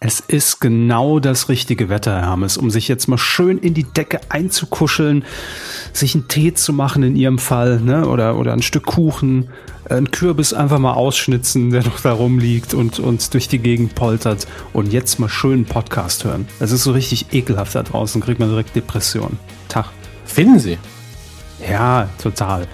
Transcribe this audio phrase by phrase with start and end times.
[0.00, 3.82] Es ist genau das richtige Wetter, Herr Hammes, um sich jetzt mal schön in die
[3.82, 5.24] Decke einzukuscheln,
[5.92, 8.06] sich einen Tee zu machen in Ihrem Fall, ne?
[8.06, 9.48] oder, oder ein Stück Kuchen,
[9.90, 14.46] einen Kürbis einfach mal ausschnitzen, der noch da rumliegt und uns durch die Gegend poltert
[14.72, 16.46] und jetzt mal schön einen Podcast hören.
[16.60, 19.36] Es ist so richtig ekelhaft da draußen, kriegt man direkt Depression.
[19.68, 19.86] Tag.
[20.24, 20.78] Finden Sie?
[21.68, 22.68] Ja, total.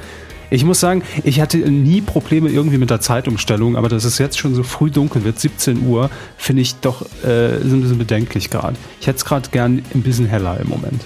[0.55, 4.39] Ich muss sagen, ich hatte nie Probleme irgendwie mit der Zeitumstellung, aber dass es jetzt
[4.39, 8.50] schon so früh dunkel wird, 17 Uhr, finde ich doch äh, so ein bisschen bedenklich
[8.50, 8.77] gerade.
[9.00, 11.03] Ich hätte es gerade gern ein bisschen heller im Moment.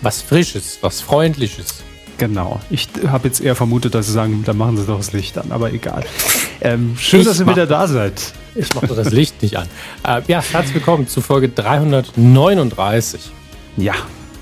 [0.00, 1.82] Was Frisches, was Freundliches.
[2.16, 2.60] Genau.
[2.70, 5.52] Ich habe jetzt eher vermutet, dass Sie sagen, dann machen Sie doch das Licht an,
[5.52, 6.02] aber egal.
[6.62, 8.32] Ähm, schön, ich dass ihr wieder da seid.
[8.54, 9.68] Ich mache doch das Licht nicht an.
[10.02, 13.20] Äh, ja, herzlich willkommen zu Folge 339.
[13.76, 13.96] Ja,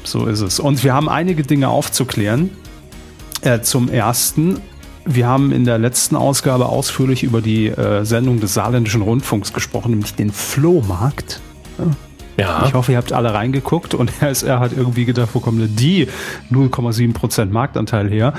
[0.05, 0.60] so ist es.
[0.60, 2.51] Und wir haben einige Dinge aufzuklären.
[3.42, 4.60] Äh, zum ersten,
[5.05, 9.91] wir haben in der letzten Ausgabe ausführlich über die äh, Sendung des Saarländischen Rundfunks gesprochen,
[9.91, 11.41] nämlich den Flohmarkt.
[11.79, 11.87] Ja.
[12.66, 16.07] Ich hoffe, ihr habt alle reingeguckt und er hat irgendwie gedacht, wo kommen denn die
[16.51, 18.35] 0,7% Marktanteil her?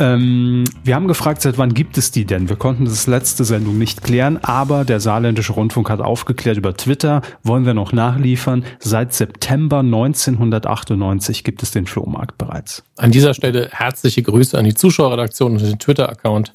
[0.00, 2.48] Ähm, wir haben gefragt, seit wann gibt es die denn?
[2.48, 7.20] Wir konnten das letzte Sendung nicht klären, aber der Saarländische Rundfunk hat aufgeklärt über Twitter.
[7.42, 8.64] Wollen wir noch nachliefern?
[8.78, 12.82] Seit September 1998 gibt es den Flohmarkt bereits.
[12.96, 16.52] An dieser Stelle herzliche Grüße an die Zuschauerredaktion und den Twitter-Account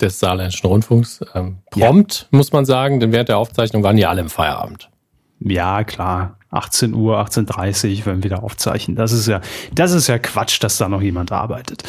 [0.00, 1.20] des Saarländischen Rundfunks.
[1.34, 2.38] Ähm, prompt, ja.
[2.38, 4.88] muss man sagen, denn während der Aufzeichnung waren die alle im Feierabend.
[5.40, 6.38] Ja, klar.
[6.50, 8.96] 18 Uhr, 18.30 Uhr, wenn wir aufzeichnen.
[8.96, 9.42] Das ist ja,
[9.74, 11.82] das ist ja Quatsch, dass da noch jemand arbeitet.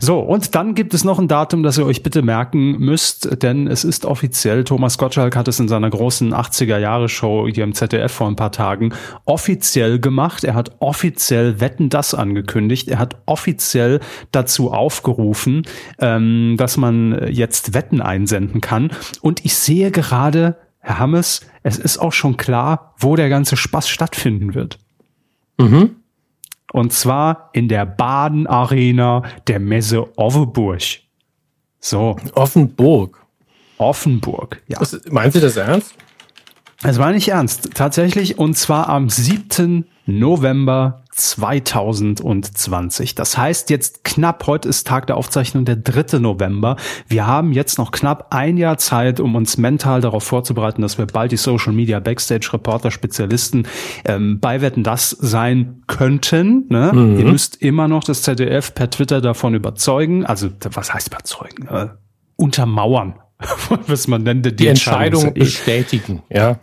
[0.00, 3.66] So, und dann gibt es noch ein Datum, das ihr euch bitte merken müsst, denn
[3.66, 8.28] es ist offiziell, Thomas Gottschalk hat es in seiner großen 80er-Jahre-Show hier im ZDF vor
[8.28, 8.94] ein paar Tagen
[9.26, 10.44] offiziell gemacht.
[10.44, 12.88] Er hat offiziell Wetten das angekündigt.
[12.88, 14.00] Er hat offiziell
[14.32, 15.66] dazu aufgerufen,
[16.00, 18.90] ähm, dass man jetzt Wetten einsenden kann.
[19.20, 20.56] Und ich sehe gerade,
[20.86, 24.78] Herr Hammes, es ist auch schon klar, wo der ganze Spaß stattfinden wird.
[25.58, 25.96] Mhm.
[26.72, 31.00] Und zwar in der Baden Arena der Messe Offenburg.
[31.80, 32.16] So.
[32.34, 33.20] Offenburg.
[33.78, 34.80] Offenburg, ja.
[34.80, 35.92] Was, meinen Sie das ernst?
[36.84, 39.86] Es war nicht ernst, tatsächlich, und zwar am 7.
[40.06, 43.14] November 2020.
[43.14, 46.18] Das heißt jetzt knapp, heute ist Tag der Aufzeichnung der 3.
[46.18, 46.76] November.
[47.08, 51.06] Wir haben jetzt noch knapp ein Jahr Zeit, um uns mental darauf vorzubereiten, dass wir
[51.06, 53.66] bald die Social Media Backstage Reporter Spezialisten
[54.04, 56.66] ähm, beiwetten das sein könnten.
[56.68, 56.92] Ne?
[56.92, 57.18] Mhm.
[57.18, 60.26] Ihr müsst immer noch das ZDF per Twitter davon überzeugen.
[60.26, 61.66] Also was heißt überzeugen?
[61.68, 61.88] Äh,
[62.36, 63.14] untermauern.
[63.86, 66.22] was man nennt, die, die Entscheidung, Entscheidung bestätigen.
[66.30, 66.58] Ja.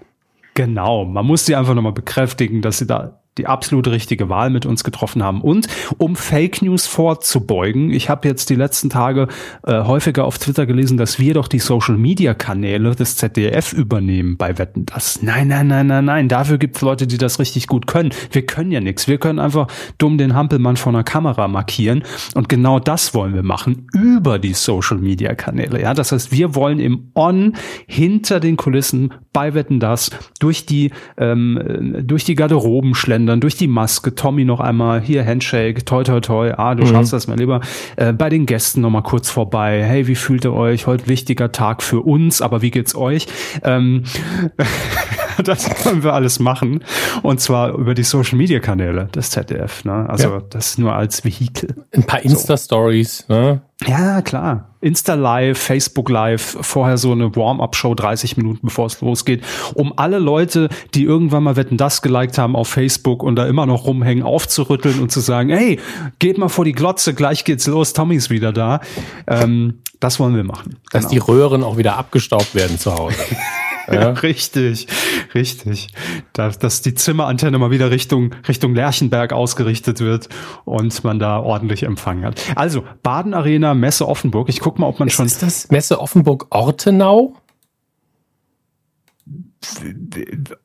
[0.55, 4.65] Genau, man muss sie einfach nochmal bekräftigen, dass sie da die absolut richtige Wahl mit
[4.65, 5.41] uns getroffen haben.
[5.41, 5.67] Und
[5.97, 9.27] um Fake News vorzubeugen, ich habe jetzt die letzten Tage
[9.65, 14.85] äh, häufiger auf Twitter gelesen, dass wir doch die Social-Media-Kanäle des ZDF übernehmen bei Wetten.
[14.85, 16.29] Das nein, nein, nein, nein, nein.
[16.29, 18.11] Dafür gibt's Leute, die das richtig gut können.
[18.31, 19.07] Wir können ja nichts.
[19.07, 19.67] Wir können einfach
[19.97, 22.03] dumm den Hampelmann vor einer Kamera markieren.
[22.35, 25.81] Und genau das wollen wir machen über die Social-Media-Kanäle.
[25.81, 27.53] Ja, das heißt, wir wollen im On
[27.87, 33.55] hinter den Kulissen bei Wetten das durch die ähm, durch die Garderoben schlendern Bändern, durch
[33.55, 36.87] die Maske, Tommy noch einmal, hier Handshake, toi toi toi, ah, du mhm.
[36.87, 37.61] schaffst das, mein Lieber.
[37.95, 40.87] Äh, bei den Gästen noch mal kurz vorbei, hey, wie fühlt ihr euch?
[40.87, 43.27] Heute wichtiger Tag für uns, aber wie geht's euch?
[43.63, 44.03] Ähm,
[45.43, 46.83] das können wir alles machen.
[47.21, 49.85] Und zwar über die Social Media Kanäle des ZDF.
[49.85, 50.07] Ne?
[50.09, 50.41] Also ja.
[50.49, 51.85] das nur als Vehikel.
[51.91, 53.61] Ein paar Insta-Stories, ne?
[53.87, 54.69] Ja, klar.
[54.81, 60.19] Insta Live, Facebook Live, vorher so eine Warm-up-Show 30 Minuten bevor es losgeht, um alle
[60.19, 64.23] Leute, die irgendwann mal Wetten das geliked haben auf Facebook und da immer noch rumhängen,
[64.23, 65.79] aufzurütteln und zu sagen, hey,
[66.19, 68.81] geht mal vor die Glotze, gleich geht's los, Tommy ist wieder da.
[69.27, 70.77] Ähm, das wollen wir machen.
[70.91, 71.11] Dass genau.
[71.11, 73.17] die Röhren auch wieder abgestaubt werden zu Hause.
[73.91, 74.09] Ja.
[74.23, 74.87] richtig,
[75.33, 75.89] richtig.
[76.33, 80.29] Dass, dass die Zimmerantenne mal wieder Richtung, Richtung Lerchenberg ausgerichtet wird
[80.65, 82.41] und man da ordentlich Empfang hat.
[82.55, 84.49] Also, Baden Arena, Messe Offenburg.
[84.49, 85.25] Ich guck mal, ob man ist, schon.
[85.25, 87.35] Ist das Messe Offenburg Ortenau?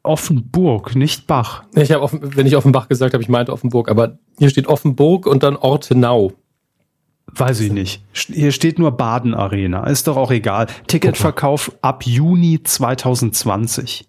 [0.03, 1.65] Offenburg, nicht Bach.
[1.75, 5.43] Ich habe, wenn ich Offenbach gesagt habe, ich meinte Offenburg, aber hier steht Offenburg und
[5.43, 6.32] dann Ortenau.
[7.35, 8.03] Weiß ich nicht.
[8.13, 9.87] Hier steht nur Baden Arena.
[9.87, 10.67] Ist doch auch egal.
[10.87, 14.07] Ticketverkauf ab Juni 2020.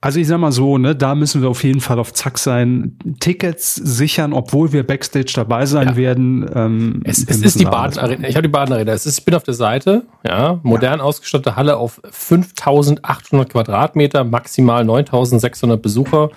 [0.00, 2.96] Also ich sag mal so, ne, da müssen wir auf jeden Fall auf Zack sein.
[3.18, 5.96] Tickets sichern, obwohl wir Backstage dabei sein ja.
[5.96, 6.48] werden.
[6.54, 8.28] Ähm, es, es ist die Baden Arena.
[8.28, 8.92] Ich habe die Baden Arena.
[8.92, 10.04] Es ist, ich bin auf der Seite.
[10.24, 11.04] Ja, modern ja.
[11.04, 16.30] ausgestattete Halle auf 5.800 Quadratmeter, maximal 9.600 Besucher.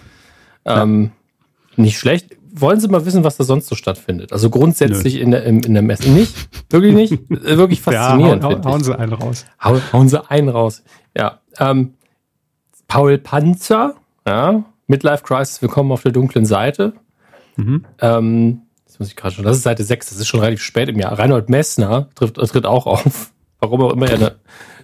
[0.66, 1.12] Ähm,
[1.78, 1.84] ja.
[1.84, 4.34] Nicht schlecht wollen Sie mal wissen, was da sonst so stattfindet?
[4.34, 6.10] Also grundsätzlich in der, in, in der Messe.
[6.10, 6.36] Nicht?
[6.70, 7.14] Wirklich nicht?
[7.32, 8.44] Äh, wirklich faszinierend.
[8.44, 9.46] Ja, hau, hau, hauen Sie einen raus.
[9.64, 10.84] Hau, hauen Sie einen raus.
[11.18, 11.40] Ja.
[11.58, 11.94] Ähm,
[12.88, 13.96] Paul Panzer,
[14.28, 16.94] ja, Midlife Crisis, willkommen auf der dunklen Seite.
[17.56, 17.86] Mhm.
[18.00, 20.90] Ähm, das muss ich gerade schon, das ist Seite 6, das ist schon relativ spät
[20.90, 21.18] im Jahr.
[21.18, 23.32] Reinhold Messner tritt, tritt auch auf.
[23.60, 24.36] Warum auch immer er eine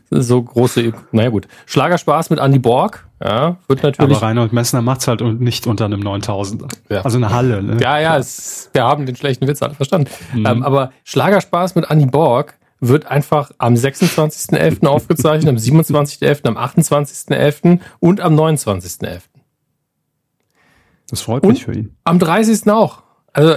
[0.09, 1.48] so große, naja gut.
[1.65, 4.18] Schlagerspaß mit Andy Borg, ja, wird natürlich.
[4.18, 6.68] Aber Reinhold Messner macht's halt nicht unter einem 9000er.
[6.89, 7.01] Ja.
[7.01, 7.77] Also eine Halle, ne?
[7.81, 10.09] Ja, ja, es, wir haben den schlechten Witz alle verstanden.
[10.33, 10.45] Mhm.
[10.45, 14.86] Ähm, aber Schlagerspaß mit Andy Borg wird einfach am 26.11.
[14.86, 17.80] aufgezeichnet, am 27.11., am 28.11.
[18.00, 19.21] und am 29.11.
[21.09, 21.95] Das freut mich für ihn.
[22.04, 22.69] Am 30.
[22.69, 23.01] auch.
[23.33, 23.56] Also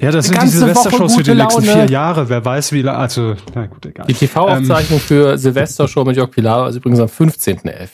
[0.00, 2.28] ja, das sind die Silvestershows für die nächsten vier Jahre.
[2.28, 2.98] Wer weiß, wie lange.
[2.98, 4.06] Also, na gut, egal.
[4.06, 7.88] Die TV-Aufzeichnung ähm, für Silvestershow mit Jörg Pilar ist übrigens am 15.11.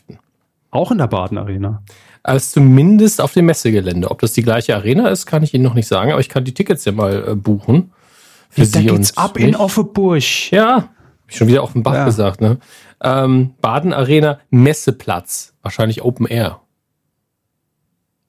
[0.70, 1.82] Auch in der Baden Arena.
[2.22, 4.10] Also zumindest auf dem Messegelände.
[4.10, 6.44] Ob das die gleiche Arena ist, kann ich Ihnen noch nicht sagen, aber ich kann
[6.44, 7.92] die Tickets ja mal äh, buchen.
[8.50, 9.44] Für ja, Sie da geht's ab mich.
[9.44, 10.50] in Offenburg.
[10.50, 10.88] Ja,
[11.28, 12.04] schon wieder auf dem Bach ja.
[12.04, 12.58] gesagt, ne?
[13.02, 15.54] Ähm, Baden Arena, Messeplatz.
[15.62, 16.60] Wahrscheinlich Open Air.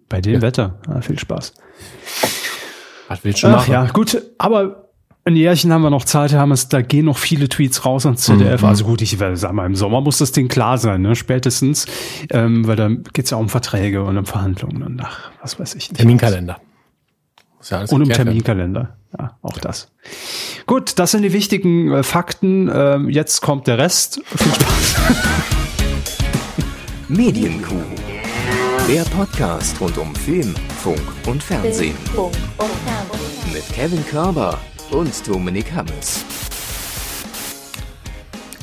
[0.07, 0.41] Bei dem ja.
[0.41, 0.79] Wetter.
[0.87, 1.53] Ah, viel Spaß.
[3.11, 3.73] Was willst du Ach, machen?
[3.73, 4.89] Ja, gut, aber
[5.25, 8.21] ein Jährchen haben wir noch Zeit, haben es, da gehen noch viele Tweets raus ans
[8.21, 8.61] ZDF.
[8.61, 8.67] Mhm.
[8.67, 11.17] Also gut, ich sag mal, im Sommer muss das Ding klar sein, ne?
[11.17, 11.87] spätestens,
[12.29, 15.89] ähm, weil da geht's ja um Verträge und um Verhandlungen und ach, was weiß ich
[15.89, 15.97] nicht.
[15.97, 16.61] Terminkalender.
[17.69, 18.95] Ja und um Terminkalender.
[19.19, 19.91] Ja, auch das.
[20.65, 22.71] Gut, das sind die wichtigen äh, Fakten.
[22.73, 24.21] Ähm, jetzt kommt der Rest.
[24.25, 24.95] Viel Spaß.
[27.09, 27.75] Medienkuh.
[28.87, 31.93] Der Podcast rund um Film, Funk und Fernsehen.
[33.53, 34.57] Mit Kevin Körber
[34.89, 36.25] und Dominik Hammes.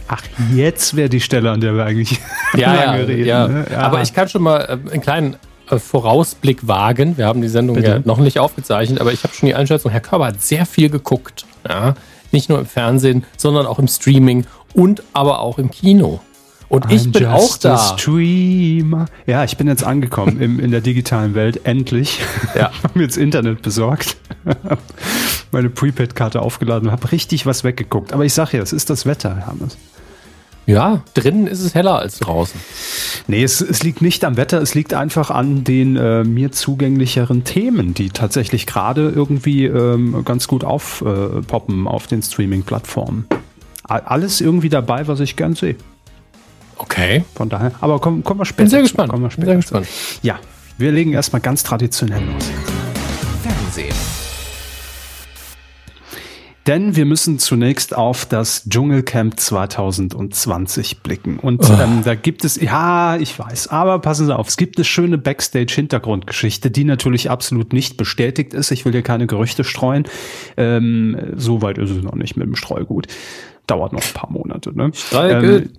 [0.08, 0.20] Ach,
[0.52, 2.18] jetzt wäre die Stelle, an der wir eigentlich
[2.56, 3.24] ja, lange ja, reden.
[3.24, 3.46] Ja.
[3.46, 3.66] Ne?
[3.70, 3.78] ja.
[3.82, 5.36] Aber ich kann schon mal äh, einen kleinen
[5.70, 7.16] äh, Vorausblick wagen.
[7.16, 7.88] Wir haben die Sendung Bitte?
[7.88, 10.90] ja noch nicht aufgezeichnet, aber ich habe schon die Einschätzung, Herr Körber hat sehr viel
[10.90, 11.46] geguckt.
[11.68, 11.94] Ja?
[12.32, 14.44] Nicht nur im Fernsehen, sondern auch im Streaming
[14.74, 16.18] und aber auch im Kino.
[16.68, 17.78] Und I'm ich bin auch da.
[17.78, 19.06] Streamer.
[19.26, 21.60] Ja, ich bin jetzt angekommen im, in der digitalen Welt.
[21.64, 22.20] Endlich.
[22.54, 22.70] Ja.
[22.82, 24.16] habe mir jetzt Internet besorgt.
[25.50, 28.12] Meine Prepaid-Karte aufgeladen und habe richtig was weggeguckt.
[28.12, 29.78] Aber ich sage ja, es ist das Wetter, Hannes.
[30.66, 32.60] Ja, drinnen ist es heller als draußen.
[33.26, 37.44] Nee, es, es liegt nicht am Wetter, es liegt einfach an den äh, mir zugänglicheren
[37.44, 43.26] Themen, die tatsächlich gerade irgendwie ähm, ganz gut aufpoppen äh, auf den Streaming-Plattformen.
[43.82, 45.76] Alles irgendwie dabei, was ich gern sehe.
[46.78, 47.24] Okay.
[47.34, 48.62] Von daher, aber kommen, kommen wir später.
[48.62, 49.10] Bin sehr gespannt.
[49.10, 49.52] Kommen wir später.
[49.52, 49.88] Bin sehr gespannt.
[50.22, 50.38] Ja,
[50.78, 52.50] wir legen erstmal ganz traditionell los.
[53.42, 53.94] Fernsehen.
[56.68, 61.38] Denn wir müssen zunächst auf das Dschungelcamp 2020 blicken.
[61.38, 61.72] Und oh.
[61.72, 65.16] ähm, da gibt es, ja, ich weiß, aber passen Sie auf, es gibt eine schöne
[65.16, 68.70] Backstage-Hintergrundgeschichte, die natürlich absolut nicht bestätigt ist.
[68.70, 70.04] Ich will hier keine Gerüchte streuen.
[70.58, 73.06] Ähm, so weit ist es noch nicht mit dem Streugut.
[73.66, 74.76] Dauert noch ein paar Monate.
[74.76, 74.90] Ne?
[74.92, 75.62] Streugut.
[75.62, 75.72] Ähm,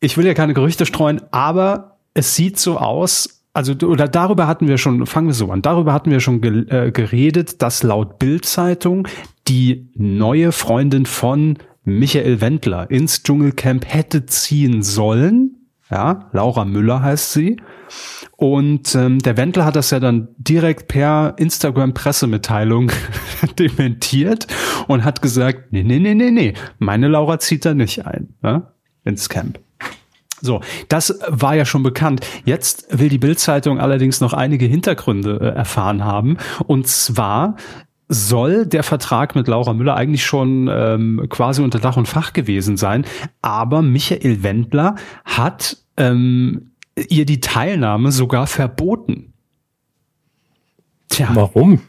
[0.00, 4.68] ich will ja keine Gerüchte streuen, aber es sieht so aus, also oder darüber hatten
[4.68, 8.18] wir schon, fangen wir so an, darüber hatten wir schon ge, äh, geredet, dass laut
[8.18, 9.08] Bildzeitung
[9.48, 15.68] die neue Freundin von Michael Wendler ins Dschungelcamp hätte ziehen sollen.
[15.90, 17.58] Ja, Laura Müller heißt sie.
[18.36, 22.90] Und ähm, der Wendler hat das ja dann direkt per Instagram-Pressemitteilung
[23.58, 24.46] dementiert
[24.88, 28.66] und hat gesagt, nee, nee, nee, nee, nee, meine Laura zieht da nicht ein ne,
[29.04, 29.58] ins Camp.
[30.40, 32.20] So, das war ja schon bekannt.
[32.44, 36.36] Jetzt will die Bildzeitung allerdings noch einige Hintergründe äh, erfahren haben.
[36.66, 37.56] Und zwar
[38.08, 42.76] soll der Vertrag mit Laura Müller eigentlich schon ähm, quasi unter Dach und Fach gewesen
[42.76, 43.06] sein.
[43.40, 46.72] Aber Michael Wendler hat ähm,
[47.08, 49.32] ihr die Teilnahme sogar verboten.
[51.08, 51.30] Tja.
[51.32, 51.80] Warum?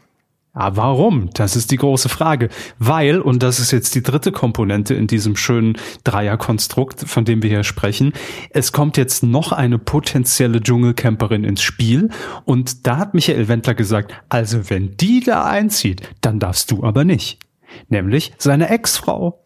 [0.58, 1.28] Ja, warum?
[1.34, 2.48] Das ist die große Frage.
[2.78, 7.50] Weil, und das ist jetzt die dritte Komponente in diesem schönen Dreierkonstrukt, von dem wir
[7.50, 8.14] hier sprechen,
[8.50, 12.08] es kommt jetzt noch eine potenzielle Dschungelcamperin ins Spiel.
[12.44, 17.04] Und da hat Michael Wendler gesagt, also wenn die da einzieht, dann darfst du aber
[17.04, 17.38] nicht.
[17.90, 19.42] Nämlich seine Ex-Frau.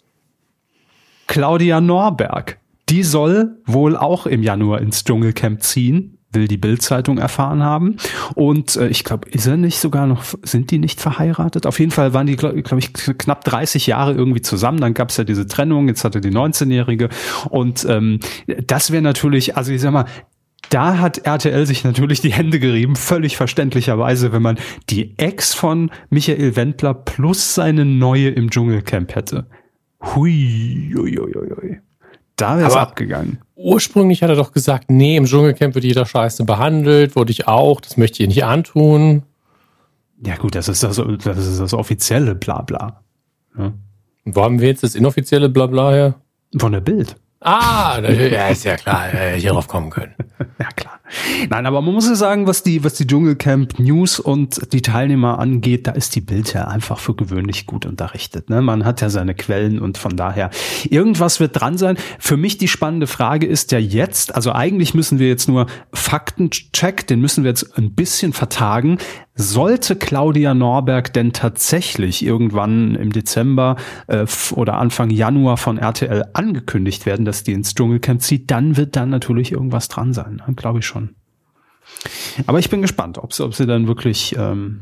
[1.26, 2.58] Claudia Norberg.
[2.88, 7.96] Die soll wohl auch im Januar ins Dschungelcamp ziehen, will die Bildzeitung erfahren haben.
[8.34, 11.66] Und äh, ich glaube, ist er nicht sogar noch, sind die nicht verheiratet?
[11.66, 14.80] Auf jeden Fall waren die, glaube glaub ich, knapp 30 Jahre irgendwie zusammen.
[14.80, 17.08] Dann gab es ja diese Trennung, jetzt hatte die 19-Jährige.
[17.48, 18.20] Und ähm,
[18.66, 20.06] das wäre natürlich, also ich sag mal,
[20.68, 24.58] da hat RTL sich natürlich die Hände gerieben, völlig verständlicherweise, wenn man
[24.88, 29.46] die Ex von Michael Wendler plus seine neue im Dschungelcamp hätte.
[30.14, 31.80] Hui, hui, hui, hui.
[32.36, 33.38] Da wäre es abgegangen.
[33.62, 37.82] Ursprünglich hat er doch gesagt, nee, im Dschungelcamp wird jeder scheiße behandelt, wurde ich auch,
[37.82, 39.22] das möchte ich nicht antun.
[40.24, 43.02] Ja gut, das ist das, das, ist das offizielle Blabla.
[43.58, 43.72] Ja.
[44.24, 46.14] Wo haben wir jetzt das inoffizielle Blabla her?
[46.56, 47.16] Von der Bild.
[47.40, 50.14] Ah, ja, ist ja klar, hätte ich darauf kommen können.
[50.58, 50.99] ja, klar.
[51.48, 55.38] Nein, aber man muss ja sagen, was die, was die Dschungelcamp News und die Teilnehmer
[55.38, 58.50] angeht, da ist die Bild ja einfach für gewöhnlich gut unterrichtet.
[58.50, 58.62] Ne?
[58.62, 60.50] Man hat ja seine Quellen und von daher,
[60.88, 61.96] irgendwas wird dran sein.
[62.18, 67.06] Für mich die spannende Frage ist ja jetzt, also eigentlich müssen wir jetzt nur Faktencheck,
[67.06, 68.98] den müssen wir jetzt ein bisschen vertagen.
[69.40, 77.06] Sollte Claudia Norberg denn tatsächlich irgendwann im Dezember äh, oder Anfang Januar von RTL angekündigt
[77.06, 80.54] werden, dass die ins Dschungelcamp zieht, dann wird dann natürlich irgendwas dran sein, ne?
[80.54, 81.14] glaube ich schon.
[82.46, 84.80] Aber ich bin gespannt, ob sie, ob sie dann wirklich, ähm,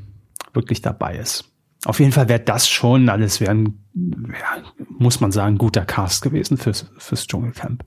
[0.52, 1.52] wirklich dabei ist.
[1.84, 4.62] Auf jeden Fall wäre das schon alles, wäre ein, ja,
[4.98, 7.84] muss man sagen, guter Cast gewesen fürs, fürs Dschungelcamp.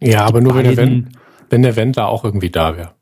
[0.00, 1.16] Ja, aber nur wenn der, wenn,
[1.50, 2.94] wenn der Wendler auch irgendwie da wäre.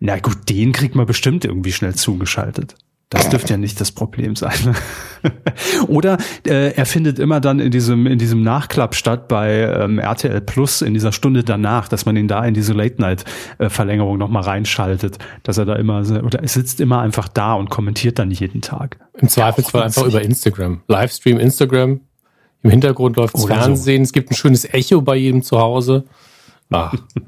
[0.00, 2.76] Na gut, den kriegt man bestimmt irgendwie schnell zugeschaltet.
[3.10, 4.76] Das dürfte ja nicht das Problem sein.
[5.88, 10.42] Oder äh, er findet immer dann in diesem in diesem Nachklapp statt bei ähm, RTL
[10.42, 13.24] Plus in dieser Stunde danach, dass man ihn da in diese Late Night
[13.56, 17.54] äh, Verlängerung noch mal reinschaltet, dass er da immer oder er sitzt immer einfach da
[17.54, 18.98] und kommentiert dann jeden Tag.
[19.14, 22.00] Im Zweifelsfall einfach über Instagram, Livestream Instagram.
[22.62, 24.04] Im Hintergrund läuft das Fernsehen.
[24.04, 24.08] So.
[24.08, 26.04] Es gibt ein schönes Echo bei jedem zu Hause.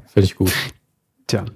[0.09, 0.53] Finde ich gut.
[1.27, 1.47] Tja.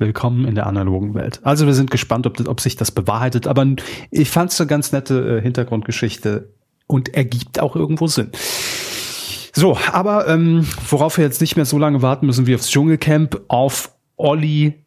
[0.00, 1.40] Willkommen in der analogen Welt.
[1.42, 3.48] Also wir sind gespannt, ob, ob sich das bewahrheitet.
[3.48, 3.66] Aber
[4.12, 6.54] ich fand es eine ganz nette äh, Hintergrundgeschichte
[6.86, 8.30] und ergibt auch irgendwo Sinn.
[9.52, 13.40] So, aber ähm, worauf wir jetzt nicht mehr so lange warten müssen wie aufs Dschungelcamp,
[13.48, 14.84] auf Olli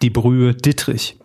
[0.00, 1.18] die Brühe Dittrich.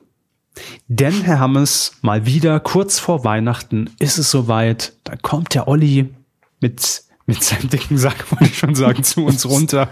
[0.89, 4.97] Denn, Herr Hammes, mal wieder kurz vor Weihnachten ist es soweit.
[5.05, 6.13] Da kommt der Olli
[6.59, 9.89] mit mit seinem dicken Sack, wollte ich schon sagen, zu uns runter.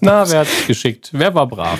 [0.00, 1.10] Na, wer hat's geschickt?
[1.12, 1.78] Wer war brav?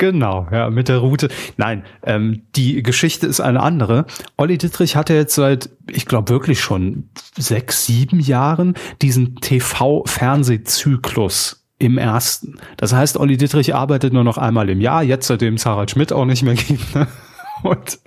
[0.00, 1.28] Genau, ja, mit der Route.
[1.58, 4.06] Nein, ähm, die Geschichte ist eine andere.
[4.38, 11.98] Olli Dittrich hatte jetzt seit, ich glaube wirklich schon sechs, sieben Jahren diesen TV-Fernsehzyklus im
[11.98, 12.54] ersten.
[12.78, 16.14] Das heißt, Olli Dittrich arbeitet nur noch einmal im Jahr, jetzt seitdem es Harald Schmidt
[16.14, 16.94] auch nicht mehr gibt.
[16.94, 17.06] Ne?
[17.62, 17.98] Und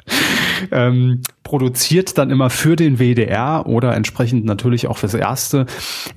[0.72, 5.66] ähm, produziert dann immer für den WDR oder entsprechend natürlich auch fürs Erste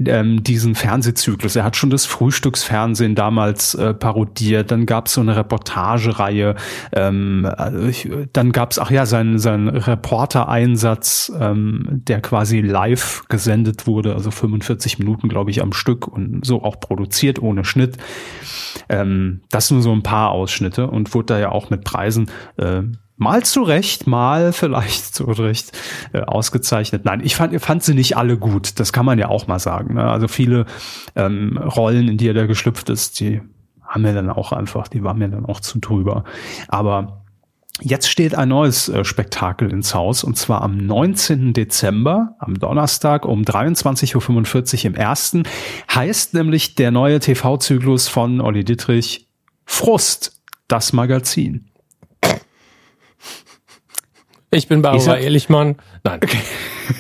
[0.04, 1.56] ähm, diesen Fernsehzyklus.
[1.56, 6.54] Er hat schon das Frühstücksfernsehen damals äh, parodiert, dann gab es so eine Reportagereihe,
[6.92, 13.24] ähm, also ich, dann gab es, ach ja, sein, sein Reportereinsatz, ähm, der quasi live
[13.28, 17.96] gesendet wurde, also 45 Minuten, glaube ich, am Stück und so auch produziert ohne Schnitt.
[18.88, 22.82] Ähm, das nur so ein paar Ausschnitte und wurde da ja auch mit Preisen äh,
[23.16, 25.72] mal zu Recht, mal vielleicht zu Recht
[26.12, 27.04] äh, ausgezeichnet.
[27.04, 28.78] Nein, ich fand, fand sie nicht alle gut.
[28.80, 29.94] Das kann man ja auch mal sagen.
[29.94, 30.04] Ne?
[30.04, 30.66] Also viele
[31.14, 33.40] ähm, Rollen, in die er da geschlüpft ist, die
[33.82, 36.24] haben mir dann auch einfach, die waren mir dann auch zu drüber.
[36.68, 37.22] Aber
[37.82, 41.52] Jetzt steht ein neues äh, Spektakel ins Haus und zwar am 19.
[41.52, 45.42] Dezember, am Donnerstag um 23.45 Uhr im ersten,
[45.94, 49.28] heißt nämlich der neue TV-Zyklus von Olli Dittrich
[49.66, 51.68] Frust, das Magazin.
[54.56, 55.76] Ich bin Barbara Ehrlichmann.
[56.02, 56.20] Nein.
[56.22, 56.38] Okay.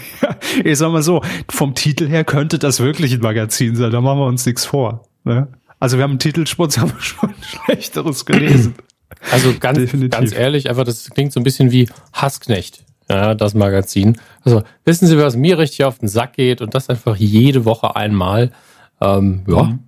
[0.64, 4.18] ich sag mal so, vom Titel her könnte das wirklich ein Magazin sein, da machen
[4.18, 5.08] wir uns nichts vor.
[5.24, 5.48] Ne?
[5.80, 8.74] Also wir haben einen Titelsponsor, haben wir schon Schlechteres gelesen.
[9.30, 9.78] Also ganz,
[10.10, 14.18] ganz ehrlich, einfach das klingt so ein bisschen wie Hassknecht, ja, das Magazin.
[14.42, 17.94] Also wissen Sie, was mir richtig auf den Sack geht und das einfach jede Woche
[17.94, 18.50] einmal.
[19.00, 19.78] Ähm, ja, mhm.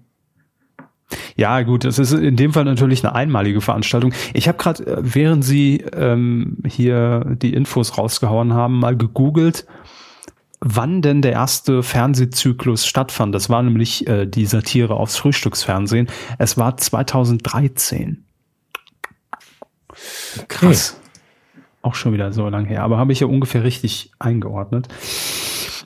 [1.37, 4.13] Ja, gut, das ist in dem Fall natürlich eine einmalige Veranstaltung.
[4.35, 9.67] Ich habe gerade, äh, während Sie ähm, hier die Infos rausgehauen haben, mal gegoogelt,
[10.61, 13.35] wann denn der erste Fernsehzyklus stattfand.
[13.35, 16.09] Das war nämlich äh, die Satire aufs Frühstücksfernsehen.
[16.39, 18.25] Es war 2013.
[20.49, 20.97] Krass.
[20.97, 21.63] Okay.
[21.83, 24.89] Auch schon wieder so lang her, aber habe ich ja ungefähr richtig eingeordnet.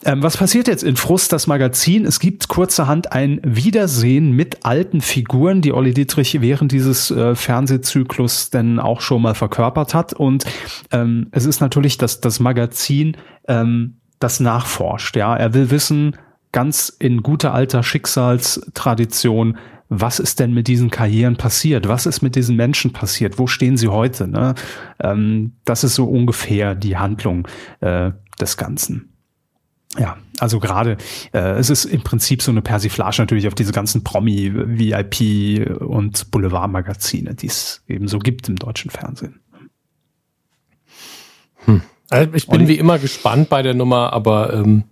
[0.04, 2.04] Ähm, was passiert jetzt in Frust, das Magazin?
[2.04, 8.50] Es gibt kurzerhand ein Wiedersehen mit alten Figuren, die Olli Dietrich während dieses äh, Fernsehzyklus
[8.50, 10.12] denn auch schon mal verkörpert hat.
[10.12, 10.44] Und
[10.90, 13.16] ähm, es ist natürlich das, das Magazin,
[13.46, 15.16] ähm, das nachforscht.
[15.16, 16.16] Ja, er will wissen,
[16.50, 19.56] ganz in guter alter Schicksalstradition,
[19.88, 21.86] was ist denn mit diesen Karrieren passiert?
[21.86, 23.38] Was ist mit diesen Menschen passiert?
[23.38, 24.26] Wo stehen sie heute?
[24.26, 24.54] Ne?
[25.00, 27.46] Ähm, das ist so ungefähr die Handlung
[27.80, 29.11] äh, des Ganzen.
[29.98, 30.96] Ja, also gerade,
[31.32, 36.30] äh, es ist im Prinzip so eine Persiflage natürlich auf diese ganzen Promi, VIP und
[36.30, 39.40] Boulevardmagazine, die es eben so gibt im deutschen Fernsehen.
[41.66, 41.82] Hm.
[42.08, 44.84] Also ich bin wie immer gespannt bei der Nummer, aber ähm,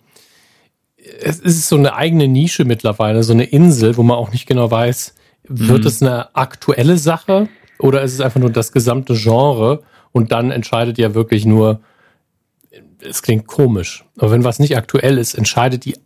[1.20, 4.70] es ist so eine eigene Nische mittlerweile, so eine Insel, wo man auch nicht genau
[4.70, 5.14] weiß,
[5.44, 5.86] wird mhm.
[5.86, 10.98] es eine aktuelle Sache oder ist es einfach nur das gesamte Genre und dann entscheidet
[10.98, 11.80] ja wirklich nur
[13.02, 15.96] es klingt komisch, aber wenn was nicht aktuell ist, entscheidet die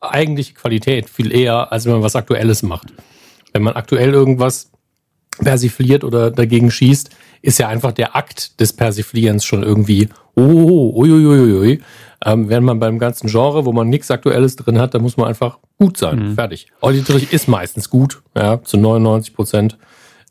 [0.00, 2.92] eigentliche Qualität viel eher, als wenn man was Aktuelles macht.
[3.52, 4.70] Wenn man aktuell irgendwas
[5.38, 7.10] persifliert oder dagegen schießt,
[7.42, 11.80] ist ja einfach der Akt des Persiflierens schon irgendwie, oh, uiuiuiui.
[12.24, 15.28] Ähm, während man beim ganzen Genre, wo man nichts Aktuelles drin hat, da muss man
[15.28, 16.30] einfach gut sein.
[16.30, 16.34] Mhm.
[16.34, 16.68] Fertig.
[16.80, 19.78] Olli Dietrich ist meistens gut, ja, zu 99 Prozent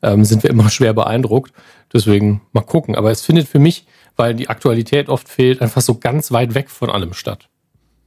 [0.02, 1.54] ähm, sind wir immer schwer beeindruckt.
[1.94, 2.96] Deswegen mal gucken.
[2.96, 6.70] Aber es findet für mich, weil die Aktualität oft fehlt, einfach so ganz weit weg
[6.70, 7.50] von allem statt.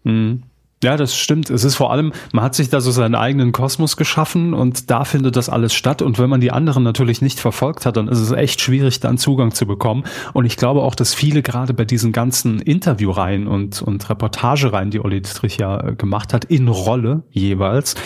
[0.05, 0.43] Mhm.
[0.83, 1.51] Ja, das stimmt.
[1.51, 5.05] Es ist vor allem, man hat sich da so seinen eigenen Kosmos geschaffen und da
[5.05, 6.03] findet das alles statt.
[6.03, 9.19] Und wenn man die anderen natürlich nicht verfolgt hat, dann ist es echt schwierig, dann
[9.19, 10.05] Zugang zu bekommen.
[10.35, 15.01] Und ich glaube auch, dass viele gerade bei diesen ganzen Interviewreihen und, und Reportagereihen, die
[15.01, 17.97] Olli Dietrich ja äh, gemacht hat, in Rolle jeweils,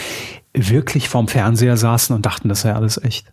[0.54, 3.26] wirklich vorm Fernseher saßen und dachten, das sei alles echt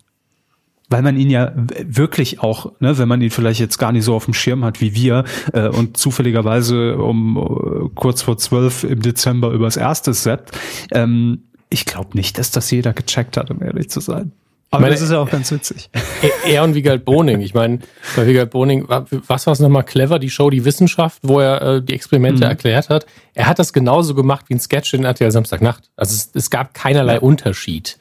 [0.89, 4.15] weil man ihn ja wirklich auch, ne, wenn man ihn vielleicht jetzt gar nicht so
[4.15, 9.01] auf dem Schirm hat wie wir äh, und zufälligerweise um uh, kurz vor zwölf im
[9.01, 10.43] Dezember übers erste Set,
[10.91, 14.31] ähm, ich glaube nicht, dass das jeder gecheckt hat, um ehrlich zu sein.
[14.71, 15.89] Aber meine, das ist ja auch ganz witzig.
[16.45, 17.41] Er und Wiegald Boning.
[17.41, 17.79] Ich meine,
[18.15, 21.81] bei Wiegald Boning, was war es nochmal clever, die Show Die Wissenschaft, wo er äh,
[21.81, 22.51] die Experimente mhm.
[22.51, 23.07] erklärt hat.
[23.33, 25.89] Er hat das genauso gemacht wie ein Sketch in RTL Samstagnacht.
[25.95, 27.19] Also es, es gab keinerlei.
[27.19, 27.97] Unterschied.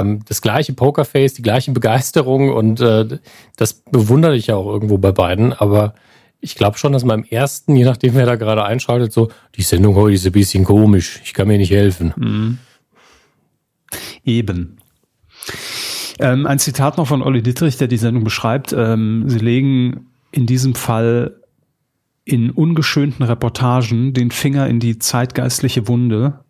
[0.00, 3.18] Ähm, das gleiche Pokerface, die gleiche Begeisterung und äh,
[3.56, 5.52] das bewundere ich ja auch irgendwo bei beiden.
[5.52, 5.94] Aber
[6.40, 9.62] ich glaube schon, dass man im ersten, je nachdem wer da gerade einschaltet, so, die
[9.62, 12.12] Sendung heute ist ein bisschen komisch, ich kann mir nicht helfen.
[12.16, 12.58] Mhm.
[14.24, 14.78] Eben.
[16.18, 18.72] Ähm, ein Zitat noch von Olli Dittrich, der die Sendung beschreibt.
[18.72, 21.36] Ähm, sie legen in diesem Fall
[22.24, 26.41] in ungeschönten Reportagen den Finger in die zeitgeistliche Wunde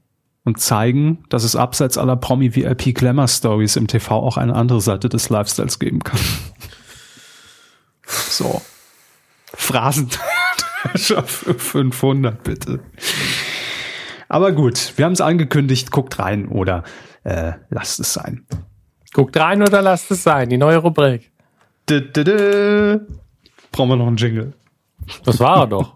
[0.44, 5.08] und zeigen, dass es abseits aller Promi-VIP Glamour Stories im TV auch eine andere Seite
[5.08, 6.20] des Lifestyles geben kann.
[8.06, 8.60] so.
[9.54, 10.10] Phrasen.
[10.96, 12.80] 500 bitte.
[14.28, 16.82] Aber gut, wir haben es angekündigt, guckt rein oder
[17.22, 18.46] äh, lasst es sein.
[19.12, 21.30] Guckt rein oder lasst es sein, die neue Rubrik.
[21.88, 23.00] D -d -d
[23.70, 24.54] Brauchen wir noch einen Jingle.
[25.24, 25.94] Das war er doch.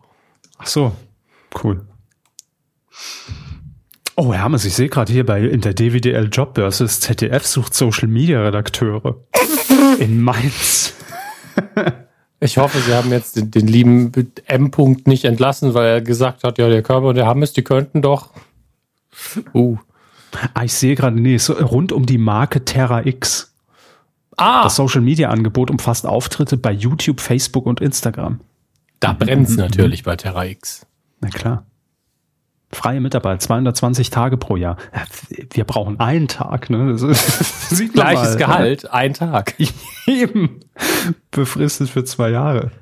[0.59, 0.93] Ach so,
[1.63, 1.87] cool.
[4.19, 8.09] Oh, Hermes, ich sehe gerade hier bei in der DWDL Jobbörse, das ZDF sucht Social
[8.09, 9.17] Media Redakteure
[9.99, 10.95] in Mainz.
[12.41, 14.13] ich hoffe, Sie haben jetzt den, den lieben
[14.47, 18.01] M-Punkt nicht entlassen, weil er gesagt hat, ja, der Körper und der Hammes, die könnten
[18.01, 18.31] doch.
[19.53, 19.77] Uh.
[20.55, 23.55] Ah, ich sehe gerade, nee, so rund um die Marke Terra X.
[24.39, 24.65] Ah.
[24.65, 28.41] Das Social Media Angebot umfasst Auftritte bei YouTube, Facebook und Instagram.
[29.01, 29.59] Da brennt's mhm.
[29.59, 30.87] natürlich bei Terra X.
[31.21, 31.67] Na klar.
[32.73, 34.77] Freie Mitarbeit, 220 Tage pro Jahr.
[35.53, 36.97] Wir brauchen einen Tag, ne?
[37.93, 38.37] Gleiches mal?
[38.37, 38.93] Gehalt, ne?
[38.93, 39.55] ein Tag.
[40.07, 40.61] Eben.
[41.31, 42.73] Befristet für zwei Jahre.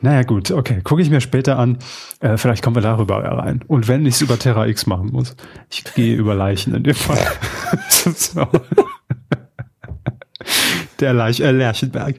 [0.00, 0.80] Naja, gut, okay.
[0.82, 1.78] Gucke ich mir später an.
[2.20, 3.62] Äh, vielleicht kommen wir darüber rein.
[3.66, 5.36] Und wenn ich es über Terra X machen muss,
[5.70, 7.26] ich gehe über Leichen in dem Fall.
[8.14, 8.46] so.
[11.00, 12.18] Der Leich, äh, Lerchenberg.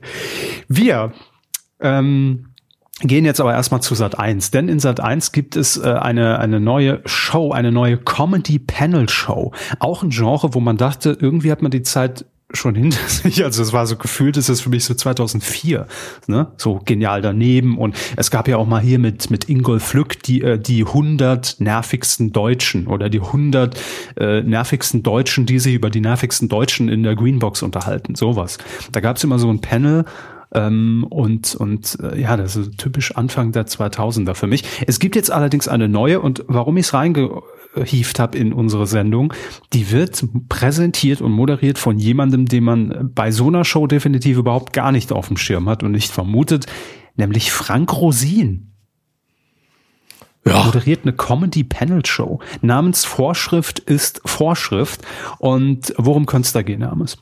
[0.68, 1.12] Wir
[1.80, 2.50] ähm,
[3.01, 6.39] gehen jetzt aber erstmal zu Sat 1, denn in Sat 1 gibt es äh, eine
[6.39, 11.51] eine neue Show, eine neue Comedy Panel Show, auch ein Genre, wo man dachte, irgendwie
[11.51, 14.69] hat man die Zeit schon hinter sich, also es war so gefühlt, ist es für
[14.69, 15.86] mich so 2004,
[16.27, 17.77] ne, so genial daneben.
[17.77, 21.57] Und es gab ja auch mal hier mit mit Ingolf Lück die äh, die 100
[21.60, 23.79] nervigsten Deutschen oder die 100
[24.17, 28.57] äh, nervigsten Deutschen, die sich über die nervigsten Deutschen in der Greenbox unterhalten, sowas.
[28.91, 30.05] Da gab es immer so ein Panel
[30.53, 34.63] ähm, und und äh, ja, das ist typisch Anfang der 2000er für mich.
[34.88, 39.33] Es gibt jetzt allerdings eine neue und warum ich es reingehieft habe in unsere Sendung,
[39.73, 44.73] die wird präsentiert und moderiert von jemandem, den man bei so einer Show definitiv überhaupt
[44.73, 46.65] gar nicht auf dem Schirm hat und nicht vermutet,
[47.15, 48.63] nämlich Frank Rosin.
[50.45, 50.63] Ja.
[50.63, 55.01] moderiert eine Comedy-Panel-Show namens Vorschrift ist Vorschrift.
[55.39, 57.17] Und worum könnte es da gehen, Hermes?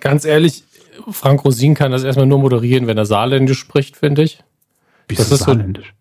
[0.00, 0.64] Ganz ehrlich,
[1.10, 4.38] Frank Rosin kann das erstmal nur moderieren, wenn er Saarländisch spricht, finde ich.
[5.08, 5.94] Wieso das ist Saarländisch?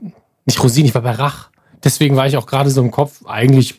[0.00, 0.12] So,
[0.46, 1.50] nicht Rosin, ich war bei Rach.
[1.84, 3.76] Deswegen war ich auch gerade so im Kopf, eigentlich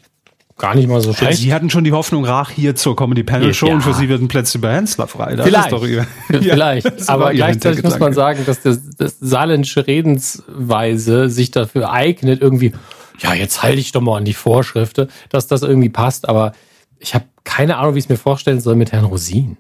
[0.58, 1.40] gar nicht mal so schlecht.
[1.40, 3.76] Sie hatten schon die Hoffnung, Rach hier zur Comedy Panel Show ja.
[3.76, 5.36] und für Sie wird ein Plätzchen bei Hensler frei.
[5.36, 6.88] Das vielleicht, doch ihr, vielleicht.
[7.10, 12.74] aber gleichzeitig muss man sagen, dass das, das saarländische Redensweise sich dafür eignet, irgendwie,
[13.20, 16.54] ja, jetzt halte ich doch mal an die Vorschriften, dass das irgendwie passt, aber
[17.00, 19.58] ich habe keine Ahnung, wie ich es mir vorstellen soll mit Herrn Rosin.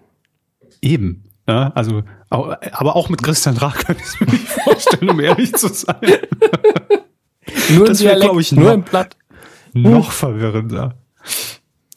[0.81, 1.23] Eben.
[1.47, 5.53] Ja, also, aber auch mit Christian Drach kann ich es mir nicht vorstellen, um ehrlich
[5.53, 5.95] zu sein.
[7.69, 9.15] nur das wäre, glaube ich, nur noch, im Platt.
[9.73, 10.95] Noch verwirrender.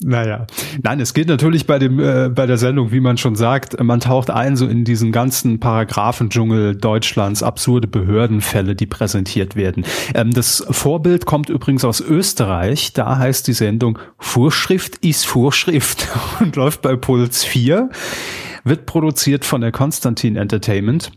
[0.02, 0.46] Naja,
[0.82, 4.00] nein, es geht natürlich bei dem äh, bei der Sendung, wie man schon sagt, man
[4.00, 9.84] taucht ein so in diesen ganzen Paragraphendschungel Deutschlands, absurde Behördenfälle, die präsentiert werden.
[10.14, 12.94] Ähm, das Vorbild kommt übrigens aus Österreich.
[12.94, 16.08] Da heißt die Sendung Vorschrift ist Vorschrift
[16.40, 17.90] und läuft bei Puls 4,
[18.64, 21.12] wird produziert von der Konstantin Entertainment.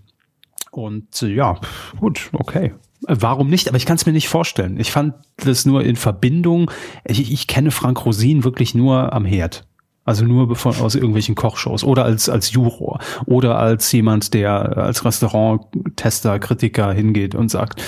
[0.72, 1.58] Und äh, ja,
[2.02, 2.74] gut, okay.
[3.08, 3.68] Warum nicht?
[3.68, 4.80] Aber ich kann es mir nicht vorstellen.
[4.80, 6.72] Ich fand das nur in Verbindung.
[7.06, 9.66] Ich, ich kenne Frank Rosin wirklich nur am Herd.
[10.06, 15.06] Also nur von, aus irgendwelchen Kochshows oder als, als Juror oder als jemand, der als
[15.06, 17.82] Restaurant-Tester, Kritiker hingeht und sagt,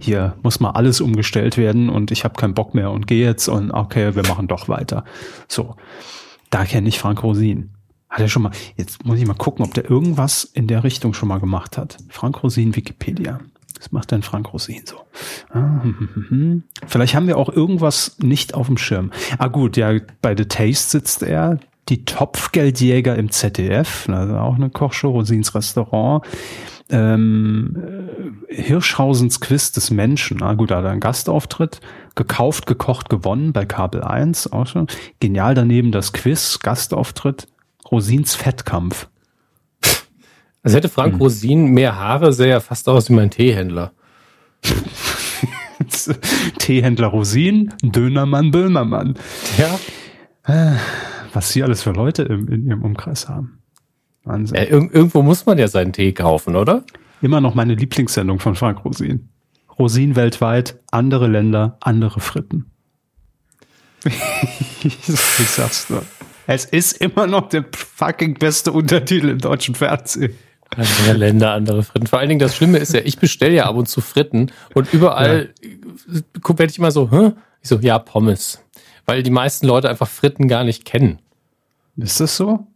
[0.00, 3.46] hier muss mal alles umgestellt werden und ich habe keinen Bock mehr und gehe jetzt
[3.46, 5.04] und okay, wir machen doch weiter.
[5.46, 5.76] So,
[6.50, 7.70] da kenne ich Frank Rosin.
[8.08, 11.14] Hat er schon mal, jetzt muss ich mal gucken, ob der irgendwas in der Richtung
[11.14, 11.98] schon mal gemacht hat.
[12.08, 13.38] Frank Rosin, Wikipedia.
[13.80, 14.96] Was macht denn Frank Rosin so?
[15.48, 16.62] Ah, hm, hm, hm.
[16.86, 19.10] Vielleicht haben wir auch irgendwas nicht auf dem Schirm.
[19.38, 21.58] Ah gut, ja, bei The Taste sitzt er.
[21.88, 26.24] Die Topfgeldjäger im ZDF, also auch eine Kochshow, Rosins Restaurant.
[26.90, 30.42] Ähm, äh, Hirschhausens Quiz des Menschen.
[30.42, 31.80] Ah gut, da hat er einen Gastauftritt.
[32.16, 34.52] Gekauft, gekocht, gewonnen bei Kabel 1.
[34.52, 34.88] Auch schon.
[35.20, 37.48] Genial daneben das Quiz, Gastauftritt.
[37.90, 39.08] Rosins Fettkampf.
[40.62, 41.20] Also hätte Frank hm.
[41.20, 43.92] Rosin mehr Haare, sähe er fast aus wie mein Teehändler.
[46.58, 49.14] Teehändler Rosin, Dönermann, Böhmermann.
[49.56, 49.78] Ja.
[51.32, 53.60] Was sie alles für Leute im, in ihrem Umkreis haben.
[54.24, 54.56] Wahnsinn.
[54.56, 56.84] Ja, ir irgendwo muss man ja seinen Tee kaufen, oder?
[57.22, 59.30] Immer noch meine Lieblingssendung von Frank Rosin.
[59.78, 62.70] Rosin weltweit, andere Länder, andere Fritten.
[64.04, 64.98] ich
[65.48, 66.04] sag's nur.
[66.46, 70.34] Es ist immer noch der fucking beste Untertitel im deutschen Fernsehen.
[70.76, 72.06] Andere Länder, andere Fritten.
[72.06, 74.92] Vor allen Dingen das Schlimme ist ja, ich bestelle ja ab und zu Fritten und
[74.92, 76.58] überall ja.
[76.58, 77.32] werde ich immer so, Hä?
[77.60, 78.62] ich so, ja, Pommes.
[79.04, 81.18] Weil die meisten Leute einfach Fritten gar nicht kennen.
[81.96, 82.66] Ist das so?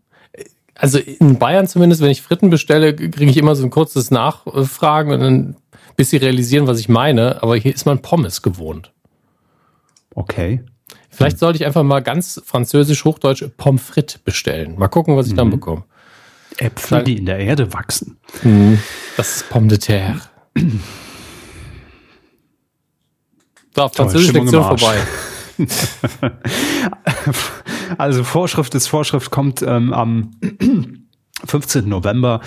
[0.75, 5.13] Also in Bayern zumindest, wenn ich Fritten bestelle, kriege ich immer so ein kurzes Nachfragen
[5.13, 5.57] und dann,
[5.97, 7.43] bis sie realisieren, was ich meine.
[7.43, 8.93] Aber hier ist man Pommes gewohnt.
[10.15, 10.65] Okay.
[11.11, 14.77] Vielleicht sollte ich einfach mal ganz französisch-hochdeutsch Pommes frites bestellen.
[14.77, 15.37] Mal gucken, was ich mhm.
[15.37, 15.85] dann bekomme.
[16.59, 18.19] Äpfel, die in der Erde wachsen.
[18.43, 18.79] Mhm.
[19.17, 20.21] Das ist Pomme de terre.
[23.75, 24.99] So, französische Lektion vorbei.
[27.99, 30.31] also Vorschrift ist Vorschrift kommt ähm, am
[31.45, 31.89] 15.
[31.89, 32.41] November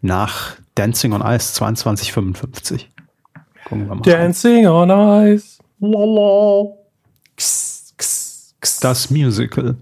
[0.00, 2.90] nach Dancing on Ice 2255.
[3.64, 4.02] Gucken wir mal.
[4.02, 4.90] Dancing an.
[4.90, 5.58] on Ice.
[5.80, 6.76] Lala.
[8.80, 9.76] Das Musical.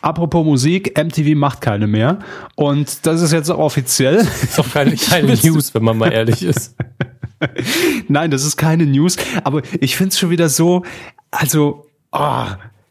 [0.00, 2.20] Apropos Musik, MTV macht keine mehr.
[2.54, 4.18] Und das ist jetzt auch offiziell.
[4.18, 6.76] Das ist doch keine, keine News, wenn man mal ehrlich ist.
[8.08, 9.16] Nein, das ist keine News.
[9.44, 10.84] Aber ich finde es schon wieder so,
[11.30, 12.46] also, oh,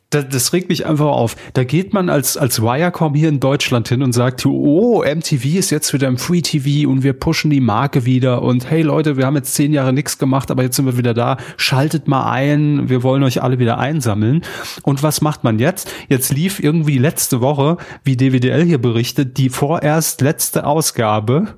[0.09, 1.35] das, das regt mich einfach auf.
[1.53, 5.69] Da geht man als, als Wirecom hier in Deutschland hin und sagt, oh, MTV ist
[5.69, 9.25] jetzt wieder im Free TV und wir pushen die Marke wieder und hey Leute, wir
[9.25, 11.37] haben jetzt zehn Jahre nichts gemacht, aber jetzt sind wir wieder da.
[11.57, 14.43] Schaltet mal ein, wir wollen euch alle wieder einsammeln.
[14.83, 15.91] Und was macht man jetzt?
[16.07, 21.57] Jetzt lief irgendwie letzte Woche, wie DWDL hier berichtet, die vorerst letzte Ausgabe.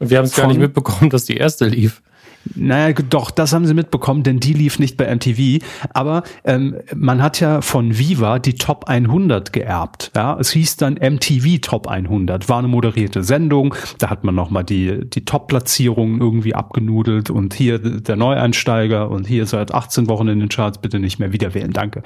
[0.00, 2.02] Wir haben es gar nicht mitbekommen, dass die erste lief.
[2.54, 5.64] Naja, doch, das haben sie mitbekommen, denn die lief nicht bei MTV.
[5.90, 10.10] Aber ähm, man hat ja von Viva die Top 100 geerbt.
[10.14, 12.48] Ja, es hieß dann MTV Top 100.
[12.48, 13.74] War eine moderierte Sendung.
[13.98, 19.46] Da hat man nochmal die, die Top-Platzierungen irgendwie abgenudelt und hier der Neueinsteiger und hier
[19.46, 21.72] seit 18 Wochen in den Charts bitte nicht mehr wieder wählen.
[21.72, 22.02] Danke.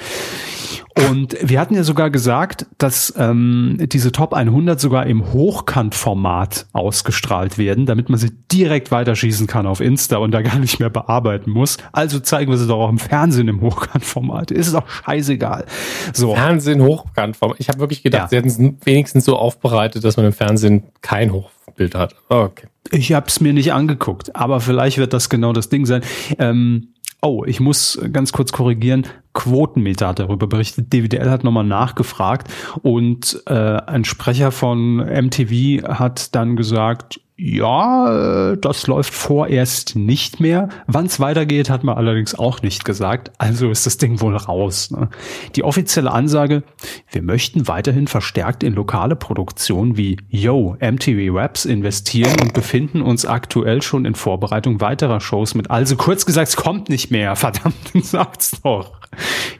[1.10, 7.58] Und wir hatten ja sogar gesagt, dass ähm, diese Top 100 sogar im Hochkantformat ausgestrahlt
[7.58, 11.50] werden, damit man sie direkt weiterschießen kann auf Insta und da gar nicht mehr bearbeiten
[11.50, 11.78] muss.
[11.92, 14.50] Also zeigen wir sie doch auch im Fernsehen im Hochkantformat.
[14.50, 15.64] Ist doch scheißegal.
[16.12, 16.34] So.
[16.34, 17.58] Fernsehen Hochkantformat.
[17.58, 18.28] Ich habe wirklich gedacht, ja.
[18.28, 22.14] sie hätten es wenigstens so aufbereitet, dass man im Fernsehen kein Hochbild hat.
[22.28, 22.66] Okay.
[22.90, 26.02] Ich habe es mir nicht angeguckt, aber vielleicht wird das genau das Ding sein.
[26.38, 26.88] Ähm,
[27.22, 29.06] Oh, ich muss ganz kurz korrigieren.
[29.32, 30.92] Quotenmeter hat darüber berichtet.
[30.92, 32.48] DWDL hat nochmal nachgefragt
[32.82, 40.40] und äh, ein Sprecher von MTV hat dann gesagt, ja, äh, das läuft vorerst nicht
[40.40, 40.70] mehr.
[40.86, 43.30] Wann es weitergeht, hat man allerdings auch nicht gesagt.
[43.36, 44.90] Also ist das Ding wohl raus.
[44.90, 45.10] Ne?
[45.54, 46.62] Die offizielle Ansage,
[47.10, 53.26] wir möchten weiterhin verstärkt in lokale Produktionen wie Yo, MTV Raps investieren und befinden uns
[53.26, 55.70] aktuell schon in Vorbereitung weiterer Shows mit.
[55.70, 57.36] Also kurz gesagt, es kommt nicht mehr.
[57.46, 58.98] Verdammt, sagt's doch.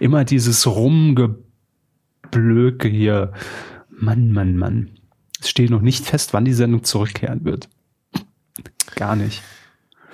[0.01, 1.39] Immer dieses Rumgeblöke
[2.89, 3.33] hier.
[3.91, 4.95] Mann, Mann, Mann.
[5.46, 7.68] Es steht noch nicht fest, wann die Sendung zurückkehren wird.
[8.96, 9.42] Gar nicht.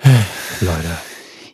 [0.61, 0.97] Leute.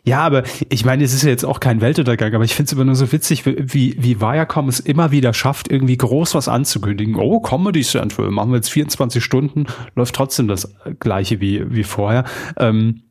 [0.04, 2.72] Ja, aber ich meine, es ist ja jetzt auch kein Weltuntergang, aber ich finde es
[2.74, 7.16] immer nur so witzig, wie, wie Viacom es immer wieder schafft, irgendwie groß was anzukündigen.
[7.16, 12.24] Oh, Comedy Central, machen wir jetzt 24 Stunden, läuft trotzdem das gleiche wie, wie vorher.
[12.58, 13.02] Ähm,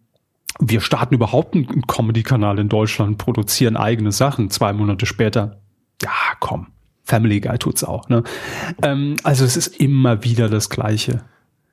[0.60, 4.51] wir starten überhaupt einen Comedy-Kanal in Deutschland, produzieren eigene Sachen.
[4.51, 5.62] Zwei Monate später,
[6.03, 6.67] ja, komm,
[7.10, 8.08] Family Guy tut's auch.
[8.10, 8.24] Ne?
[8.84, 11.22] Ähm, also es ist immer wieder das Gleiche.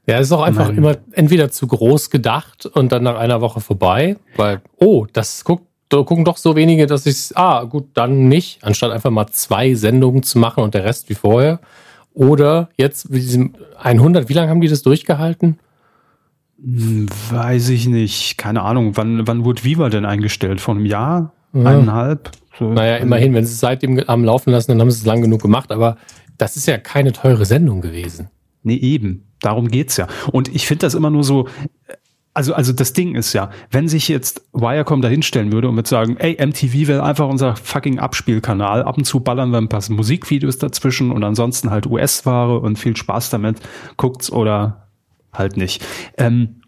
[0.07, 0.79] Ja, es ist auch einfach Nein.
[0.79, 5.65] immer entweder zu groß gedacht und dann nach einer Woche vorbei, weil, oh, das guckt,
[5.89, 9.75] da gucken doch so wenige, dass ich, ah, gut, dann nicht, anstatt einfach mal zwei
[9.75, 11.61] Sendungen zu machen und der Rest wie vorher.
[12.15, 15.59] Oder jetzt mit diesem 100, wie lange haben die das durchgehalten?
[16.63, 18.39] Hm, weiß ich nicht.
[18.39, 18.97] Keine Ahnung.
[18.97, 20.61] Wann, wann wurde Viva denn eingestellt?
[20.61, 21.33] Vor einem Jahr?
[21.53, 21.61] Ja.
[21.61, 22.31] Eineinhalb?
[22.61, 25.43] Naja, immerhin, wenn sie es seitdem am Laufen lassen, dann haben sie es lang genug
[25.43, 25.73] gemacht.
[25.73, 25.97] Aber
[26.39, 28.29] das ist ja keine teure Sendung gewesen.
[28.63, 29.25] Nee, eben.
[29.41, 30.09] Darum geht's ja.
[30.33, 31.47] Und ich finde das immer nur so,
[32.37, 35.89] also, also das Ding ist ja, wenn sich jetzt Wirecom da hinstellen würde und würde
[35.89, 39.83] sagen, ey, MTV wäre einfach unser fucking Abspielkanal, ab und zu ballern wir ein paar
[39.89, 43.61] Musikvideos dazwischen und ansonsten halt US-Ware und viel Spaß damit,
[43.97, 44.89] guckt's oder
[45.33, 45.83] halt nicht.
[46.19, 46.61] Ähm,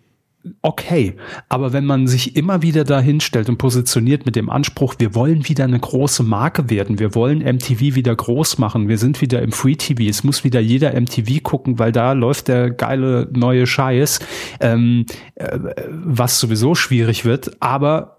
[0.62, 1.16] okay.
[1.48, 5.48] Aber wenn man sich immer wieder da hinstellt und positioniert mit dem Anspruch, wir wollen
[5.48, 9.52] wieder eine große Marke werden, wir wollen MTV wieder groß machen, wir sind wieder im
[9.52, 14.20] Free TV, es muss wieder jeder MTV gucken, weil da läuft der geile neue Scheiß,
[14.60, 15.58] ähm, äh,
[15.88, 17.56] was sowieso schwierig wird.
[17.60, 18.16] Aber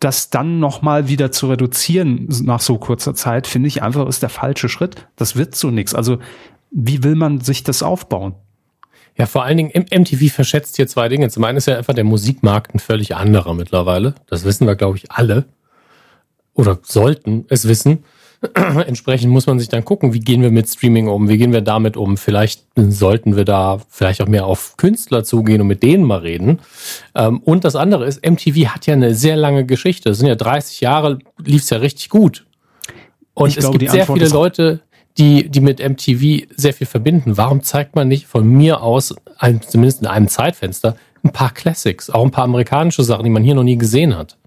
[0.00, 4.28] das dann nochmal wieder zu reduzieren nach so kurzer Zeit, finde ich einfach ist der
[4.28, 5.08] falsche Schritt.
[5.16, 5.94] Das wird so nichts.
[5.94, 6.18] Also
[6.70, 8.34] wie will man sich das aufbauen?
[9.18, 11.28] Ja, vor allen Dingen, MTV verschätzt hier zwei Dinge.
[11.28, 14.14] Zum einen ist ja einfach der Musikmarkt ein völlig anderer mittlerweile.
[14.26, 15.44] Das wissen wir, glaube ich, alle.
[16.54, 18.04] Oder sollten es wissen.
[18.54, 21.60] Entsprechend muss man sich dann gucken, wie gehen wir mit Streaming um, wie gehen wir
[21.60, 22.16] damit um.
[22.16, 26.60] Vielleicht sollten wir da vielleicht auch mehr auf Künstler zugehen und mit denen mal reden.
[27.14, 30.10] Ähm, und das andere ist, MTV hat ja eine sehr lange Geschichte.
[30.10, 32.44] Es sind ja 30 Jahre, lief es ja richtig gut.
[33.34, 34.80] Und ich es glaube, gibt sehr viele Leute,
[35.18, 37.36] die, die mit MTV sehr viel verbinden.
[37.36, 39.14] Warum zeigt man nicht von mir aus,
[39.68, 43.54] zumindest in einem Zeitfenster, ein paar Classics, auch ein paar amerikanische Sachen, die man hier
[43.54, 44.38] noch nie gesehen hat?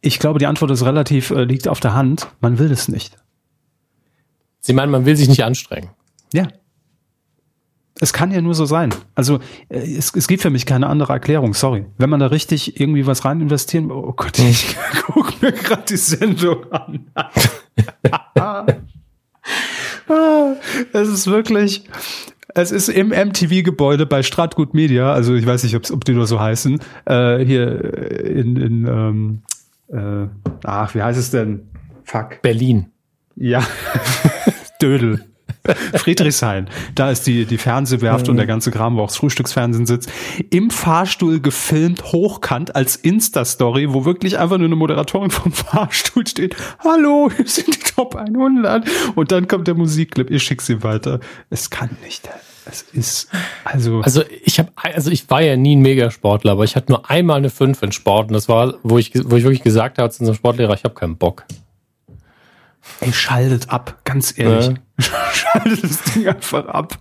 [0.00, 2.28] Ich glaube, die Antwort ist relativ, äh, liegt auf der Hand.
[2.40, 3.16] Man will es nicht.
[4.60, 5.90] Sie meinen, man will sich nicht anstrengen?
[6.32, 6.48] Ja.
[8.00, 8.92] Es kann ja nur so sein.
[9.14, 11.86] Also äh, es, es gibt für mich keine andere Erklärung, sorry.
[11.96, 14.74] Wenn man da richtig irgendwie was rein investieren, oh Gott, ich
[15.06, 17.10] guck mir gerade die Sendung an.
[20.08, 20.54] Ah,
[20.92, 21.84] es ist wirklich,
[22.54, 26.26] es ist im MTV-Gebäude bei Stratgut Media, also ich weiß nicht, ob, ob die nur
[26.26, 29.42] so heißen, äh, hier in, in ähm,
[29.88, 30.28] äh,
[30.64, 31.68] ach, wie heißt es denn?
[32.04, 32.42] Fuck.
[32.42, 32.90] Berlin.
[33.36, 33.66] Ja,
[34.82, 35.24] Dödel.
[35.94, 38.32] Friedrichshain, da ist die, die Fernsehwerft mhm.
[38.32, 40.10] und der ganze Kram, wo auch das Frühstücksfernsehen sitzt,
[40.50, 46.56] im Fahrstuhl gefilmt, hochkant als Insta-Story, wo wirklich einfach nur eine Moderatorin vom Fahrstuhl steht.
[46.80, 48.84] Hallo, hier sind die Top 100.
[49.14, 51.20] Und dann kommt der Musikclip, ich schick sie weiter.
[51.48, 52.28] Es kann nicht.
[52.66, 53.28] Es ist,
[53.64, 54.00] also.
[54.00, 57.36] Also ich habe, also ich war ja nie ein Megasportler, aber ich hatte nur einmal
[57.36, 60.20] eine 5 in Sport und das war, wo ich, wo ich wirklich gesagt habe zu
[60.20, 61.44] unserem Sportlehrer, ich habe keinen Bock.
[63.00, 64.76] Ey, schaltet ab, ganz ehrlich.
[65.00, 65.06] Ja.
[65.32, 66.98] schaltet das Ding einfach ab.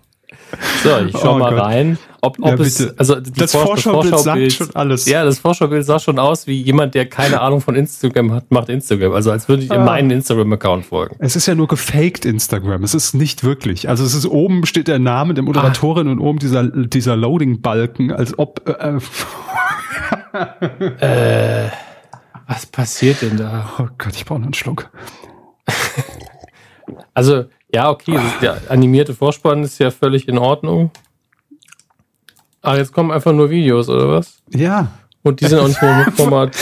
[0.83, 1.63] So, ich schau oh mal Gott.
[1.63, 5.05] rein, ob, ob ja, es, also das Vorschaubild, sagt schon alles.
[5.05, 8.69] Ja, das Vorschaubild sah schon aus wie jemand, der keine Ahnung von Instagram hat, macht
[8.69, 9.13] Instagram.
[9.13, 9.75] Also als würde ich ah.
[9.75, 11.15] in meinen Instagram-Account folgen.
[11.19, 12.83] Es ist ja nur gefaked Instagram.
[12.83, 13.89] Es ist nicht wirklich.
[13.89, 16.11] Also es ist oben steht der Name der Moderatorin ah.
[16.11, 18.97] und oben dieser, dieser Loading-Balken, als ob, äh,
[20.99, 21.69] äh,
[22.47, 23.69] was passiert denn da?
[23.79, 24.89] Oh Gott, ich brauche noch einen Schluck.
[27.13, 30.91] also, ja, okay, der animierte Vorspann ist ja völlig in Ordnung.
[32.61, 34.41] Ah, jetzt kommen einfach nur Videos, oder was?
[34.49, 34.91] Ja.
[35.23, 36.55] Und die sind auch nicht mehr mit Format.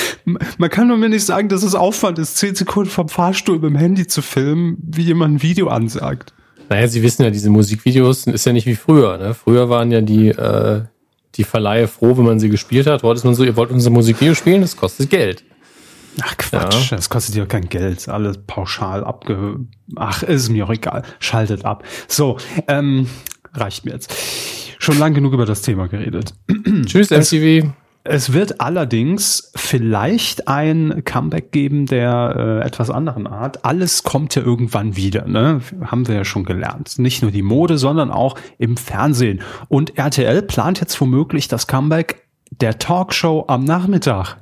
[0.57, 3.71] Man kann nur mir nicht sagen, dass es Aufwand ist, zehn Sekunden vom Fahrstuhl mit
[3.71, 6.33] dem Handy zu filmen, wie jemand ein Video ansagt.
[6.69, 9.17] Naja, Sie wissen ja, diese Musikvideos ist ja nicht wie früher.
[9.17, 9.33] Ne?
[9.33, 10.83] Früher waren ja die, äh,
[11.35, 13.03] die Verleihe froh, wenn man sie gespielt hat.
[13.03, 15.43] Heute ist man so, ihr wollt unser Musikvideo spielen, das kostet Geld.
[16.21, 16.97] Ach Quatsch, ja.
[16.97, 19.59] das kostet ja kein Geld, alles pauschal abge...
[19.95, 21.83] Ach, ist mir auch egal, schaltet ab.
[22.07, 23.07] So, ähm,
[23.53, 24.13] reicht mir jetzt.
[24.79, 26.33] Schon lang genug über das Thema geredet.
[26.85, 27.71] Tschüss, MTV.
[28.03, 33.63] Es wird allerdings vielleicht ein Comeback geben der äh, etwas anderen Art.
[33.63, 35.61] Alles kommt ja irgendwann wieder, ne?
[35.85, 36.97] Haben wir ja schon gelernt.
[36.97, 39.41] Nicht nur die Mode, sondern auch im Fernsehen.
[39.67, 44.37] Und RTL plant jetzt womöglich das Comeback der Talkshow am Nachmittag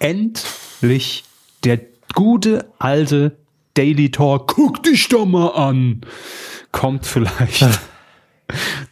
[0.00, 1.24] endlich
[1.64, 1.80] der
[2.14, 3.36] gute alte
[3.74, 6.00] Daily Talk, guck dich doch mal an,
[6.72, 7.64] kommt vielleicht.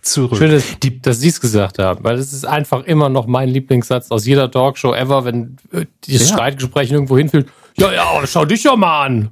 [0.02, 0.38] zurück.
[0.38, 3.48] Schön, dass, die, dass Sie es gesagt haben, weil es ist einfach immer noch mein
[3.48, 6.36] Lieblingssatz aus jeder Talkshow ever, wenn äh, dieses ja.
[6.36, 7.48] Streitgespräch irgendwo hinführt.
[7.76, 9.30] Ja, ja, schau dich doch mal an.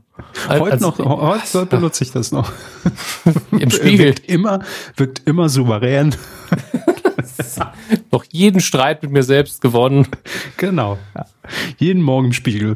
[0.49, 2.51] Heute, als, noch, heute benutze ich das noch.
[3.51, 4.07] Im Spiegel.
[4.07, 4.61] Wirkt immer,
[4.97, 6.15] wirkt immer souverän.
[8.11, 10.07] noch jeden Streit mit mir selbst gewonnen.
[10.57, 10.99] Genau.
[11.15, 11.27] Ja.
[11.79, 12.75] Jeden Morgen im Spiegel.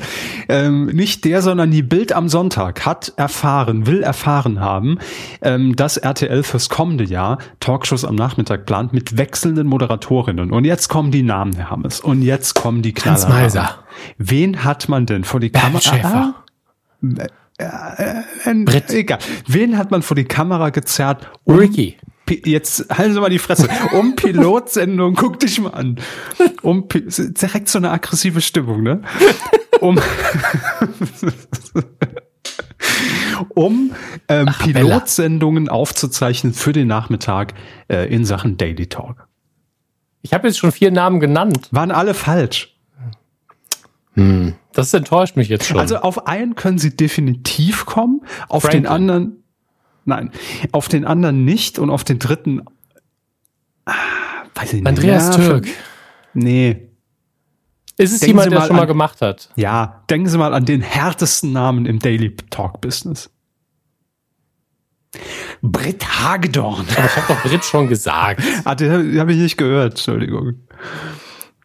[0.49, 4.99] Ähm, nicht der, sondern die Bild am Sonntag hat erfahren, will erfahren haben,
[5.42, 10.53] ähm, dass RTL fürs kommende Jahr Talkshows am Nachmittag plant mit wechselnden Moderatorinnen.
[10.53, 12.01] Und jetzt kommen die Namen, Herr Hammes.
[12.01, 13.11] Und jetzt kommen die Knaller.
[13.11, 13.79] Hans Meiser.
[14.18, 15.81] Wen hat man denn vor die Kamera?
[15.81, 16.35] Schäfer.
[17.03, 17.27] Äh,
[17.59, 18.90] äh, äh, Brett.
[18.90, 19.18] Egal.
[19.46, 21.31] Wen hat man vor die Kamera gezerrt?
[21.44, 21.96] Um Ricky
[22.31, 23.69] jetzt halten Sie mal die Fresse.
[23.93, 25.99] Um Pilotsendung, guck dich mal an.
[26.62, 29.03] Um direkt so eine aggressive Stimmung, ne?
[29.81, 30.01] Um
[33.55, 33.93] um
[34.29, 37.55] ähm, Ach, Pilotsendungen aufzuzeichnen für den Nachmittag
[37.88, 39.29] äh, in Sachen Daily Talk.
[40.23, 41.69] Ich habe jetzt schon vier Namen genannt.
[41.71, 42.77] Waren alle falsch.
[44.14, 45.79] Hm, das enttäuscht mich jetzt schon.
[45.79, 48.83] Also auf einen können sie definitiv kommen, auf Franklin.
[48.83, 49.39] den anderen
[50.04, 50.30] Nein,
[50.72, 52.62] auf den anderen nicht und auf den dritten
[53.84, 53.92] ah,
[54.54, 54.86] weiß ich nicht.
[54.86, 55.68] Andreas ja, Türk.
[56.34, 56.88] Nee.
[57.96, 59.50] Ist es denken jemand, der schon mal gemacht hat?
[59.56, 63.30] Ja, denken Sie mal an den härtesten Namen im Daily Talk Business.
[65.60, 66.86] Britt Hagedorn.
[66.96, 68.42] Aber ich habe doch Britt schon gesagt.
[68.64, 70.54] ah, den habe ich nicht gehört, Entschuldigung.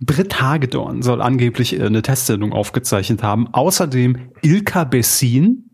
[0.02, 3.48] Britt Hagedorn soll angeblich eine Testsendung aufgezeichnet haben.
[3.54, 5.70] Außerdem Ilka Bessin.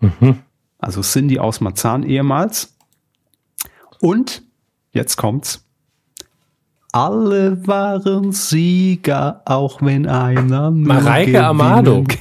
[0.00, 0.45] Mhm
[0.86, 2.72] also Cindy aus Marzahn ehemals.
[4.00, 4.44] Und
[4.92, 5.64] jetzt kommt's.
[6.92, 12.04] Alle waren Sieger, auch wenn einer Mareike Amado.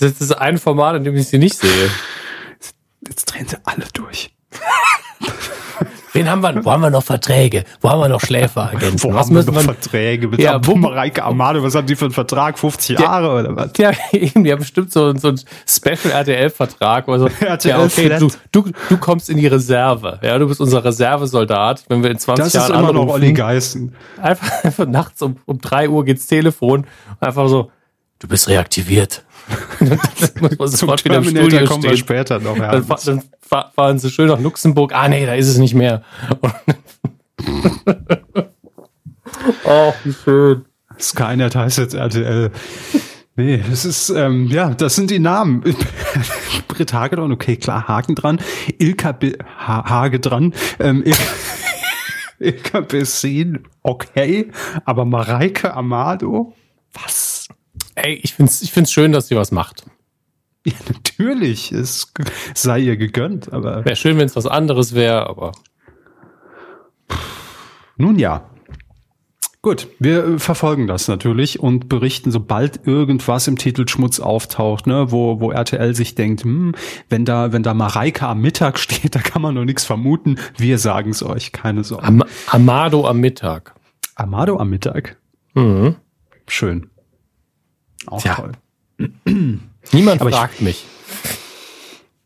[0.00, 1.90] das ist ein Format, in dem ich sie nicht sehe.
[3.06, 4.34] Jetzt drehen sie alle durch.
[6.12, 6.62] Wen haben wir?
[6.62, 7.64] Wo haben wir noch Verträge?
[7.80, 9.02] Wo haben wir noch Schläferagenten?
[9.02, 10.28] Wo was haben wir noch Verträge?
[10.28, 12.58] Mit ja, wo, Mareike Amado, was haben die für einen Vertrag?
[12.58, 13.70] 50 ja, Jahre oder was?
[13.78, 17.08] Ja, eben, die haben bestimmt so, so einen Special RTL-Vertrag.
[17.08, 20.18] Also, RTL ja, okay, du, du, du kommst in die Reserve.
[20.22, 21.84] Ja, du bist unser Reservesoldat.
[21.88, 23.94] Wenn wir in 20 das Jahren Das ist immer noch Olli Geißen.
[24.20, 26.86] Einfach, einfach nachts um, um drei Uhr geht's Telefon.
[27.20, 27.70] Einfach so,
[28.18, 29.24] du bist reaktiviert.
[29.80, 31.90] Das muss man sofort wieder im Studio kommen stehen.
[31.90, 32.56] wir später noch.
[32.56, 32.72] Ja.
[32.72, 33.22] Dann, dann
[33.74, 34.92] fahren sie schön nach Luxemburg.
[34.94, 36.02] Ah, nee, da ist es nicht mehr.
[39.64, 40.64] oh, wie schön.
[40.98, 42.50] Skynet heißt jetzt RTL.
[43.34, 45.62] Nee, das ist, ähm, ja, das sind die Namen.
[46.68, 48.40] Britt Hagedorn, okay, klar, Haken dran.
[48.78, 50.52] Ilka B ha Hage dran.
[50.78, 51.14] Ähm, Il
[52.38, 54.50] Ilka Bessin, okay.
[54.84, 56.52] Aber Mareike Amado,
[56.92, 57.31] was?
[57.94, 59.84] Ey, ich find's, ich find's schön, dass sie was macht.
[60.64, 61.72] Ja, natürlich.
[61.72, 62.12] Es
[62.54, 63.84] sei ihr gegönnt, aber.
[63.84, 65.52] Wäre schön, wenn es was anderes wäre, aber.
[67.96, 68.48] Nun ja.
[69.60, 75.52] Gut, wir verfolgen das natürlich und berichten, sobald irgendwas im Titelschmutz auftaucht, ne, wo, wo
[75.52, 76.74] RTL sich denkt, hm,
[77.08, 80.38] wenn da, wenn da Mareike am Mittag steht, da kann man noch nichts vermuten.
[80.56, 82.04] Wir sagen es euch, keine Sorge.
[82.04, 83.74] Am Amado am Mittag.
[84.16, 85.16] Amado am Mittag.
[85.54, 85.94] Mhm.
[86.48, 86.90] Schön.
[88.06, 88.34] Auch Tja.
[88.34, 88.52] toll.
[89.92, 90.84] Niemand aber fragt ich, mich.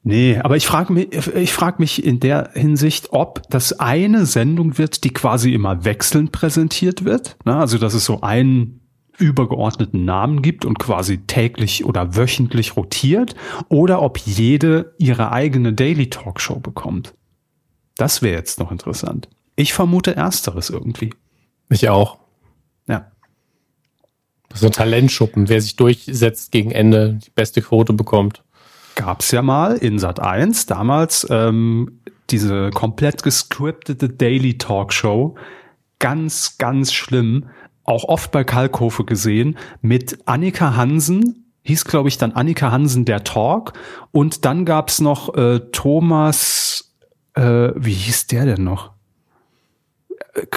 [0.03, 4.79] Nee, aber ich frage mich, ich frage mich in der Hinsicht, ob das eine Sendung
[4.79, 7.37] wird, die quasi immer wechselnd präsentiert wird.
[7.45, 7.57] Ne?
[7.57, 8.81] Also, dass es so einen
[9.19, 13.35] übergeordneten Namen gibt und quasi täglich oder wöchentlich rotiert,
[13.69, 17.15] oder ob jede ihre eigene Daily Talkshow bekommt.
[17.97, 19.29] Das wäre jetzt noch interessant.
[19.57, 21.15] Ich vermute ersteres irgendwie.
[21.71, 22.19] Ich auch.
[22.87, 23.11] Ja.
[24.55, 28.43] So Talentschuppen, wer sich durchsetzt gegen Ende, die beste Quote bekommt.
[28.95, 35.37] Gab's ja mal in Sat 1 damals ähm, diese komplett gescriptete Daily Talk Show.
[35.99, 37.47] Ganz, ganz schlimm.
[37.85, 43.23] Auch oft bei Kalkofe gesehen mit Annika Hansen, hieß glaube ich dann Annika Hansen der
[43.23, 43.75] Talk
[44.11, 46.97] und dann gab's noch äh, Thomas,
[47.35, 48.96] äh, wie hieß der denn noch?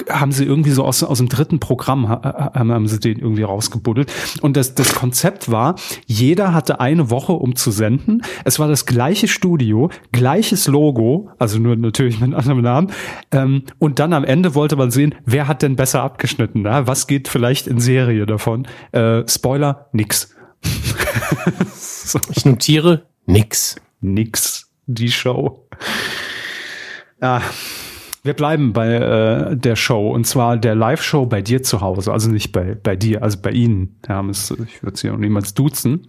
[0.08, 4.12] Haben sie irgendwie so aus, aus dem dritten Programm haben, sie den irgendwie rausgebuddelt.
[4.42, 8.22] Und das, das Konzept war, jeder hatte eine Woche, um zu senden.
[8.44, 12.92] Es war das gleiche Studio, gleiches Logo, also nur natürlich mit einem anderen Namen.
[13.32, 16.62] Ähm, und dann am Ende wollte man sehen, wer hat denn besser abgeschnitten?
[16.62, 16.86] Na?
[16.86, 18.66] Was geht vielleicht in Serie davon?
[18.92, 20.34] Äh, Spoiler, nix.
[21.74, 22.18] so.
[22.34, 23.76] Ich notiere nix.
[24.00, 24.70] Nix.
[24.86, 25.66] Die Show.
[27.20, 27.42] Ja.
[28.22, 32.30] Wir bleiben bei äh, der Show und zwar der Live-Show bei dir zu Hause, also
[32.30, 34.54] nicht bei, bei dir, also bei Ihnen, Hermes.
[34.66, 36.08] Ich würde Sie auch niemals duzen.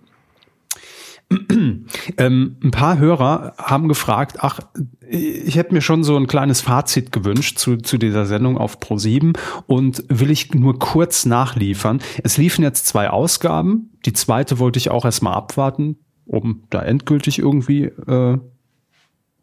[2.17, 4.59] Ähm, ein paar Hörer haben gefragt, ach,
[5.07, 9.37] ich hätte mir schon so ein kleines Fazit gewünscht zu, zu dieser Sendung auf Pro7
[9.65, 12.01] und will ich nur kurz nachliefern.
[12.23, 13.91] Es liefen jetzt zwei Ausgaben.
[14.05, 18.37] Die zweite wollte ich auch erstmal abwarten, um da endgültig irgendwie äh,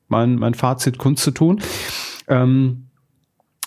[0.08, 1.60] mein, mein Fazit kundzutun.
[2.28, 2.88] Ähm,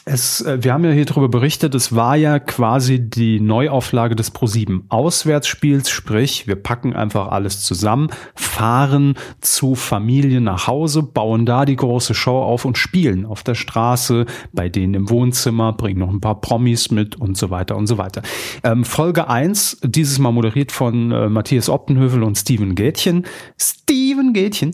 [0.03, 4.33] es, äh, wir haben ja hier darüber berichtet, es war ja quasi die Neuauflage des
[4.33, 11.65] Pro7 Auswärtsspiels, sprich, wir packen einfach alles zusammen, fahren zu Familien nach Hause, bauen da
[11.65, 16.09] die große Show auf und spielen auf der Straße, bei denen im Wohnzimmer, bringen noch
[16.09, 18.23] ein paar Promis mit und so weiter und so weiter.
[18.63, 23.27] Ähm, Folge eins, dieses Mal moderiert von äh, Matthias Optenhövel und Steven Gätchen.
[23.59, 24.73] Steven Gätchen.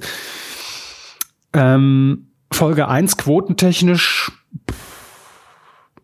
[1.53, 4.31] Ähm, Folge eins quotentechnisch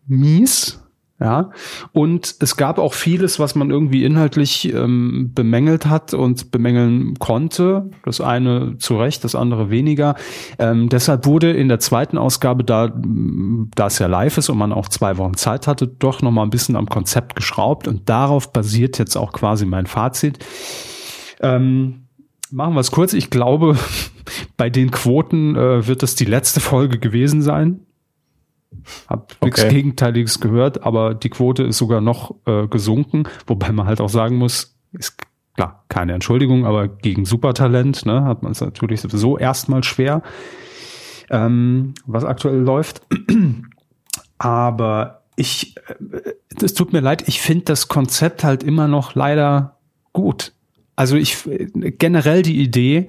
[0.06, 0.80] mies.
[1.20, 1.50] Ja,
[1.92, 7.88] und es gab auch vieles, was man irgendwie inhaltlich ähm, bemängelt hat und bemängeln konnte.
[8.04, 10.16] Das eine zu Recht, das andere weniger.
[10.58, 14.72] Ähm, deshalb wurde in der zweiten Ausgabe, da, da es ja live ist und man
[14.72, 18.52] auch zwei Wochen Zeit hatte, doch noch mal ein bisschen am Konzept geschraubt und darauf
[18.52, 20.44] basiert jetzt auch quasi mein Fazit.
[21.40, 22.03] Ähm,
[22.50, 23.12] machen wir es kurz.
[23.12, 23.76] Ich glaube,
[24.56, 27.80] bei den Quoten äh, wird es die letzte Folge gewesen sein.
[29.08, 29.44] Hab okay.
[29.44, 34.08] nichts Gegenteiliges gehört, aber die Quote ist sogar noch äh, gesunken, wobei man halt auch
[34.08, 35.16] sagen muss, ist
[35.54, 40.22] klar, keine Entschuldigung, aber gegen Supertalent ne, hat man es natürlich sowieso erstmal schwer,
[41.30, 43.02] ähm, was aktuell läuft.
[44.38, 49.78] aber ich, äh, es tut mir leid, ich finde das Konzept halt immer noch leider
[50.12, 50.53] gut.
[50.96, 51.38] Also ich
[51.98, 53.08] generell die Idee,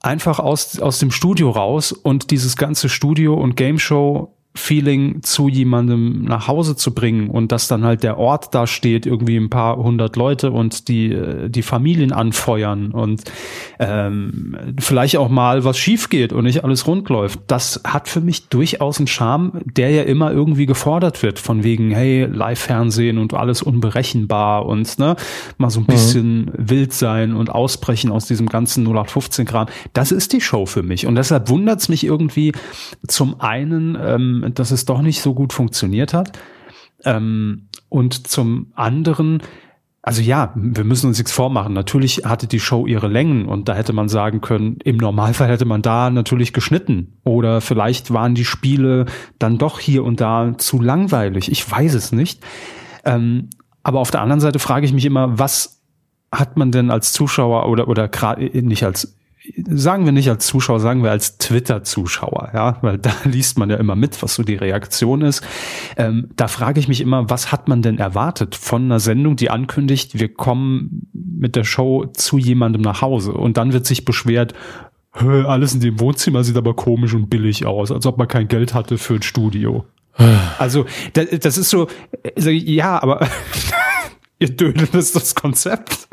[0.00, 5.48] einfach aus, aus dem Studio raus und dieses ganze Studio und Game Show Feeling zu
[5.48, 9.48] jemandem nach Hause zu bringen und dass dann halt der Ort da steht, irgendwie ein
[9.48, 11.16] paar hundert Leute und die,
[11.48, 13.22] die Familien anfeuern und
[13.78, 17.40] ähm, vielleicht auch mal was schief geht und nicht alles rund läuft.
[17.46, 21.92] Das hat für mich durchaus einen Charme, der ja immer irgendwie gefordert wird, von wegen,
[21.92, 25.14] hey, Live-Fernsehen und alles unberechenbar und ne,
[25.58, 25.86] mal so ein mhm.
[25.86, 26.52] bisschen mhm.
[26.56, 29.68] wild sein und ausbrechen aus diesem ganzen 0815-Kram.
[29.92, 31.06] Das ist die Show für mich.
[31.06, 32.52] Und deshalb wundert es mich irgendwie
[33.06, 36.38] zum einen, ähm, dass es doch nicht so gut funktioniert hat.
[37.04, 39.42] Ähm, und zum anderen,
[40.02, 41.72] also ja, wir müssen uns nichts vormachen.
[41.72, 45.64] Natürlich hatte die Show ihre Längen und da hätte man sagen können, im Normalfall hätte
[45.64, 47.18] man da natürlich geschnitten.
[47.24, 49.06] Oder vielleicht waren die Spiele
[49.38, 51.50] dann doch hier und da zu langweilig.
[51.50, 52.42] Ich weiß es nicht.
[53.04, 53.50] Ähm,
[53.82, 55.80] aber auf der anderen Seite frage ich mich immer, was
[56.32, 59.16] hat man denn als Zuschauer oder, oder gerade nicht als
[59.68, 63.76] sagen wir nicht als Zuschauer, sagen wir als Twitter-Zuschauer, ja, weil da liest man ja
[63.76, 65.42] immer mit, was so die Reaktion ist.
[65.96, 69.50] Ähm, da frage ich mich immer, was hat man denn erwartet von einer Sendung, die
[69.50, 74.54] ankündigt, wir kommen mit der Show zu jemandem nach Hause und dann wird sich beschwert,
[75.12, 78.74] alles in dem Wohnzimmer sieht aber komisch und billig aus, als ob man kein Geld
[78.74, 79.84] hatte für ein Studio.
[80.58, 81.88] Also, das ist so,
[82.36, 83.26] also, ja, aber
[84.38, 86.09] ihr dödelt ist das Konzept.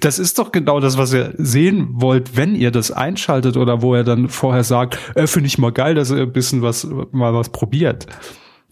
[0.00, 3.94] Das ist doch genau das, was ihr sehen wollt, wenn ihr das einschaltet oder wo
[3.94, 7.34] er dann vorher sagt, äh, finde ich mal geil, dass er ein bisschen was, mal
[7.34, 8.06] was probiert.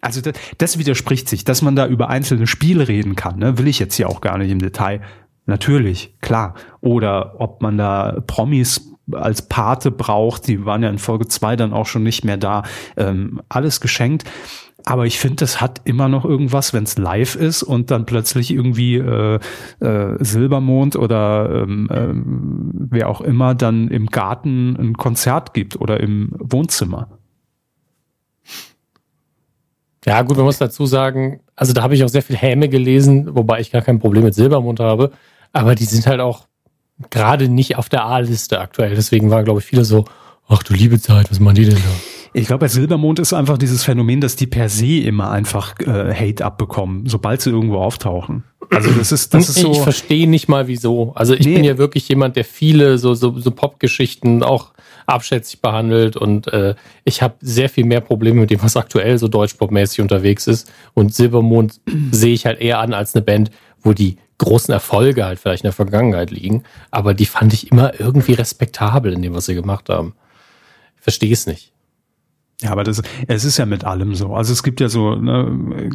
[0.00, 3.58] Also das, das widerspricht sich, dass man da über einzelne Spiele reden kann, ne?
[3.58, 5.00] will ich jetzt hier auch gar nicht im Detail.
[5.46, 6.54] Natürlich, klar.
[6.80, 11.72] Oder ob man da Promis als Pate braucht, die waren ja in Folge zwei dann
[11.72, 12.62] auch schon nicht mehr da.
[12.96, 14.24] Ähm, alles geschenkt.
[14.84, 18.52] Aber ich finde, das hat immer noch irgendwas, wenn es live ist und dann plötzlich
[18.52, 19.40] irgendwie äh,
[19.80, 25.98] äh, Silbermond oder ähm, äh, wer auch immer dann im Garten ein Konzert gibt oder
[25.98, 27.18] im Wohnzimmer.
[30.04, 33.34] Ja, gut, man muss dazu sagen, also da habe ich auch sehr viel Häme gelesen,
[33.34, 35.10] wobei ich gar kein Problem mit Silbermond habe.
[35.52, 36.46] Aber die sind halt auch
[37.10, 38.94] gerade nicht auf der A-Liste aktuell.
[38.94, 40.04] Deswegen waren, glaube ich, viele so,
[40.48, 41.90] ach du liebe Zeit, was machen die denn da?
[42.32, 46.14] Ich glaube, bei Silbermond ist einfach dieses Phänomen, dass die per se immer einfach äh,
[46.14, 48.44] Hate abbekommen, sobald sie irgendwo auftauchen.
[48.70, 49.72] Also das ist, das ist so.
[49.72, 51.12] Ich verstehe nicht mal wieso.
[51.14, 51.54] Also ich nee.
[51.54, 54.72] bin ja wirklich jemand, der viele so, so, so Pop-Geschichten auch
[55.06, 56.74] abschätzig behandelt und äh,
[57.04, 60.70] ich habe sehr viel mehr Probleme mit dem, was aktuell so deutschpopmäßig unterwegs ist.
[60.94, 61.80] Und Silbermond
[62.10, 65.68] sehe ich halt eher an als eine Band, wo die großen Erfolge halt vielleicht in
[65.68, 66.62] der Vergangenheit liegen.
[66.90, 70.14] Aber die fand ich immer irgendwie respektabel in dem, was sie gemacht haben.
[70.96, 71.72] Verstehe es nicht.
[72.62, 74.34] Ja, aber das, es ist ja mit allem so.
[74.34, 75.90] Also es gibt ja so, ne,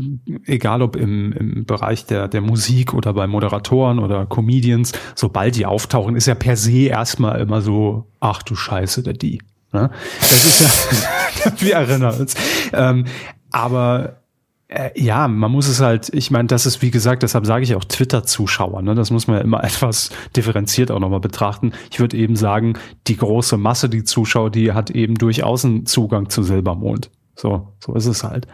[0.45, 5.65] egal ob im, im Bereich der, der Musik oder bei Moderatoren oder Comedians, sobald die
[5.65, 9.41] auftauchen, ist ja per se erstmal immer so, ach du Scheiße, der die.
[9.73, 9.89] Ne?
[10.19, 12.35] Das ist ja, wir erinnern uns.
[12.73, 13.05] Ähm,
[13.49, 14.20] aber
[14.71, 17.75] Äh, ja, man muss es halt, ich meine, das ist wie gesagt, deshalb sage ich
[17.75, 18.95] auch Twitter-Zuschauer, ne?
[18.95, 21.73] das muss man ja immer etwas differenziert auch nochmal betrachten.
[21.91, 26.29] Ich würde eben sagen, die große Masse, die Zuschauer, die hat eben durchaus einen Zugang
[26.29, 27.11] zu Silbermond.
[27.35, 28.47] So, so ist es halt.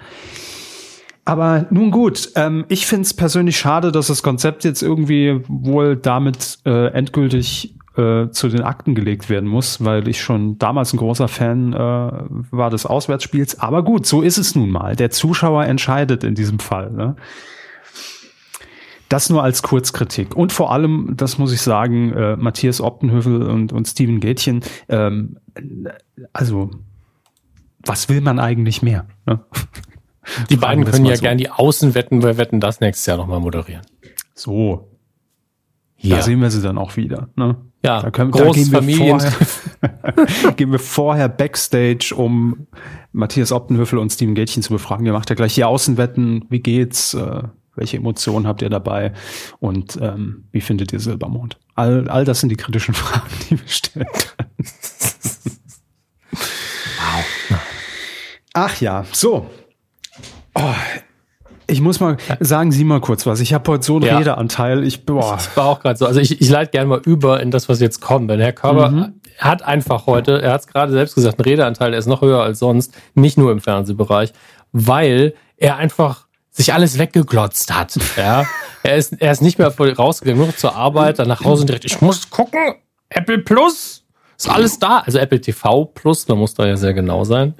[1.24, 5.98] Aber nun gut, ähm, ich finde es persönlich schade, dass das Konzept jetzt irgendwie wohl
[5.98, 10.98] damit äh, endgültig äh, zu den Akten gelegt werden muss, weil ich schon damals ein
[10.98, 13.60] großer Fan äh, war des Auswärtsspiels.
[13.60, 14.96] Aber gut, so ist es nun mal.
[14.96, 16.92] Der Zuschauer entscheidet in diesem Fall.
[16.92, 17.16] Ne?
[19.10, 20.36] Das nur als Kurzkritik.
[20.36, 25.38] Und vor allem, das muss ich sagen, äh, Matthias Optenhövel und, und Steven Gätchen, ähm,
[26.34, 26.70] also
[27.86, 29.08] was will man eigentlich mehr?
[29.26, 29.40] Ne?
[30.50, 31.22] Die beiden können ja so.
[31.22, 33.84] gern die Außenwetten bei Wetten das nächstes Jahr nochmal moderieren.
[34.34, 34.90] So.
[35.98, 36.18] Hier.
[36.18, 37.30] Da sehen wir sie dann auch wieder.
[37.36, 37.58] Ne?
[37.84, 39.34] Ja, da, können, da gehen, wir vorher,
[40.56, 42.68] gehen wir vorher Backstage, um
[43.12, 45.06] Matthias Optenhöfel und Steven Gätchen zu befragen.
[45.06, 46.46] Ihr macht ja gleich die Außenwetten.
[46.50, 47.16] Wie geht's?
[47.16, 47.44] Äh,
[47.76, 49.14] welche Emotionen habt ihr dabei?
[49.60, 51.58] Und ähm, wie findet ihr Silbermond?
[51.76, 54.08] All, all das sind die kritischen Fragen, die wir stellen.
[57.50, 57.60] wow.
[58.54, 59.50] Ach ja, so.
[60.56, 60.74] Oh,
[61.68, 63.42] ich muss mal sagen, Sie mal kurz was.
[63.42, 64.18] Ich habe heute so einen ja.
[64.18, 64.84] Redeanteil.
[64.84, 65.34] Ich, boah.
[65.34, 66.06] Das war auch gerade so.
[66.06, 68.32] Also ich, ich leite gerne mal über in das, was jetzt kommt.
[68.32, 69.14] Denn Herr Körber mhm.
[69.38, 72.42] hat einfach heute, er hat es gerade selbst gesagt, einen Redeanteil, der ist noch höher
[72.42, 74.32] als sonst, nicht nur im Fernsehbereich,
[74.72, 77.98] weil er einfach sich alles weggeglotzt hat.
[78.18, 78.46] Ja,
[78.84, 81.86] er ist, er ist nicht mehr rausgegangen, nur zur Arbeit, dann nach Hause und direkt,
[81.86, 82.76] ich muss gucken,
[83.10, 84.06] Apple Plus,
[84.38, 85.00] ist alles da.
[85.00, 87.56] Also Apple TV Plus, man muss da ja sehr genau sein.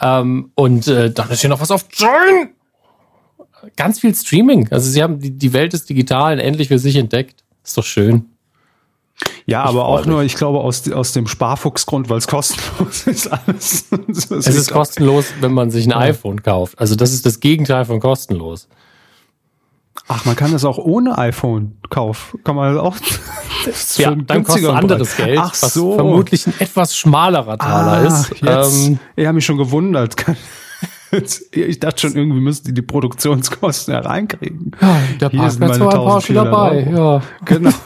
[0.00, 2.50] Ähm, und äh, dann ist hier noch was auf Join
[3.76, 4.68] ganz viel Streaming.
[4.70, 7.44] Also sie haben die, die Welt des Digitalen endlich für sich entdeckt.
[7.64, 8.26] Ist doch schön.
[9.46, 10.06] Ja, ich aber auch mich.
[10.06, 13.86] nur, ich glaube, aus, aus dem Sparfuchsgrund, weil es kostenlos ist alles.
[14.08, 15.98] es ist kostenlos, wenn man sich ein ja.
[15.98, 16.78] iPhone kauft.
[16.78, 18.68] Also das ist das Gegenteil von kostenlos.
[20.08, 22.40] Ach, man kann das auch ohne iPhone kaufen.
[22.44, 22.96] Kann man auch.
[23.96, 25.90] ja, dann kostet anderes Geld, Ach so.
[25.90, 28.30] was vermutlich ein etwas schmalerer Taler ah, ist.
[28.40, 30.16] Jetzt, ähm, ich habe mich schon gewundert.
[31.52, 34.72] ich dachte schon, irgendwie müssten die die Produktionskosten hereinkriegen.
[34.80, 36.96] Ja, der Parkplatz war ein Porsche dabei, Euro.
[36.96, 37.22] ja.
[37.44, 37.70] Genau.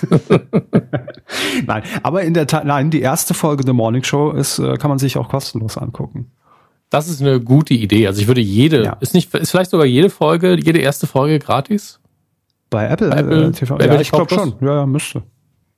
[1.66, 4.88] Nein, aber in der Tat, nein, die erste Folge der Morning Show ist, äh, kann
[4.88, 6.30] man sich auch kostenlos angucken.
[6.88, 8.06] Das ist eine gute Idee.
[8.06, 8.96] Also ich würde jede, ja.
[9.00, 12.00] ist nicht, ist vielleicht sogar jede Folge, jede erste Folge gratis?
[12.68, 13.78] Bei Apple, Bei Apple äh, TV?
[13.78, 14.54] Ja, ich glaube schon.
[14.60, 15.22] Ja, ja, müsste.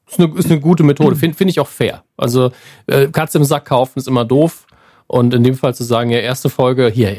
[0.09, 1.17] Ist eine, ist eine gute Methode.
[1.17, 2.05] Finde find ich auch fair.
[2.17, 2.51] Also
[2.87, 4.67] äh, Katze im Sack kaufen ist immer doof.
[5.13, 7.15] Und in dem Fall zu sagen, ja, erste Folge, hier,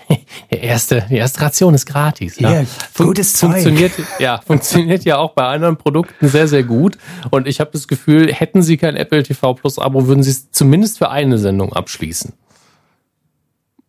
[0.50, 2.36] erste, die erste Ration ist gratis.
[2.40, 2.48] Ja.
[2.50, 2.66] Hier,
[2.96, 3.52] gutes Zeug.
[3.52, 6.98] Funktioniert, ja, funktioniert ja auch bei anderen Produkten sehr, sehr gut.
[7.30, 10.50] Und ich habe das Gefühl, hätten Sie kein Apple TV Plus Abo, würden Sie es
[10.50, 12.32] zumindest für eine Sendung abschließen.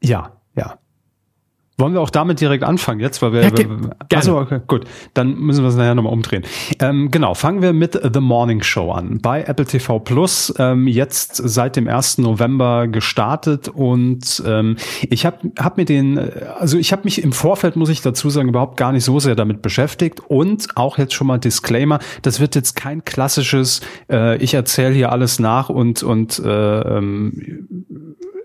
[0.03, 0.77] Ja, ja.
[1.79, 5.39] Wollen wir auch damit direkt anfangen jetzt, weil wir, ja, wir also okay, gut, dann
[5.39, 6.43] müssen wir es nachher nochmal umdrehen.
[6.81, 9.19] Ähm, genau, fangen wir mit The Morning Show an.
[9.21, 12.17] Bei Apple TV Plus ähm, jetzt seit dem 1.
[12.17, 14.75] November gestartet und ähm,
[15.09, 16.19] ich habe hab mir den,
[16.59, 19.35] also ich habe mich im Vorfeld, muss ich dazu sagen, überhaupt gar nicht so sehr
[19.35, 23.79] damit beschäftigt und auch jetzt schon mal Disclaimer, das wird jetzt kein klassisches,
[24.11, 27.87] äh, ich erzähle hier alles nach und und äh, ähm,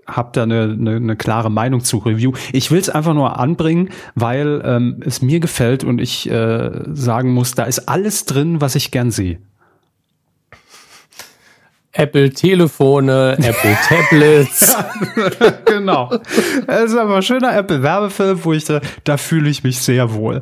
[0.07, 2.33] habe da eine, eine, eine klare Meinung zu Review.
[2.53, 7.33] Ich will es einfach nur anbringen, weil ähm, es mir gefällt und ich äh, sagen
[7.33, 9.39] muss, da ist alles drin, was ich gern sehe.
[11.95, 14.77] Apple Telefone, Apple Tablets.
[15.65, 16.11] genau.
[16.67, 20.13] Es ist aber ein schöner Apple Werbefilm, wo ich da, da fühle ich mich sehr
[20.13, 20.41] wohl.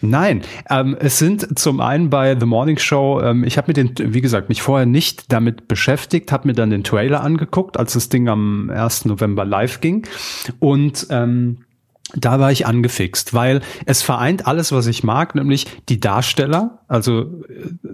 [0.00, 4.14] Nein, ähm, es sind zum einen bei The Morning Show, ähm, ich habe mir den,
[4.14, 8.08] wie gesagt, mich vorher nicht damit beschäftigt, habe mir dann den Trailer angeguckt, als das
[8.08, 9.06] Ding am 1.
[9.06, 10.06] November live ging
[10.60, 11.64] und ähm,
[12.14, 17.22] da war ich angefixt, weil es vereint alles, was ich mag, nämlich die Darsteller, also
[17.48, 17.90] äh,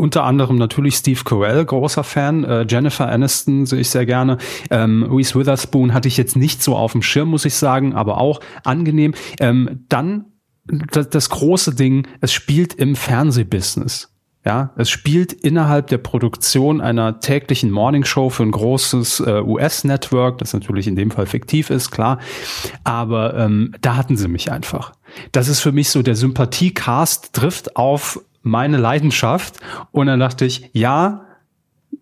[0.00, 2.44] unter anderem natürlich Steve Carell, großer Fan.
[2.44, 4.38] Äh, Jennifer Aniston sehe ich sehr gerne.
[4.70, 8.18] Ähm, Reese Witherspoon hatte ich jetzt nicht so auf dem Schirm, muss ich sagen, aber
[8.18, 9.14] auch angenehm.
[9.38, 10.24] Ähm, dann
[10.64, 14.08] das, das große Ding, es spielt im Fernsehbusiness.
[14.42, 20.54] Ja, es spielt innerhalb der Produktion einer täglichen Morningshow für ein großes äh, US-Network, das
[20.54, 22.18] natürlich in dem Fall fiktiv ist, klar.
[22.82, 24.92] Aber ähm, da hatten sie mich einfach.
[25.32, 29.58] Das ist für mich so der Sympathiecast trifft auf meine Leidenschaft.
[29.92, 31.26] Und dann dachte ich, ja,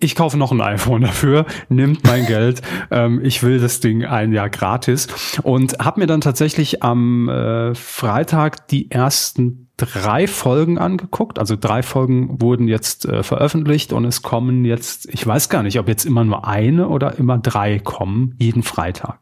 [0.00, 4.32] ich kaufe noch ein iPhone dafür, nimmt mein Geld, ähm, ich will das Ding ein
[4.32, 5.08] Jahr gratis
[5.42, 11.38] und habe mir dann tatsächlich am äh, Freitag die ersten drei Folgen angeguckt.
[11.38, 15.78] Also drei Folgen wurden jetzt äh, veröffentlicht und es kommen jetzt, ich weiß gar nicht,
[15.78, 19.18] ob jetzt immer nur eine oder immer drei kommen, jeden Freitag.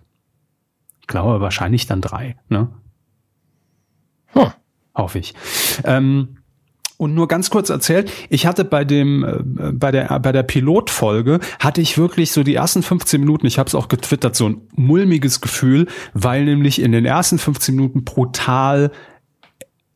[1.00, 2.36] Ich glaube wahrscheinlich dann drei.
[2.48, 2.68] Ne?
[4.32, 4.50] Hm.
[4.94, 5.34] Hoffe ich.
[5.84, 6.35] Ähm,
[6.96, 11.40] und nur ganz kurz erzählt, ich hatte bei dem äh, bei der bei der Pilotfolge
[11.58, 14.62] hatte ich wirklich so die ersten 15 Minuten, ich habe es auch getwittert, so ein
[14.74, 18.90] mulmiges Gefühl, weil nämlich in den ersten 15 Minuten brutal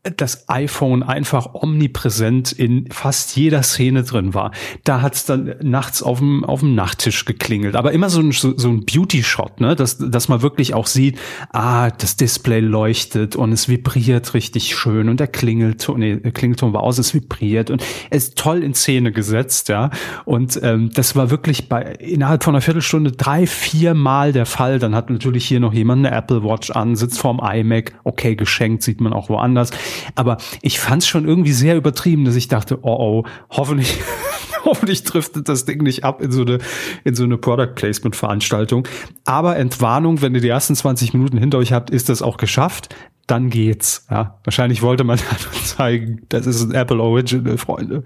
[0.02, 4.50] das iPhone einfach omnipräsent in fast jeder Szene drin war.
[4.84, 7.76] Da hat's dann nachts auf dem, auf dem Nachttisch geklingelt.
[7.76, 9.76] Aber immer so ein, so, so ein Beauty-Shot, ne?
[9.76, 11.18] dass, dass man wirklich auch sieht,
[11.52, 16.72] ah, das Display leuchtet und es vibriert richtig schön und der Klingelton, nee, der Klingelton
[16.72, 19.90] war aus, es vibriert und es ist toll in Szene gesetzt, ja.
[20.24, 24.78] Und ähm, das war wirklich bei innerhalb von einer Viertelstunde drei, vier Mal der Fall.
[24.78, 28.82] Dann hat natürlich hier noch jemand eine Apple Watch an, sitzt vorm iMac, okay, geschenkt,
[28.82, 29.70] sieht man auch woanders.
[30.14, 33.98] Aber ich fand es schon irgendwie sehr übertrieben, dass ich dachte, oh oh, hoffentlich,
[34.64, 36.58] hoffentlich driftet das Ding nicht ab in so eine,
[37.04, 38.86] in so eine Product Placement Veranstaltung.
[39.24, 42.94] Aber Entwarnung, wenn ihr die ersten 20 Minuten hinter euch habt, ist das auch geschafft.
[43.26, 44.06] Dann geht's.
[44.10, 45.18] Ja, wahrscheinlich wollte man
[45.64, 48.02] zeigen, das ist ein Apple Original, Freunde.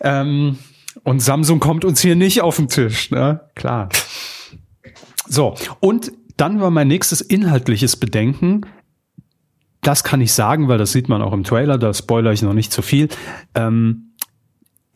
[0.00, 0.58] Ähm,
[1.02, 3.40] und Samsung kommt uns hier nicht auf den Tisch, ne?
[3.54, 3.88] Klar.
[5.26, 8.62] So, und dann war mein nächstes inhaltliches Bedenken,
[9.86, 12.54] das kann ich sagen, weil das sieht man auch im Trailer, da spoiler ich noch
[12.54, 13.08] nicht zu viel.
[13.54, 14.03] Ähm,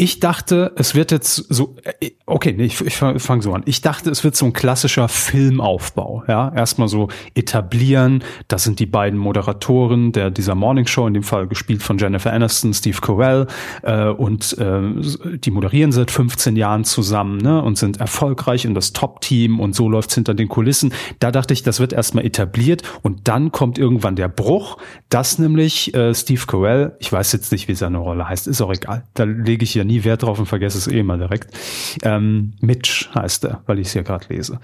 [0.00, 3.62] ich dachte, es wird jetzt so, äh, okay, nee, ich, ich fange so an.
[3.66, 6.22] Ich dachte, es wird so ein klassischer Filmaufbau.
[6.28, 8.22] Ja, erstmal so etablieren.
[8.46, 12.32] Das sind die beiden Moderatoren der dieser Morning Show, in dem Fall gespielt von Jennifer
[12.32, 13.48] Aniston, Steve Carell,
[13.82, 18.92] äh, und äh, die moderieren seit 15 Jahren zusammen ne, und sind erfolgreich und das
[18.92, 20.92] Top-Team und so läuft's hinter den Kulissen.
[21.18, 24.78] Da dachte ich, das wird erstmal etabliert und dann kommt irgendwann der Bruch,
[25.08, 28.72] dass nämlich äh, Steve Carell, ich weiß jetzt nicht, wie seine Rolle heißt, ist auch
[28.72, 29.02] egal.
[29.14, 31.56] Da lege ich hier nie Wert drauf und vergesse es eh mal direkt.
[32.02, 34.60] Ähm, Mitch heißt er, weil ich es ja gerade lese.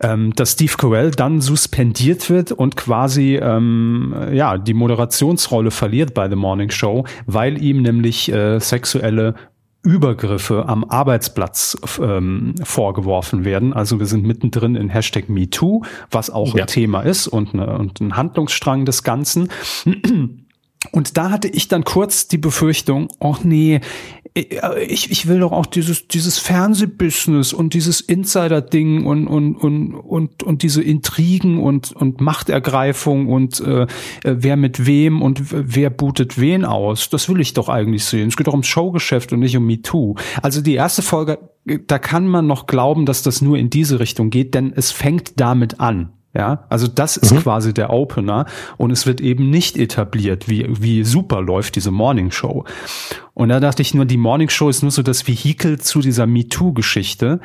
[0.00, 6.28] Ähm, dass Steve Carell dann suspendiert wird und quasi ähm, ja die Moderationsrolle verliert bei
[6.28, 9.34] The Morning Show, weil ihm nämlich äh, sexuelle
[9.82, 13.72] Übergriffe am Arbeitsplatz ähm, vorgeworfen werden.
[13.72, 16.64] Also wir sind mittendrin in Hashtag MeToo, was auch ja.
[16.64, 19.48] ein Thema ist und, eine, und ein Handlungsstrang des Ganzen.
[20.92, 23.80] Und da hatte ich dann kurz die Befürchtung, oh nee,
[24.34, 30.42] ich, ich will doch auch dieses, dieses Fernsehbusiness und dieses Insider-Ding und, und, und, und,
[30.42, 33.86] und diese Intrigen und, und Machtergreifung und äh,
[34.22, 37.10] wer mit wem und wer bootet wen aus.
[37.10, 38.28] Das will ich doch eigentlich sehen.
[38.28, 40.14] Es geht doch ums Showgeschäft und nicht um MeToo.
[40.42, 44.30] Also die erste Folge, da kann man noch glauben, dass das nur in diese Richtung
[44.30, 46.12] geht, denn es fängt damit an.
[46.34, 47.38] Ja, also das ist mhm.
[47.38, 48.44] quasi der Opener
[48.76, 52.64] und es wird eben nicht etabliert, wie, wie super läuft diese Morning Show.
[53.32, 56.26] Und da dachte ich nur, die Morning Show ist nur so das Vehikel zu dieser
[56.26, 57.40] MeToo-Geschichte.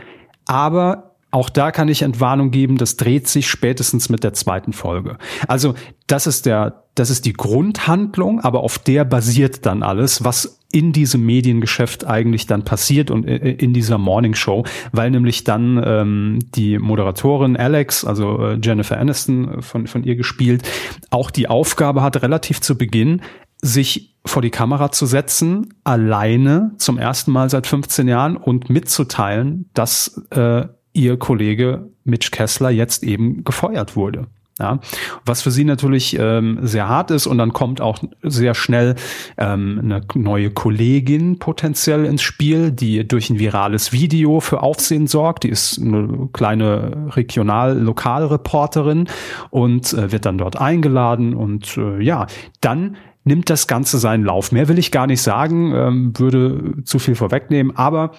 [0.45, 5.17] Aber auch da kann ich Entwarnung geben, das dreht sich spätestens mit der zweiten Folge.
[5.47, 5.73] Also
[6.05, 10.91] das ist der, das ist die Grundhandlung, aber auf der basiert dann alles, was in
[10.91, 16.79] diesem Mediengeschäft eigentlich dann passiert und in dieser Morning Show, weil nämlich dann ähm, die
[16.79, 20.63] Moderatorin Alex, also äh, Jennifer Aniston von, von ihr gespielt,
[21.11, 23.21] auch die Aufgabe hat, relativ zu Beginn
[23.61, 29.69] sich vor die Kamera zu setzen, alleine zum ersten Mal seit 15 Jahren und mitzuteilen,
[29.73, 34.27] dass äh, ihr Kollege Mitch Kessler jetzt eben gefeuert wurde.
[34.59, 34.79] Ja,
[35.25, 38.93] was für sie natürlich ähm, sehr hart ist und dann kommt auch sehr schnell
[39.37, 45.43] ähm, eine neue Kollegin potenziell ins Spiel, die durch ein virales Video für Aufsehen sorgt.
[45.43, 49.07] Die ist eine kleine Regional-Lokalreporterin
[49.49, 52.27] und äh, wird dann dort eingeladen und äh, ja,
[52.61, 54.51] dann nimmt das Ganze seinen Lauf.
[54.51, 58.11] Mehr will ich gar nicht sagen, ähm, würde zu viel vorwegnehmen, aber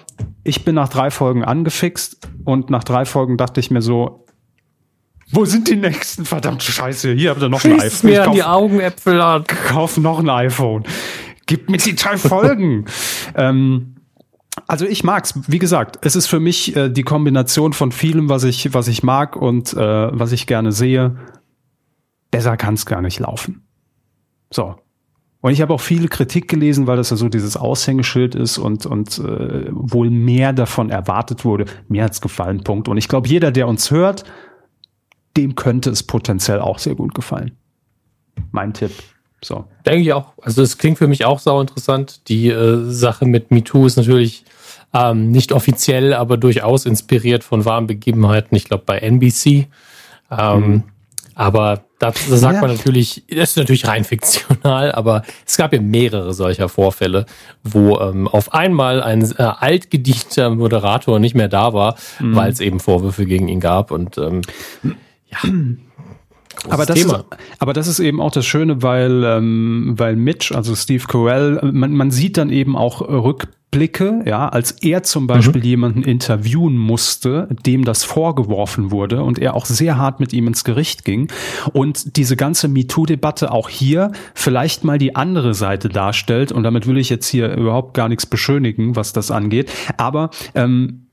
[0.43, 4.24] ich bin nach drei Folgen angefixt und nach drei Folgen dachte ich mir so,
[5.31, 6.25] wo sind die nächsten?
[6.25, 7.13] Verdammte Scheiße.
[7.13, 8.09] Hier habt ihr noch Schießt ein iPhone.
[8.09, 9.43] mir an die Augenäpfel an.
[9.45, 10.83] Kauf noch ein iPhone.
[11.45, 12.85] Gib mir die drei Folgen.
[13.35, 13.95] ähm,
[14.67, 15.33] also ich mag's.
[15.47, 19.03] Wie gesagt, es ist für mich äh, die Kombination von vielem, was ich, was ich
[19.03, 21.17] mag und äh, was ich gerne sehe.
[22.31, 23.65] Besser kann's gar nicht laufen.
[24.51, 24.75] So.
[25.41, 28.87] Und ich habe auch viele Kritik gelesen, weil das ja so dieses Aushängeschild ist und,
[28.87, 31.65] und äh, wohl mehr davon erwartet wurde.
[31.87, 32.87] Mir hat's gefallen, Punkt.
[32.87, 34.23] Und ich glaube, jeder, der uns hört,
[35.37, 37.51] dem könnte es potenziell auch sehr gut gefallen.
[38.51, 38.91] Mein Tipp.
[39.43, 39.65] So.
[39.85, 40.33] Denke ich auch.
[40.41, 42.27] Also es klingt für mich auch sau interessant.
[42.29, 44.43] Die äh, Sache mit MeToo ist natürlich
[44.93, 48.55] ähm, nicht offiziell, aber durchaus inspiriert von wahren Begebenheiten.
[48.55, 49.67] Ich glaube bei NBC.
[50.31, 50.83] Ähm, mhm.
[51.35, 52.61] Aber das, das sagt ja.
[52.61, 57.25] man natürlich, das ist natürlich rein fiktional, aber es gab ja mehrere solcher Vorfälle,
[57.61, 62.35] wo ähm, auf einmal ein äh, altgedienter Moderator nicht mehr da war, mhm.
[62.35, 63.91] weil es eben Vorwürfe gegen ihn gab.
[63.91, 64.41] Und ähm,
[65.43, 65.49] ja.
[66.69, 67.25] aber das, Ist,
[67.59, 71.93] aber das ist eben auch das Schöne, weil, ähm, weil Mitch, also Steve Carell, man,
[71.93, 75.67] man sieht dann eben auch Rückblicke, ja, als er zum Beispiel mhm.
[75.67, 80.63] jemanden interviewen musste, dem das vorgeworfen wurde und er auch sehr hart mit ihm ins
[80.63, 81.31] Gericht ging
[81.73, 86.97] und diese ganze MeToo-Debatte auch hier vielleicht mal die andere Seite darstellt und damit will
[86.97, 91.04] ich jetzt hier überhaupt gar nichts beschönigen, was das angeht, aber ähm, äh,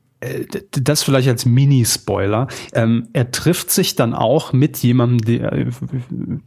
[0.71, 2.47] das vielleicht als Mini-Spoiler.
[2.73, 5.67] Ähm, er trifft sich dann auch mit jemandem, der äh,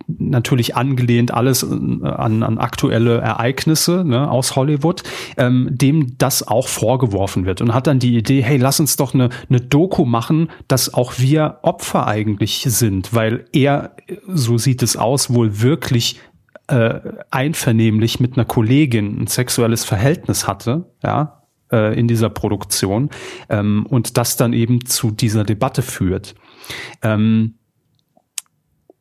[0.07, 5.03] natürlich angelehnt alles äh, an, an aktuelle Ereignisse ne, aus Hollywood,
[5.38, 9.13] ähm, dem das auch vorgeworfen wird und hat dann die Idee, hey, lass uns doch
[9.13, 13.95] eine, eine Doku machen, dass auch wir Opfer eigentlich sind, weil er,
[14.28, 16.19] so sieht es aus, wohl wirklich
[16.67, 16.99] äh,
[17.30, 23.09] einvernehmlich mit einer Kollegin ein sexuelles Verhältnis hatte, ja, äh, in dieser Produktion
[23.49, 26.36] ähm, und das dann eben zu dieser Debatte führt.
[27.01, 27.55] Ähm,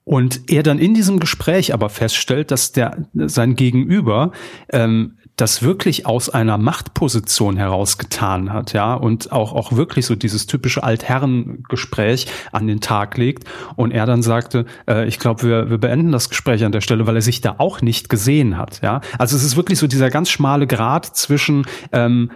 [0.04, 4.32] und er dann in diesem Gespräch aber feststellt, dass der sein Gegenüber
[4.70, 10.14] ähm, das wirklich aus einer Machtposition heraus getan hat, ja, und auch, auch wirklich so
[10.14, 13.44] dieses typische Altherrengespräch an den Tag legt.
[13.74, 17.06] Und er dann sagte, äh, ich glaube, wir, wir beenden das Gespräch an der Stelle,
[17.06, 19.00] weil er sich da auch nicht gesehen hat, ja.
[19.18, 22.30] Also es ist wirklich so dieser ganz schmale Grad zwischen, ähm,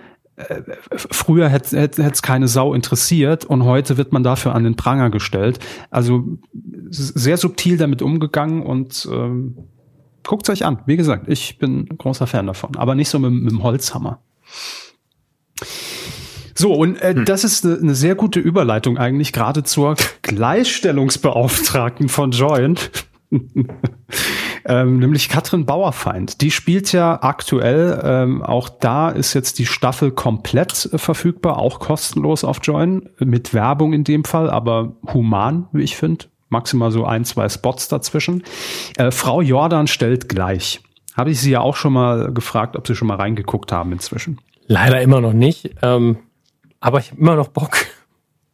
[0.95, 5.11] früher hätte hätte es keine Sau interessiert und heute wird man dafür an den Pranger
[5.11, 5.59] gestellt.
[5.91, 6.24] Also
[6.91, 9.57] sehr subtil damit umgegangen und ähm,
[10.24, 10.80] guckt euch an.
[10.86, 14.20] Wie gesagt, ich bin großer Fan davon, aber nicht so mit, mit dem Holzhammer.
[16.55, 17.24] So, und äh, hm.
[17.24, 22.91] das ist eine, eine sehr gute Überleitung eigentlich gerade zur Gleichstellungsbeauftragten von Joint.
[24.68, 26.40] ähm, nämlich Katrin Bauerfeind.
[26.42, 31.80] Die spielt ja aktuell, ähm, auch da ist jetzt die Staffel komplett äh, verfügbar, auch
[31.80, 36.26] kostenlos auf Join, mit Werbung in dem Fall, aber human, wie ich finde.
[36.50, 38.42] Maximal so ein, zwei Spots dazwischen.
[38.96, 40.80] Äh, Frau Jordan stellt gleich.
[41.16, 44.38] Habe ich Sie ja auch schon mal gefragt, ob Sie schon mal reingeguckt haben inzwischen.
[44.66, 46.18] Leider immer noch nicht, ähm,
[46.80, 47.78] aber ich habe immer noch Bock.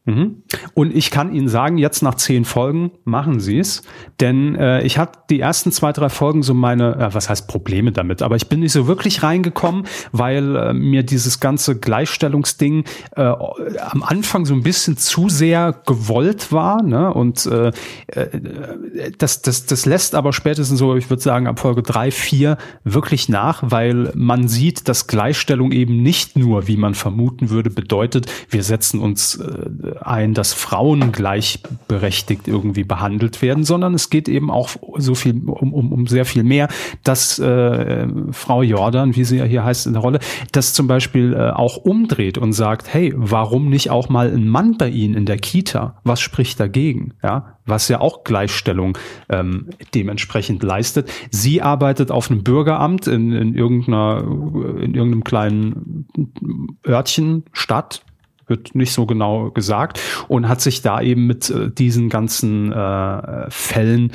[0.07, 0.43] Mhm.
[0.75, 3.83] Und ich kann Ihnen sagen, jetzt nach zehn Folgen machen Sie es,
[4.21, 7.91] denn äh, ich hatte die ersten zwei, drei Folgen so meine, äh, was heißt Probleme
[7.91, 12.85] damit, aber ich bin nicht so wirklich reingekommen, weil äh, mir dieses ganze Gleichstellungsding
[13.17, 17.13] äh, am Anfang so ein bisschen zu sehr gewollt war, ne?
[17.13, 17.69] Und äh,
[18.09, 22.59] äh, das, das, das lässt aber spätestens so, ich würde sagen, ab Folge drei, vier
[22.85, 28.31] wirklich nach, weil man sieht, dass Gleichstellung eben nicht nur, wie man vermuten würde, bedeutet,
[28.51, 34.51] wir setzen uns äh, ein, dass Frauen gleichberechtigt irgendwie behandelt werden, sondern es geht eben
[34.51, 36.69] auch so viel um, um, um sehr viel mehr,
[37.03, 40.19] dass äh, Frau Jordan, wie sie ja hier heißt in der Rolle,
[40.53, 44.77] das zum Beispiel äh, auch umdreht und sagt, hey, warum nicht auch mal ein Mann
[44.79, 45.99] bei Ihnen in der Kita?
[46.05, 47.15] Was spricht dagegen?
[47.23, 51.11] Ja, was ja auch Gleichstellung ähm, dementsprechend leistet.
[51.31, 56.07] Sie arbeitet auf einem Bürgeramt in, in irgendeiner in irgendeinem kleinen
[56.87, 58.05] Örtchen, Stadt,
[58.47, 63.51] wird nicht so genau gesagt und hat sich da eben mit äh, diesen ganzen äh,
[63.51, 64.13] Fällen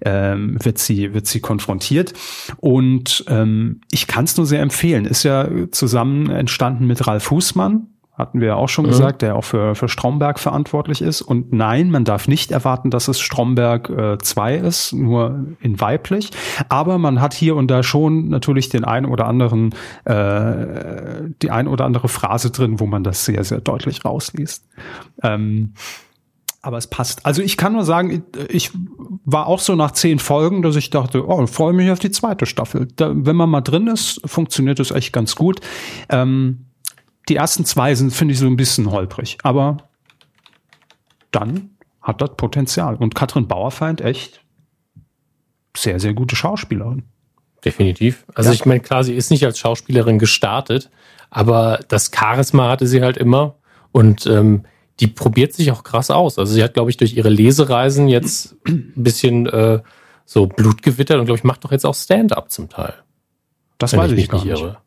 [0.00, 2.12] ähm, wird sie wird sie konfrontiert
[2.58, 5.04] und ähm, ich kann es nur sehr empfehlen.
[5.04, 7.88] Ist ja zusammen entstanden mit Ralf Fußmann,
[8.18, 8.90] hatten wir ja auch schon mhm.
[8.90, 11.22] gesagt, der auch für, für Stromberg verantwortlich ist.
[11.22, 16.30] Und nein, man darf nicht erwarten, dass es Stromberg 2 äh, ist, nur in weiblich.
[16.68, 19.72] Aber man hat hier und da schon natürlich den einen oder anderen,
[20.04, 24.66] äh, die ein oder andere Phrase drin, wo man das sehr, sehr deutlich rausliest.
[25.22, 25.74] Ähm,
[26.60, 27.24] aber es passt.
[27.24, 28.72] Also ich kann nur sagen, ich
[29.24, 32.46] war auch so nach zehn Folgen, dass ich dachte, oh, freue mich auf die zweite
[32.46, 32.88] Staffel.
[32.96, 35.60] Da, wenn man mal drin ist, funktioniert es echt ganz gut.
[36.08, 36.67] Ähm,
[37.28, 39.38] die ersten zwei sind, finde ich, so ein bisschen holprig.
[39.42, 39.78] Aber
[41.30, 41.70] dann
[42.00, 42.96] hat das Potenzial.
[42.96, 44.40] Und Katrin Bauerfeind echt
[45.76, 47.04] sehr, sehr gute Schauspielerin.
[47.64, 48.24] Definitiv.
[48.34, 48.54] Also ja.
[48.54, 50.90] ich meine, klar, sie ist nicht als Schauspielerin gestartet,
[51.30, 53.56] aber das Charisma hatte sie halt immer
[53.92, 54.64] und ähm,
[55.00, 56.38] die probiert sich auch krass aus.
[56.38, 59.80] Also sie hat, glaube ich, durch ihre Lesereisen jetzt ein bisschen äh,
[60.24, 62.94] so Blut gewittert und glaube ich macht doch jetzt auch Stand-up zum Teil.
[63.78, 64.60] Das weiß ich, ich gar nicht.
[64.60, 64.78] Irre.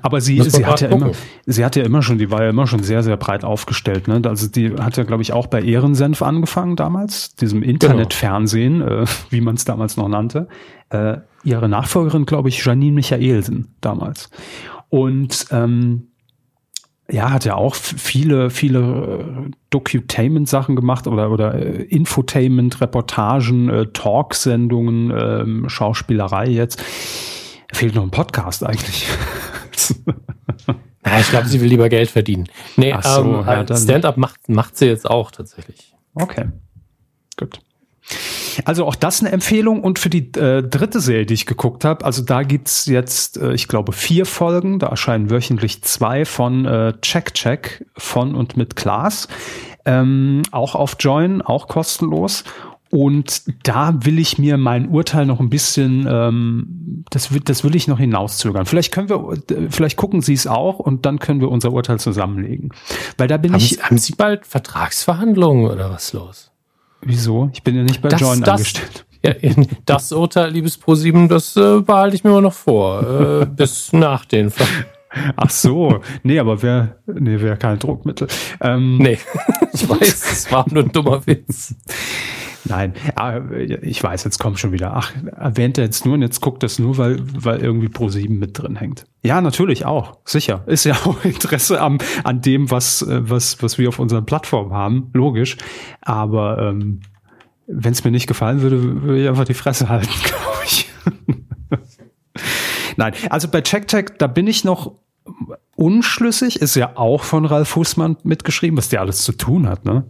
[0.00, 1.10] Aber sie, sie hat ja immer,
[1.44, 4.06] sie hat ja immer schon, die war ja immer schon sehr, sehr breit aufgestellt.
[4.06, 4.22] Ne?
[4.24, 7.72] Also die hat ja, glaube ich, auch bei Ehrensenf angefangen damals, diesem genau.
[7.72, 9.02] Internetfernsehen, genau.
[9.02, 10.46] äh, wie man es damals noch nannte.
[10.90, 14.30] Äh, ihre Nachfolgerin, glaube ich, Janine Michaelsen damals.
[14.88, 16.08] Und ähm,
[17.10, 23.86] ja, hat ja auch viele, viele äh, Docutainment-Sachen gemacht oder, oder äh, Infotainment, Reportagen, äh,
[23.92, 26.82] Talksendungen, äh, Schauspielerei jetzt
[27.72, 29.06] Fehlt noch ein Podcast eigentlich.
[31.04, 32.48] ja, ich glaube, sie will lieber Geld verdienen.
[32.76, 35.94] Nee, so, ähm, ja, Stand-up macht, macht sie jetzt auch tatsächlich.
[36.14, 36.46] Okay.
[37.36, 37.60] Gut.
[38.64, 42.04] Also auch das eine Empfehlung und für die äh, dritte Serie, die ich geguckt habe,
[42.04, 46.94] also da gibt's jetzt, äh, ich glaube, vier Folgen, da erscheinen wöchentlich zwei von äh,
[47.02, 49.28] Check Check von und mit Klaas,
[49.84, 52.44] ähm, auch auf Join, auch kostenlos.
[52.90, 57.88] Und da will ich mir mein Urteil noch ein bisschen, ähm, das, das will ich
[57.88, 58.64] noch hinauszögern.
[58.64, 59.36] Vielleicht können wir,
[59.70, 62.70] vielleicht gucken Sie es auch und dann können wir unser Urteil zusammenlegen.
[63.18, 63.70] Weil da bin haben ich.
[63.70, 66.52] Sie, haben Sie bald Vertragsverhandlungen oder was los?
[67.02, 67.50] Wieso?
[67.52, 69.04] Ich bin ja nicht bei das, Join das, angestellt.
[69.24, 69.32] Ja,
[69.86, 73.40] das Urteil, liebes Pro7, das äh, behalte ich mir immer noch vor.
[73.42, 74.66] Äh, bis nach den Ver
[75.34, 78.28] Ach so, nee, aber wer, nee, wäre kein Druckmittel.
[78.60, 79.18] Ähm, nee,
[79.72, 81.74] ich weiß, es war nur ein dummer Witz.
[82.68, 82.94] Nein,
[83.82, 84.94] ich weiß, jetzt kommt schon wieder.
[84.94, 88.58] Ach, erwähnt er jetzt nur und jetzt guckt das nur, weil, weil irgendwie Pro7 mit
[88.58, 89.04] drin hängt.
[89.22, 90.18] Ja, natürlich auch.
[90.24, 90.62] Sicher.
[90.66, 95.10] Ist ja auch Interesse am, an dem, was, was, was wir auf unseren Plattformen haben.
[95.12, 95.56] Logisch.
[96.00, 97.00] Aber ähm,
[97.66, 100.88] wenn es mir nicht gefallen würde, würde ich einfach die Fresse halten, glaube ich.
[102.96, 104.92] Nein, also bei CheckCheck, da bin ich noch
[105.76, 106.60] unschlüssig.
[106.60, 110.04] Ist ja auch von Ralf Fußmann mitgeschrieben, was der alles zu tun hat, ne?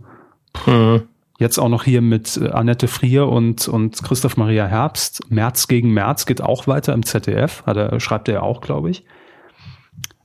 [0.66, 1.02] Mhm.
[1.38, 5.30] Jetzt auch noch hier mit äh, Annette Frier und, und Christoph Maria Herbst.
[5.30, 7.64] März gegen März geht auch weiter im ZDF.
[7.66, 9.04] Hat er, schreibt er ja auch, glaube ich.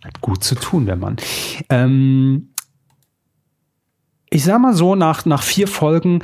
[0.03, 1.18] Hat gut zu tun, der Mann.
[1.70, 2.53] Ähm,
[4.30, 6.24] ich sag mal so, nach, nach vier Folgen,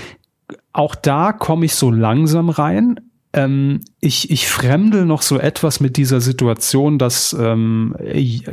[0.71, 3.06] auch da komme ich so langsam rein.
[3.37, 7.95] Ähm, ich, ich fremdel noch so etwas mit dieser Situation, dass ähm,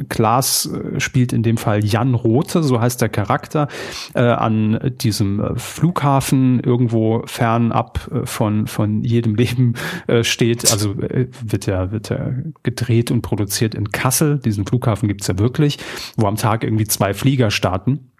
[0.08, 3.68] Klaas äh, spielt in dem Fall Jan Rote, so heißt der Charakter,
[4.14, 9.74] äh, an diesem äh, Flughafen irgendwo fernab äh, von, von jedem Leben
[10.06, 10.70] äh, steht.
[10.70, 12.32] Also äh, wird ja wird ja
[12.62, 14.38] gedreht und produziert in Kassel.
[14.38, 15.78] Diesen Flughafen gibt's ja wirklich,
[16.16, 18.10] wo am Tag irgendwie zwei Flieger starten.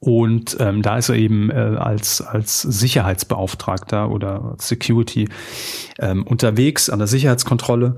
[0.00, 5.28] Und ähm, da ist er eben äh, als, als Sicherheitsbeauftragter oder Security
[5.98, 7.96] ähm, unterwegs an der Sicherheitskontrolle.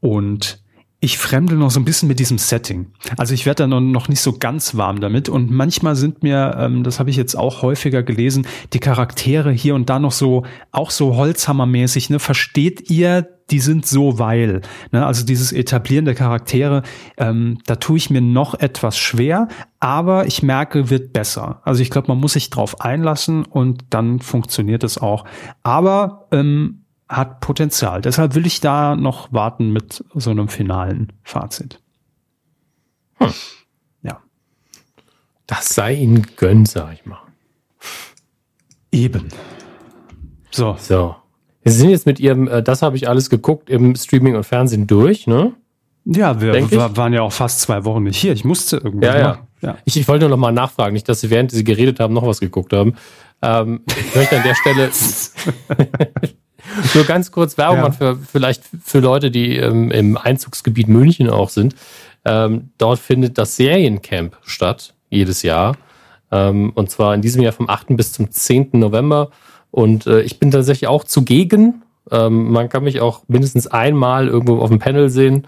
[0.00, 0.62] Und
[0.98, 2.86] ich fremde noch so ein bisschen mit diesem Setting.
[3.18, 5.28] Also ich werde da noch nicht so ganz warm damit.
[5.28, 9.74] Und manchmal sind mir, ähm, das habe ich jetzt auch häufiger gelesen, die Charaktere hier
[9.74, 12.08] und da noch so, auch so Holzhammermäßig.
[12.08, 12.18] Ne?
[12.18, 14.62] Versteht ihr, die sind so weil.
[14.92, 15.06] Ne?
[15.06, 16.82] Also dieses Etablieren der Charaktere,
[17.16, 21.60] ähm, da tue ich mir noch etwas schwer, aber ich merke, wird besser.
[21.64, 25.24] Also ich glaube, man muss sich drauf einlassen und dann funktioniert es auch.
[25.62, 28.00] Aber ähm, hat Potenzial.
[28.00, 31.80] Deshalb will ich da noch warten mit so einem finalen Fazit.
[33.18, 33.32] Hm.
[34.02, 34.20] Ja.
[35.46, 37.20] Das sei Ihnen gönn, sag ich mal.
[38.90, 39.28] Eben.
[40.50, 40.76] So.
[40.80, 41.16] So.
[41.66, 44.86] Wir sind jetzt mit Ihrem, äh, das habe ich alles geguckt, im Streaming und Fernsehen
[44.86, 45.52] durch, ne?
[46.04, 48.32] Ja, wir war, waren ja auch fast zwei Wochen nicht hier.
[48.32, 49.06] Ich musste irgendwie.
[49.06, 49.38] Ja, ja.
[49.62, 49.78] ja.
[49.84, 52.24] Ich, ich wollte nur noch mal nachfragen, nicht, dass Sie während Sie geredet haben, noch
[52.24, 52.94] was geguckt haben.
[53.42, 54.90] Ähm, ich möchte an der Stelle
[56.94, 57.90] Nur ganz kurz Werbung ja.
[57.90, 61.74] für vielleicht für Leute, die ähm, im Einzugsgebiet München auch sind.
[62.24, 65.76] Ähm, dort findet das Seriencamp statt, jedes Jahr.
[66.30, 67.96] Ähm, und zwar in diesem Jahr vom 8.
[67.96, 68.70] bis zum 10.
[68.74, 69.30] November.
[69.76, 71.82] Und äh, ich bin tatsächlich auch zugegen.
[72.10, 75.46] Ähm, man kann mich auch mindestens einmal irgendwo auf dem Panel sehen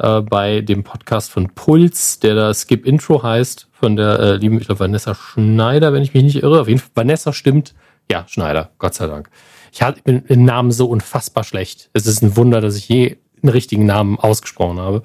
[0.00, 4.58] äh, bei dem Podcast von Puls, der da Skip Intro heißt, von der äh, lieben
[4.58, 6.60] ich glaube, Vanessa Schneider, wenn ich mich nicht irre.
[6.60, 7.76] Auf jeden Fall, Vanessa stimmt.
[8.10, 9.30] Ja, Schneider, Gott sei Dank.
[9.70, 11.90] Ich bin im Namen so unfassbar schlecht.
[11.92, 15.04] Es ist ein Wunder, dass ich je einen richtigen Namen ausgesprochen habe.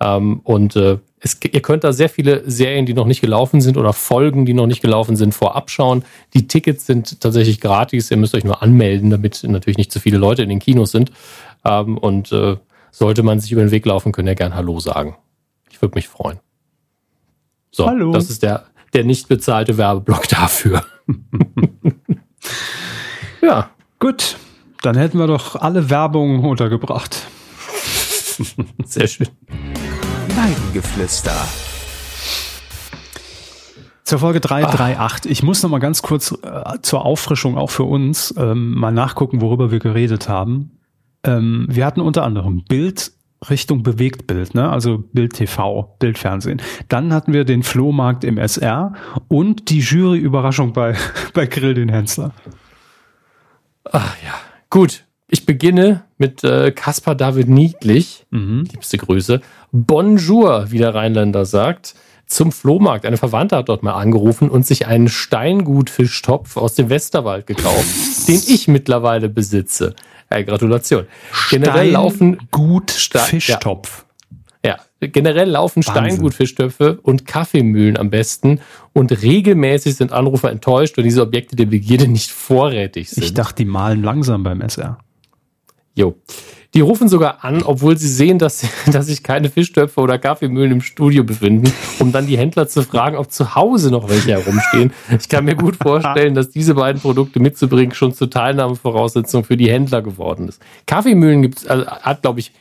[0.00, 3.76] Ähm, und äh, es, ihr könnt da sehr viele Serien, die noch nicht gelaufen sind
[3.76, 6.04] oder Folgen, die noch nicht gelaufen sind, vorab schauen.
[6.32, 8.10] Die Tickets sind tatsächlich gratis.
[8.10, 11.12] Ihr müsst euch nur anmelden, damit natürlich nicht zu viele Leute in den Kinos sind.
[11.64, 12.56] Ähm, und äh,
[12.90, 15.16] sollte man sich über den Weg laufen, könnt ihr gern Hallo sagen.
[15.70, 16.40] Ich würde mich freuen.
[17.70, 18.12] So, Hallo.
[18.12, 20.84] das ist der, der nicht bezahlte Werbeblock dafür.
[23.42, 23.70] ja.
[23.98, 24.38] Gut,
[24.82, 27.26] dann hätten wir doch alle Werbung untergebracht.
[28.84, 29.28] Sehr schön.
[30.28, 31.36] Weidengeflüster.
[34.04, 35.30] Zur Folge 338.
[35.30, 39.40] Ich muss noch mal ganz kurz äh, zur Auffrischung auch für uns ähm, mal nachgucken,
[39.40, 40.80] worüber wir geredet haben.
[41.22, 43.12] Ähm, wir hatten unter anderem Bild
[43.48, 44.68] Richtung Bewegtbild, ne?
[44.68, 46.60] also Bild TV, Bildfernsehen.
[46.88, 48.94] Dann hatten wir den Flohmarkt im SR
[49.28, 50.94] und die Jury-Überraschung bei,
[51.34, 52.32] bei Grill den Hensler.
[53.84, 54.34] Ach ja,
[54.68, 55.04] gut.
[55.32, 58.26] Ich beginne mit äh, Kaspar David Niedlich.
[58.30, 58.64] Mhm.
[58.72, 59.40] Liebste Grüße.
[59.70, 61.94] Bonjour, wie der Rheinländer sagt.
[62.26, 63.06] Zum Flohmarkt.
[63.06, 68.40] Eine Verwandte hat dort mal angerufen und sich einen Steingutfischtopf aus dem Westerwald gekauft, den
[68.46, 69.94] ich mittlerweile besitze.
[70.28, 71.06] Hey, Gratulation.
[71.48, 74.04] Generell laufen gut Fischtopf.
[74.04, 74.10] Ja.
[74.62, 78.60] Ja, generell laufen Steingutfischtöpfe und Kaffeemühlen am besten
[78.92, 83.24] und regelmäßig sind Anrufer enttäuscht, wenn diese Objekte der Begierde nicht vorrätig sind.
[83.24, 84.98] Ich dachte, die malen langsam beim SR.
[85.94, 86.14] Jo.
[86.72, 90.80] Die rufen sogar an, obwohl sie sehen, dass, dass sich keine Fischtöpfe oder Kaffeemühlen im
[90.80, 94.92] Studio befinden, um dann die Händler zu fragen, ob zu Hause noch welche herumstehen.
[95.18, 99.70] Ich kann mir gut vorstellen, dass diese beiden Produkte mitzubringen schon zur Teilnahmevoraussetzung für die
[99.70, 100.62] Händler geworden ist.
[100.86, 102.52] Kaffeemühlen gibt's, also hat, glaube ich,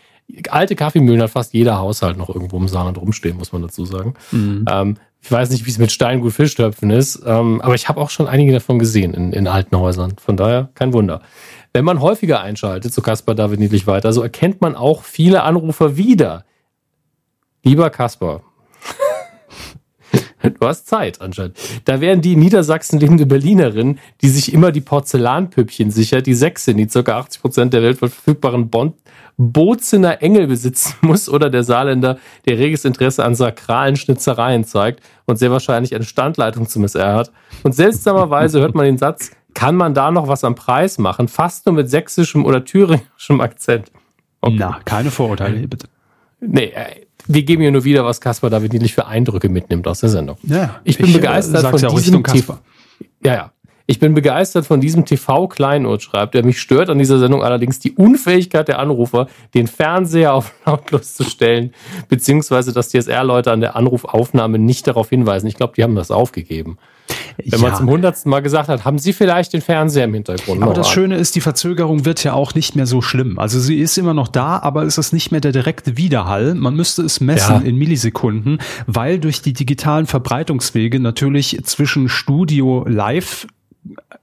[0.49, 4.15] alte Kaffeemühlen hat fast jeder Haushalt noch irgendwo im Saarland rumstehen, muss man dazu sagen.
[4.31, 4.65] Mhm.
[4.69, 8.09] Ähm, ich weiß nicht, wie es mit Steingut Fischtöpfen ist, ähm, aber ich habe auch
[8.09, 10.13] schon einige davon gesehen in, in alten Häusern.
[10.17, 11.21] Von daher kein Wunder.
[11.73, 15.97] Wenn man häufiger einschaltet, so Kaspar David Niedlich weiter, so erkennt man auch viele Anrufer
[15.97, 16.45] wieder.
[17.63, 18.41] Lieber Kaspar,
[20.59, 21.57] Du hast Zeit anscheinend.
[21.85, 26.65] Da wären die in Niedersachsen lebende Berlinerin, die sich immer die Porzellanpüppchen sichert, die sechs
[26.65, 27.17] sind, die ca.
[27.17, 28.95] 80 Prozent der weltweit verfügbaren Bond
[29.37, 35.37] Bozener Engel besitzen muss oder der Saarländer, der reges Interesse an sakralen Schnitzereien zeigt und
[35.37, 37.31] sehr wahrscheinlich eine Standleitung zum SR hat.
[37.63, 41.27] Und seltsamerweise hört man den Satz, kann man da noch was am Preis machen?
[41.27, 43.91] Fast nur mit sächsischem oder thüringischem Akzent.
[44.39, 44.55] Okay.
[44.57, 45.87] Na, keine Vorurteile, bitte.
[46.39, 49.99] Nee, äh, wir geben hier nur wieder, was Kaspar David Niedlich für Eindrücke mitnimmt aus
[49.99, 50.37] der Sendung.
[50.43, 52.57] Ja, ich bin ich, äh, begeistert von ja diesem TV.
[53.21, 53.51] Ja, ja.
[53.85, 56.45] Ich bin begeistert von diesem TV-Kleinod, schreibt er.
[56.45, 61.25] Mich stört an dieser Sendung allerdings die Unfähigkeit der Anrufer, den Fernseher auf lautlos zu
[61.25, 61.73] stellen,
[62.07, 65.47] beziehungsweise dass die SR-Leute an der Anrufaufnahme nicht darauf hinweisen.
[65.47, 66.77] Ich glaube, die haben das aufgegeben.
[67.37, 67.69] Wenn ja.
[67.69, 70.61] man zum hundertsten Mal gesagt hat, haben Sie vielleicht den Fernseher im Hintergrund?
[70.61, 73.39] Aber das Schöne ist, die Verzögerung wird ja auch nicht mehr so schlimm.
[73.39, 76.55] Also sie ist immer noch da, aber es ist nicht mehr der direkte Widerhall.
[76.55, 77.67] Man müsste es messen ja.
[77.67, 83.47] in Millisekunden, weil durch die digitalen Verbreitungswege natürlich zwischen Studio Live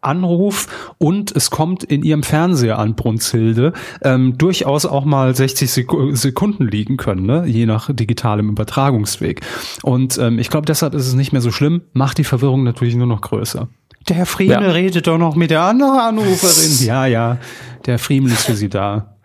[0.00, 6.68] Anruf und es kommt in ihrem Fernseher an, Brunzhilde, ähm, durchaus auch mal 60 Sekunden
[6.68, 7.44] liegen können, ne?
[7.46, 9.40] je nach digitalem Übertragungsweg.
[9.82, 12.94] Und ähm, ich glaube, deshalb ist es nicht mehr so schlimm, macht die Verwirrung natürlich
[12.94, 13.68] nur noch größer.
[14.08, 14.70] Der Herr Friemel ja.
[14.70, 16.76] redet doch noch mit der anderen Anruferin.
[16.86, 17.38] ja, ja,
[17.86, 19.15] der Friemel ist für sie da.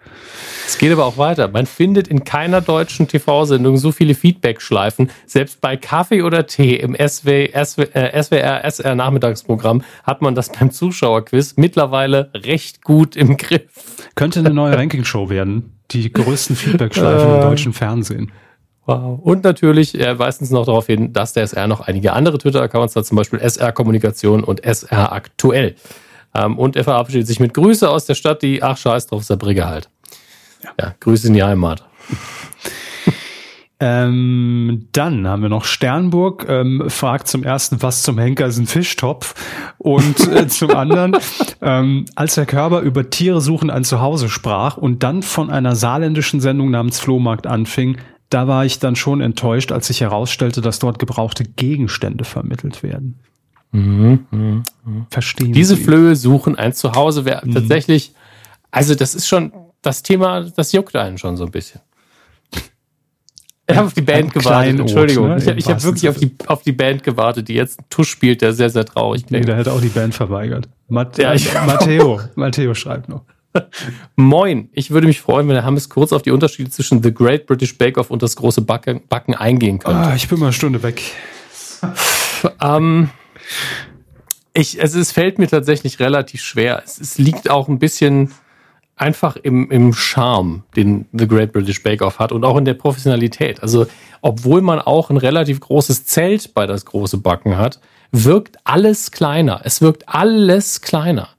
[0.71, 1.49] Es geht aber auch weiter.
[1.49, 5.11] Man findet in keiner deutschen TV-Sendung so viele Feedback-Schleifen.
[5.25, 10.49] Selbst bei Kaffee oder Tee im SW, SW, äh, SWR, SR Nachmittagsprogramm hat man das
[10.49, 13.63] beim Zuschauerquiz mittlerweile recht gut im Griff.
[14.15, 15.73] Könnte eine neue Ranking-Show werden.
[15.91, 17.41] Die größten Feedback-Schleifen im äh.
[17.41, 18.31] deutschen Fernsehen.
[18.85, 19.19] Wow.
[19.21, 22.95] Und natürlich äh, weist uns noch darauf hin, dass der SR noch einige andere Twitter-Accounts
[22.95, 25.75] hat, zum Beispiel SR Kommunikation und SR Aktuell.
[26.33, 29.67] Ähm, und er verabschiedet sich mit Grüße aus der Stadt, die, ach scheiß drauf, Saarbrücke
[29.67, 29.89] halt.
[30.63, 31.83] Ja, ja Grüße in die Heimat.
[33.83, 38.67] Ähm, dann haben wir noch Sternburg, ähm, fragt zum ersten, was zum Henker ist ein
[38.67, 39.33] Fischtopf?
[39.79, 41.17] Und äh, zum anderen,
[41.63, 46.41] ähm, als Herr Körber über Tiere suchen ein Zuhause sprach und dann von einer saarländischen
[46.41, 47.97] Sendung namens Flohmarkt anfing,
[48.29, 53.19] da war ich dann schon enttäuscht, als sich herausstellte, dass dort gebrauchte Gegenstände vermittelt werden.
[53.71, 55.05] Mhm, mh, mh.
[55.09, 55.83] Verstehen Diese Sie.
[55.83, 57.55] Flöhe suchen ein Zuhause, wäre mhm.
[57.55, 58.13] tatsächlich,
[58.69, 59.51] also das ist schon
[59.81, 61.81] das Thema, das juckt einen schon so ein bisschen.
[63.67, 65.29] Ich habe auf die Band gewartet, Entschuldigung.
[65.29, 65.37] Ne?
[65.37, 68.41] Ich, ich habe wirklich auf die, auf die Band gewartet, die jetzt einen Tusch spielt,
[68.41, 69.45] der sehr, sehr traurig klingt.
[69.45, 70.67] Nee, der hätte auch die Band verweigert.
[70.89, 71.33] Mat ja,
[71.65, 73.23] Matteo, Matteo schreibt noch.
[74.15, 77.45] Moin, ich würde mich freuen, wenn der Hammes kurz auf die Unterschiede zwischen The Great
[77.45, 79.99] British Bake Off und das große Backen, Backen eingehen könnte.
[79.99, 81.01] Ah, ich bin mal eine Stunde weg.
[82.61, 83.09] ähm,
[84.53, 86.81] ich, also es fällt mir tatsächlich relativ schwer.
[86.83, 88.31] Es, es liegt auch ein bisschen
[88.95, 92.75] einfach im, im Charme, den The Great British Bake Off hat und auch in der
[92.75, 93.61] Professionalität.
[93.61, 93.87] Also,
[94.21, 97.79] obwohl man auch ein relativ großes Zelt bei das große Backen hat,
[98.11, 99.61] wirkt alles kleiner.
[99.63, 101.29] Es wirkt alles kleiner.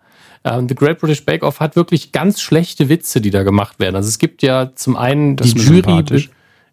[0.45, 3.97] Ähm, The Great British Bake Off hat wirklich ganz schlechte Witze, die da gemacht werden.
[3.97, 6.29] Also es gibt ja zum einen das die Jury,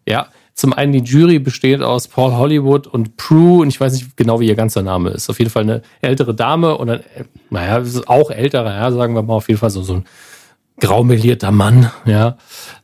[0.08, 4.18] ja, zum einen die Jury besteht aus Paul Hollywood und Prue und ich weiß nicht
[4.18, 5.30] genau, wie ihr ganzer Name ist.
[5.30, 7.02] Auf jeden Fall eine ältere Dame und dann,
[7.50, 10.06] naja, auch älterer, ja, sagen wir mal auf jeden Fall so, so ein
[10.80, 12.38] graumelierter Mann, ja.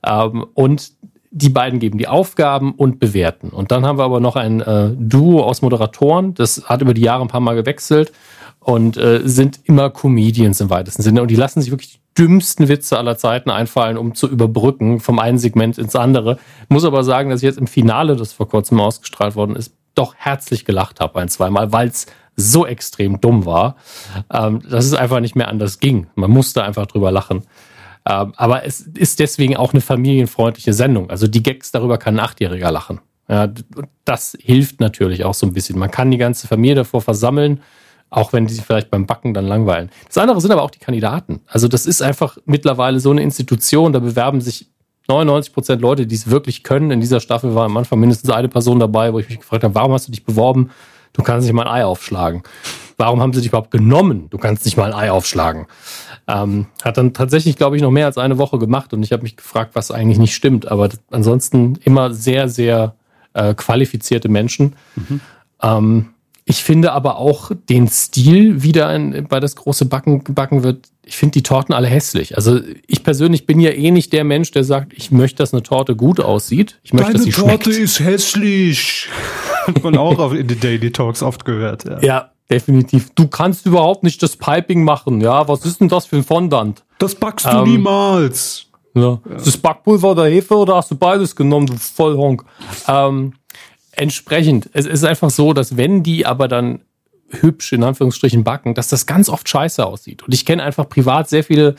[0.05, 0.91] Ähm, und
[1.31, 3.49] die beiden geben die Aufgaben und bewerten.
[3.49, 7.01] Und dann haben wir aber noch ein äh, Duo aus Moderatoren, das hat über die
[7.01, 8.13] Jahre ein paar Mal gewechselt
[8.61, 11.21] und äh, sind immer Comedians im weitesten Sinne.
[11.21, 15.19] Und die lassen sich wirklich die dümmsten Witze aller Zeiten einfallen, um zu überbrücken vom
[15.19, 16.39] einen Segment ins andere.
[16.69, 20.15] Muss aber sagen, dass ich jetzt im Finale, das vor kurzem ausgestrahlt worden ist, doch
[20.15, 22.05] herzlich gelacht habe ein, zweimal, weil es
[22.37, 23.75] so extrem dumm war,
[24.31, 26.07] ähm, dass es einfach nicht mehr anders ging.
[26.15, 27.43] Man musste einfach drüber lachen.
[28.07, 31.09] Ähm, aber es ist deswegen auch eine familienfreundliche Sendung.
[31.09, 33.01] Also die Gags darüber kann ein Achtjähriger lachen.
[33.27, 33.51] Ja,
[34.03, 35.79] das hilft natürlich auch so ein bisschen.
[35.79, 37.61] Man kann die ganze Familie davor versammeln,
[38.11, 39.89] auch wenn die sich vielleicht beim Backen dann langweilen.
[40.07, 41.41] Das andere sind aber auch die Kandidaten.
[41.47, 44.69] Also das ist einfach mittlerweile so eine Institution, da bewerben sich
[45.07, 46.91] 99 Prozent Leute, die es wirklich können.
[46.91, 49.75] In dieser Staffel war am Anfang mindestens eine Person dabei, wo ich mich gefragt habe,
[49.75, 50.71] warum hast du dich beworben?
[51.13, 52.43] Du kannst nicht mal ein Ei aufschlagen.
[52.97, 54.27] Warum haben sie dich überhaupt genommen?
[54.29, 55.67] Du kannst nicht mal ein Ei aufschlagen.
[56.27, 59.23] Ähm, hat dann tatsächlich, glaube ich, noch mehr als eine Woche gemacht und ich habe
[59.23, 60.71] mich gefragt, was eigentlich nicht stimmt.
[60.71, 62.95] Aber ansonsten immer sehr, sehr
[63.33, 64.75] äh, qualifizierte Menschen.
[64.95, 65.21] Mhm.
[65.61, 66.05] Ähm,
[66.47, 70.87] ich finde aber auch den Stil, wie da in, bei das große Backen gebacken wird,
[71.03, 72.35] ich finde die Torten alle hässlich.
[72.35, 75.63] Also ich persönlich bin ja eh nicht der Mensch, der sagt, ich möchte, dass eine
[75.63, 76.79] Torte gut aussieht.
[76.83, 77.79] Ich möchte, Deine dass sie Torte schmeckt.
[77.79, 79.09] ist hässlich.
[79.65, 81.85] Hat man auch in den Daily Talks oft gehört.
[81.85, 81.99] Ja.
[82.01, 83.11] ja, definitiv.
[83.15, 85.21] Du kannst überhaupt nicht das Piping machen.
[85.21, 86.83] Ja, was ist denn das für ein Fondant?
[86.99, 88.67] Das backst du ähm, niemals.
[88.93, 89.19] Ja.
[89.29, 89.35] ja.
[89.35, 92.45] Ist das Backpulver oder Hefe oder hast du beides genommen, du Vollhonk?
[92.87, 93.33] Ähm,
[93.91, 96.81] entsprechend, es ist einfach so, dass wenn die aber dann
[97.29, 100.23] hübsch in Anführungsstrichen backen, dass das ganz oft scheiße aussieht.
[100.23, 101.75] Und ich kenne einfach privat sehr viele,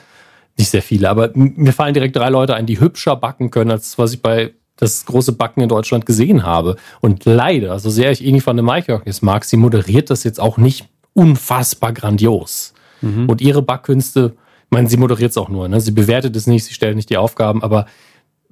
[0.58, 3.98] nicht sehr viele, aber mir fallen direkt drei Leute ein, die hübscher backen können, als
[3.98, 6.76] was ich bei das große Backen in Deutschland gesehen habe.
[7.00, 10.58] Und leider, so sehr ich Ini von der Maikirchnis mag, sie moderiert das jetzt auch
[10.58, 12.74] nicht unfassbar grandios.
[13.00, 13.28] Mhm.
[13.28, 15.80] Und ihre Backkünste, ich meine, sie moderiert es auch nur, ne?
[15.80, 17.86] sie bewertet es nicht, sie stellt nicht die Aufgaben, aber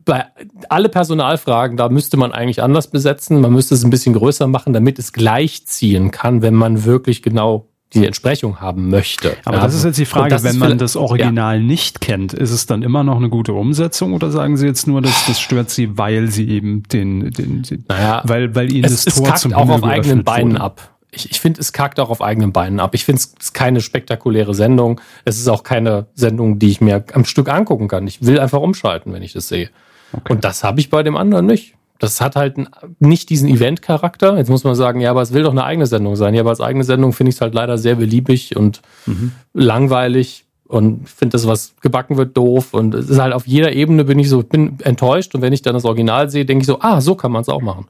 [0.05, 0.27] bei
[0.69, 3.41] alle Personalfragen, da müsste man eigentlich anders besetzen.
[3.41, 7.69] Man müsste es ein bisschen größer machen, damit es gleichziehen kann, wenn man wirklich genau
[7.95, 9.37] die Entsprechung haben möchte.
[9.45, 9.63] Aber ja.
[9.63, 11.63] das ist jetzt die Frage, wenn man das Original ja.
[11.63, 15.01] nicht kennt, ist es dann immer noch eine gute Umsetzung oder sagen Sie jetzt nur,
[15.01, 19.05] dass das stört Sie, weil Sie eben den, den, den naja, weil, weil Ihnen es,
[19.05, 20.61] das Tor es zum auch auf eigenen Beinen wurde.
[20.61, 20.91] ab.
[21.11, 22.95] Ich, ich finde, es kackt auch auf eigenen Beinen ab.
[22.95, 25.01] Ich finde es ist keine spektakuläre Sendung.
[25.25, 28.07] Es ist auch keine Sendung, die ich mir am Stück angucken kann.
[28.07, 29.71] Ich will einfach umschalten, wenn ich das sehe.
[30.13, 30.33] Okay.
[30.33, 31.75] Und das habe ich bei dem anderen nicht.
[31.99, 32.57] Das hat halt
[32.99, 34.37] nicht diesen Event-Charakter.
[34.37, 36.35] Jetzt muss man sagen, ja, aber es will doch eine eigene Sendung sein.
[36.35, 39.33] Ja, aber als eigene Sendung finde ich es halt leider sehr beliebig und mhm.
[39.53, 42.75] langweilig und finde das, was gebacken wird, doof.
[42.75, 45.35] Und es ist halt auf jeder Ebene bin ich so, bin enttäuscht.
[45.35, 47.49] Und wenn ich dann das Original sehe, denke ich so, ah, so kann man es
[47.49, 47.87] auch machen.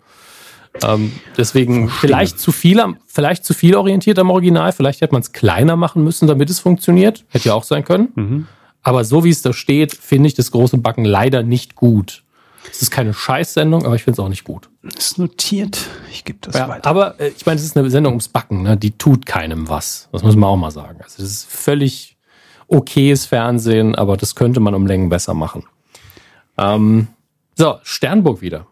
[0.83, 4.73] Ähm, deswegen vielleicht zu viel, vielleicht zu viel orientiert am Original.
[4.73, 7.25] Vielleicht hätte man es kleiner machen müssen, damit es funktioniert.
[7.29, 8.09] Hätte ja auch sein können.
[8.17, 8.47] Mhm.
[8.83, 12.24] Aber so wie es da steht, finde ich das große Backen leider nicht gut.
[12.71, 14.69] Es ist keine Scheißsendung, aber ich finde es auch nicht gut.
[14.83, 15.79] Ist notiert.
[16.11, 16.89] Ich gebe das ja, weiter.
[16.89, 18.63] Aber äh, ich meine, es ist eine Sendung ums Backen.
[18.63, 18.77] Ne?
[18.77, 20.09] Die tut keinem was.
[20.13, 20.99] Das muss man auch mal sagen.
[21.03, 22.17] Also es ist völlig
[22.69, 25.65] okayes Fernsehen, aber das könnte man um Längen besser machen.
[26.59, 27.09] Ähm,
[27.55, 28.67] so, Sternburg wieder.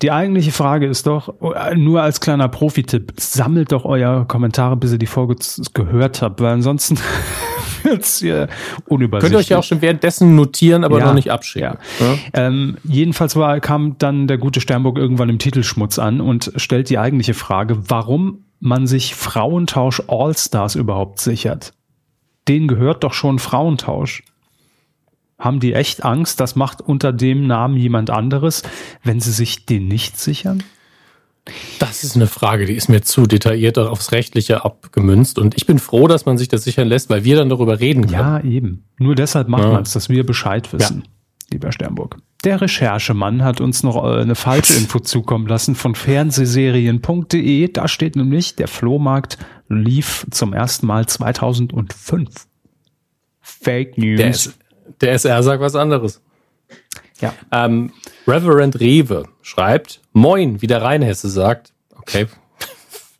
[0.00, 1.34] Die eigentliche Frage ist doch,
[1.74, 5.36] nur als kleiner Profi-Tipp, sammelt doch eure Kommentare, bis ihr die Folge
[5.74, 6.98] gehört habt, weil ansonsten
[7.84, 8.48] wird's hier
[8.86, 9.20] unübersichtlich.
[9.20, 11.78] Könnt ihr euch ja auch schon währenddessen notieren, aber ja, noch nicht abschicken.
[11.98, 12.06] Ja.
[12.06, 12.18] Ja?
[12.34, 16.98] Ähm, jedenfalls war, kam dann der gute Sternburg irgendwann im Titelschmutz an und stellt die
[16.98, 21.72] eigentliche Frage, warum man sich Frauentausch All-Stars überhaupt sichert.
[22.48, 24.22] Den gehört doch schon Frauentausch.
[25.38, 28.62] Haben die echt Angst, das macht unter dem Namen jemand anderes,
[29.02, 30.62] wenn sie sich den nicht sichern?
[31.78, 35.38] Das ist eine Frage, die ist mir zu detailliert aufs Rechtliche abgemünzt.
[35.38, 38.06] Und ich bin froh, dass man sich das sichern lässt, weil wir dann darüber reden
[38.06, 38.12] können.
[38.12, 38.84] Ja, eben.
[38.98, 39.72] Nur deshalb macht ja.
[39.72, 41.10] man es, dass wir Bescheid wissen, ja.
[41.52, 42.18] lieber Sternburg.
[42.44, 47.68] Der Recherchemann hat uns noch äh, eine falsche Info zukommen lassen von fernsehserien.de.
[47.68, 49.38] Da steht nämlich, der Flohmarkt
[49.68, 52.46] lief zum ersten Mal 2005.
[53.40, 54.54] Fake News.
[55.00, 56.22] Der, der SR sagt was anderes.
[57.20, 57.34] Ja.
[57.52, 57.92] Ähm,
[58.26, 61.72] Reverend Rewe schreibt, Moin, wie der Rheinhesse sagt.
[61.96, 62.26] Okay.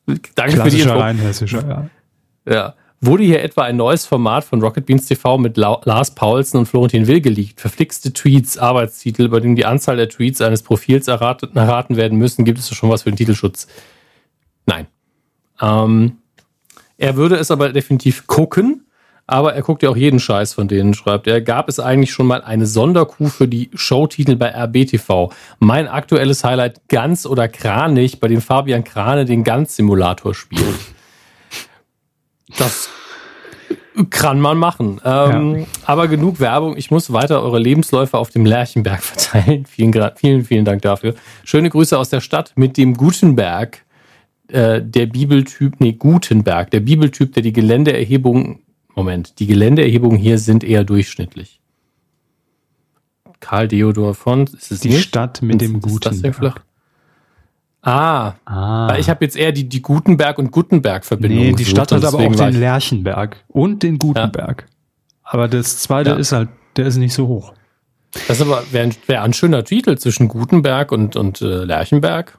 [0.34, 0.98] Danke für die Info.
[0.98, 2.52] Rheinhessischer, ja.
[2.52, 2.74] Ja.
[3.02, 6.66] Wurde hier etwa ein neues Format von Rocket Beans TV mit La Lars Paulsen und
[6.66, 7.58] Florentin Will geleakt?
[7.58, 12.44] Verflixte Tweets, Arbeitstitel, über den die Anzahl der Tweets eines Profils erraten, erraten werden müssen.
[12.44, 13.68] Gibt es schon was für den Titelschutz?
[14.66, 14.86] Nein.
[15.62, 16.18] Ähm,
[16.98, 18.84] er würde es aber definitiv gucken
[19.30, 21.40] aber er guckt ja auch jeden Scheiß von denen, schreibt er.
[21.40, 25.32] Gab es eigentlich schon mal eine Sonderkuh für die Showtitel bei RBTV?
[25.60, 30.78] Mein aktuelles Highlight Ganz oder Kranich, bei dem Fabian Krane den Ganz-Simulator spielt.
[32.58, 32.88] Das
[34.10, 35.00] kann man machen.
[35.04, 35.66] Ähm, ja.
[35.84, 36.76] Aber genug Werbung.
[36.76, 39.66] Ich muss weiter eure Lebensläufe auf dem Lerchenberg verteilen.
[39.66, 41.14] Vielen, vielen, vielen Dank dafür.
[41.44, 43.84] Schöne Grüße aus der Stadt mit dem Gutenberg,
[44.48, 48.60] äh, der Bibeltyp, nee, Gutenberg, der Bibeltyp, der die Geländeerhebung
[48.94, 51.60] Moment, die Geländeerhebungen hier sind eher durchschnittlich.
[53.40, 55.08] Karl Theodor von, ist es die nicht?
[55.08, 56.62] Stadt mit dem Gutenberg.
[57.82, 58.88] Ah, ah.
[58.88, 61.38] Weil ich habe jetzt eher die, die Gutenberg und Gutenberg-Verbindung.
[61.38, 64.66] Nee, die Stadt hat aber auch den Lerchenberg und den Gutenberg.
[64.68, 64.76] Ja.
[65.22, 66.16] Aber das zweite ja.
[66.16, 67.54] ist halt, der ist nicht so hoch.
[68.28, 72.38] Das aber wäre wär ein schöner Titel zwischen Gutenberg und, und äh, Lerchenberg.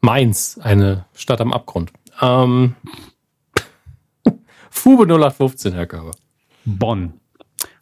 [0.00, 1.92] Mainz, eine Stadt am Abgrund.
[2.22, 2.76] Ähm,
[4.86, 6.12] Fube 0815, Herr Körber.
[6.64, 7.14] Bonn.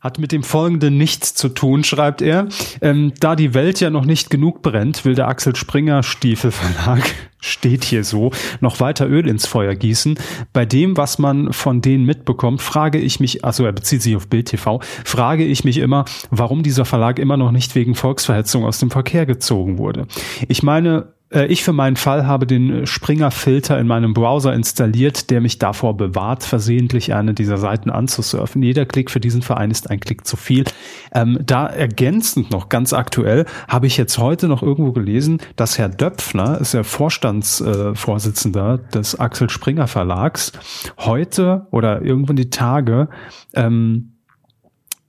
[0.01, 2.49] Hat mit dem Folgenden nichts zu tun, schreibt er.
[2.81, 7.03] Ähm, da die Welt ja noch nicht genug brennt, will der Axel Springer Stiefel Verlag,
[7.41, 8.31] steht hier so,
[8.63, 10.19] noch weiter Öl ins Feuer gießen.
[10.55, 14.29] Bei dem, was man von denen mitbekommt, frage ich mich, also er bezieht sich auf
[14.29, 18.79] Bild TV, frage ich mich immer, warum dieser Verlag immer noch nicht wegen Volksverhetzung aus
[18.79, 20.07] dem Verkehr gezogen wurde.
[20.49, 25.59] Ich meine, ich für meinen Fall habe den Springer-Filter in meinem Browser installiert, der mich
[25.59, 28.63] davor bewahrt, versehentlich eine dieser Seiten anzusurfen.
[28.63, 30.65] Jeder Klick für diesen Verein ist ein Klick zu viel.
[31.13, 35.89] Ähm, da ergänzend noch ganz aktuell habe ich jetzt heute noch irgendwo gelesen, dass Herr
[35.89, 40.53] Döpfner, ist der Vorstandsvorsitzender äh, des Axel Springer Verlags,
[40.99, 43.09] heute oder irgendwann die Tage
[43.55, 44.14] ähm,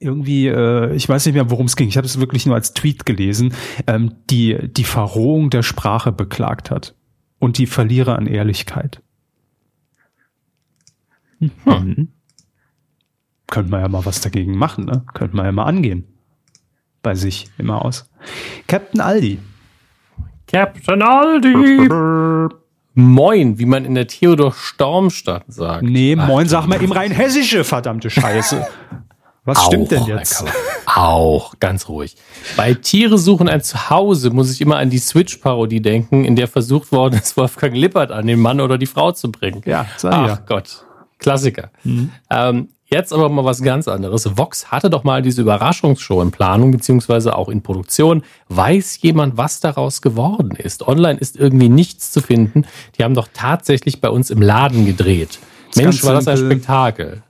[0.06, 2.74] irgendwie, äh, ich weiß nicht mehr, worum es ging, ich habe es wirklich nur als
[2.74, 3.54] Tweet gelesen,
[3.88, 6.96] ähm, die die Verrohung der Sprache beklagt hat
[7.40, 9.02] und die Verlierer an Ehrlichkeit.
[11.40, 11.52] Hm.
[11.66, 12.08] Hm.
[13.48, 15.04] Könnte man ja mal was dagegen machen, ne?
[15.14, 16.06] Könnte man ja mal angehen.
[17.02, 18.10] Bei sich immer aus.
[18.68, 19.40] Captain Aldi.
[20.48, 21.90] Captain Aldi.
[22.98, 25.84] Moin, wie man in der Theodor Stormstadt sagt.
[25.84, 28.66] Nee, moin, sag mal im rein hessische, verdammte Scheiße.
[29.46, 30.44] Was auch, stimmt denn jetzt?
[30.88, 32.16] Auch, ganz ruhig.
[32.58, 36.92] Bei Tiere suchen ein Zuhause muss ich immer an die Switch-Parodie denken, in der versucht
[36.92, 39.62] worden ist, Wolfgang Lippert an den Mann oder die Frau zu bringen.
[39.66, 40.40] Ja, sag Ach ja.
[40.48, 40.86] Gott,
[41.20, 41.70] Klassiker.
[41.84, 42.12] Mhm.
[42.32, 44.36] Ähm, jetzt aber mal was ganz anderes.
[44.36, 48.24] Vox hatte doch mal diese Überraschungsshow in Planung, beziehungsweise auch in Produktion.
[48.50, 50.88] Weiß jemand, was daraus geworden ist?
[50.88, 52.66] Online ist irgendwie nichts zu finden.
[52.98, 55.38] Die haben doch tatsächlich bei uns im Laden gedreht.
[55.76, 57.22] Mensch, war das ein Spektakel.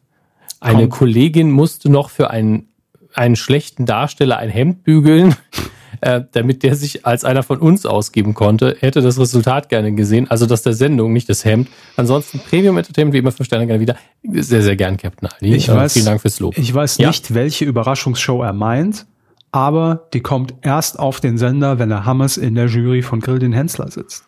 [0.60, 2.70] Eine Kollegin musste noch für einen,
[3.14, 5.36] einen schlechten Darsteller ein Hemd bügeln,
[6.02, 8.78] äh, damit der sich als einer von uns ausgeben konnte.
[8.80, 10.30] Hätte das Resultat gerne gesehen.
[10.30, 11.70] Also das der Sendung, nicht das Hemd.
[11.98, 13.96] Ansonsten Premium Entertainment, wie immer, fünf Sterne gerne wieder.
[14.24, 15.56] Sehr, sehr gern, Captain Ali.
[15.56, 16.58] Ich äh, weiß, vielen Dank fürs Lob.
[16.58, 17.08] Ich weiß ja?
[17.08, 19.06] nicht, welche Überraschungsshow er meint,
[19.52, 23.40] aber die kommt erst auf den Sender, wenn der Hammers in der Jury von Grill
[23.40, 24.26] den Hensler sitzt.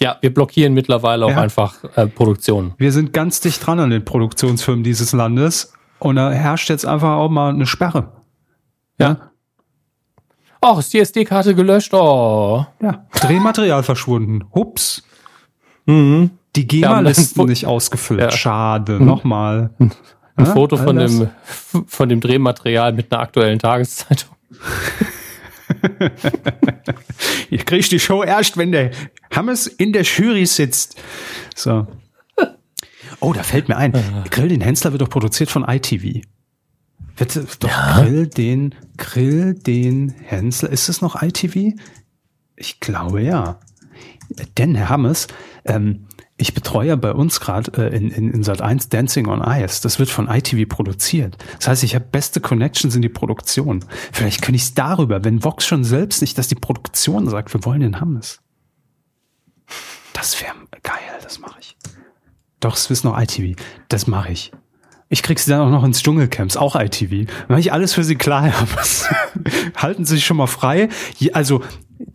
[0.00, 1.40] Ja, wir blockieren mittlerweile auch ja.
[1.40, 2.74] einfach äh, Produktionen.
[2.78, 7.16] Wir sind ganz dicht dran an den Produktionsfirmen dieses Landes und da herrscht jetzt einfach
[7.16, 8.12] auch mal eine Sperre.
[8.98, 9.30] Ja.
[10.60, 11.92] Ach, ist die SD-Karte gelöscht?
[11.94, 12.66] Oh.
[12.82, 13.06] Ja.
[13.20, 14.44] Drehmaterial verschwunden.
[14.54, 15.02] Hups.
[15.86, 16.30] Mhm.
[16.56, 18.20] Die GEMA-Listen nicht ausgefüllt.
[18.20, 18.30] Ja.
[18.30, 18.98] Schade.
[18.98, 19.06] Mhm.
[19.06, 19.70] Nochmal.
[19.78, 19.92] Ein
[20.38, 20.44] ja?
[20.46, 21.28] Foto von dem,
[21.86, 24.34] von dem Drehmaterial mit einer aktuellen Tageszeitung.
[27.50, 28.90] ich krieg die Show erst, wenn der
[29.34, 31.00] Hammes in der Jury sitzt.
[31.54, 31.86] So.
[33.20, 33.92] Oh, da fällt mir ein.
[34.30, 36.22] Grill den Hensler wird doch produziert von ITV.
[37.16, 38.02] Wird doch ja.
[38.02, 40.70] Grill den, Grill den Hensler.
[40.70, 41.74] Ist es noch ITV?
[42.56, 43.60] Ich glaube ja.
[44.58, 45.28] Denn, Herr Hammes,
[45.64, 49.40] ähm, ich betreue ja bei uns gerade äh, in, in, in Sat 1 Dancing on
[49.40, 49.80] Ice.
[49.82, 51.36] Das wird von ITV produziert.
[51.58, 53.84] Das heißt, ich habe beste Connections in die Produktion.
[54.12, 57.64] Vielleicht könnte ich es darüber, wenn Vox schon selbst nicht, dass die Produktion sagt, wir
[57.64, 58.40] wollen den Hammes.
[60.12, 61.76] Das wäre geil, das mache ich.
[62.58, 63.56] Doch, es ist noch ITV.
[63.88, 64.52] Das mache ich.
[65.14, 67.30] Ich krieg sie dann auch noch ins Dschungelcamps, auch ITV.
[67.46, 68.68] Wenn ich alles für sie klar habe.
[69.76, 70.88] Halten Sie sich schon mal frei.
[71.32, 71.62] Also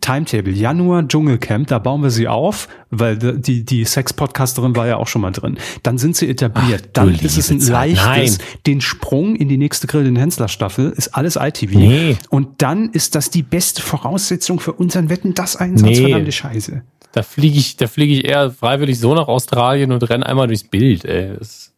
[0.02, 5.08] Timetable, Januar Dschungelcamp, da bauen wir sie auf, weil die, die Sex-Podcasterin war ja auch
[5.08, 5.56] schon mal drin.
[5.82, 6.82] Dann sind sie etabliert.
[6.88, 8.46] Ach, dann ist es ein leichtes, Nein.
[8.66, 11.72] den Sprung in die nächste Grill den Hensler Staffel ist alles ITV.
[11.72, 12.18] Nee.
[12.28, 16.02] Und dann ist das die beste Voraussetzung für unseren Wetten, das Einsatz, nee.
[16.02, 16.82] verdammte Scheiße.
[17.12, 20.64] Da fliege ich, da fliege ich eher freiwillig so nach Australien und renne einmal durchs
[20.64, 21.38] Bild, ey.
[21.38, 21.69] Das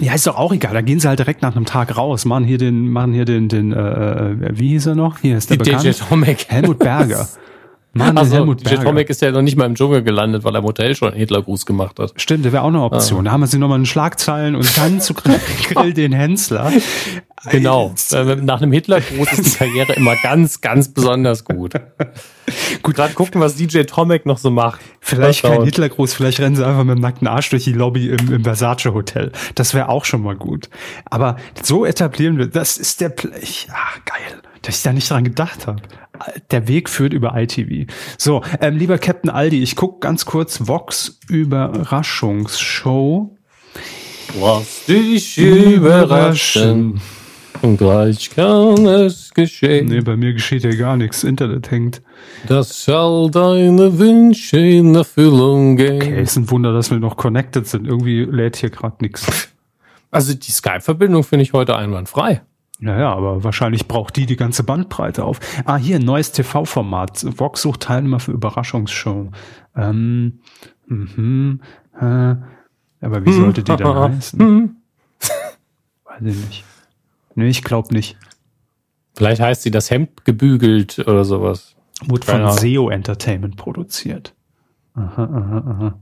[0.00, 0.74] ja, ist doch auch egal.
[0.74, 3.48] Da gehen sie halt direkt nach einem Tag raus, machen hier den, machen hier den,
[3.48, 5.18] den, äh, äh wie hieß er noch?
[5.18, 5.84] Hier ist der Die bekannt.
[6.48, 7.28] Helmut Berger.
[7.94, 10.58] Mann, also, Helmut DJ Tomek ist ja noch nicht mal im Dschungel gelandet, weil er
[10.58, 12.12] im Hotel schon einen Hitlergruß gemacht hat.
[12.16, 13.20] Stimmt, der wäre auch eine Option.
[13.20, 13.22] Ah.
[13.24, 15.14] Da haben wir sie nochmal in Schlagzeilen und dann zu
[15.68, 16.72] Grill den Hensler.
[17.50, 17.94] Genau.
[18.42, 21.74] Nach einem Hitlergruß ist die Karriere immer ganz, ganz besonders gut.
[22.82, 22.94] gut.
[22.96, 24.80] Gerade gucken, was DJ Tomek noch so macht.
[25.00, 28.32] Vielleicht kein Hitlergruß, vielleicht rennen sie einfach mit dem nackten Arsch durch die Lobby im,
[28.32, 29.30] im Versace Hotel.
[29.54, 30.68] Das wäre auch schon mal gut.
[31.04, 35.10] Aber so etablieren wir, das ist der, Pl ich, ah, geil dass ich da nicht
[35.10, 35.82] dran gedacht habe.
[36.50, 37.90] Der Weg führt über ITV.
[38.18, 43.36] So, ähm, lieber Captain Aldi, ich guck ganz kurz Vox Überraschungsshow.
[44.40, 47.00] Lass dich überraschen.
[47.62, 49.86] Und gleich kann es geschehen.
[49.86, 51.24] Nee, bei mir geschieht ja gar nichts.
[51.24, 52.02] Internet hängt.
[52.46, 56.02] Dass all deine Wünsche in Erfüllung gehen.
[56.02, 57.86] Okay, ist ein Wunder, dass wir noch connected sind.
[57.86, 59.48] Irgendwie lädt hier gerade nichts.
[60.10, 62.42] Also die Skype-Verbindung finde ich heute einwandfrei.
[62.84, 65.40] Naja, aber wahrscheinlich braucht die die ganze Bandbreite auf.
[65.64, 67.24] Ah, hier, neues TV-Format.
[67.38, 69.30] Vox sucht Teilnehmer für Überraschungsshow.
[69.74, 70.40] Ähm,
[70.86, 71.62] mhm,
[71.98, 72.34] äh,
[73.00, 74.76] aber wie sollte die dann heißen?
[76.04, 76.64] Weiß ich nicht.
[77.34, 78.18] Nee, ich glaube nicht.
[79.14, 81.76] Vielleicht heißt sie das Hemd gebügelt oder sowas.
[82.04, 84.34] Wurde von SEO Entertainment produziert.
[84.92, 85.98] Aha, aha, aha.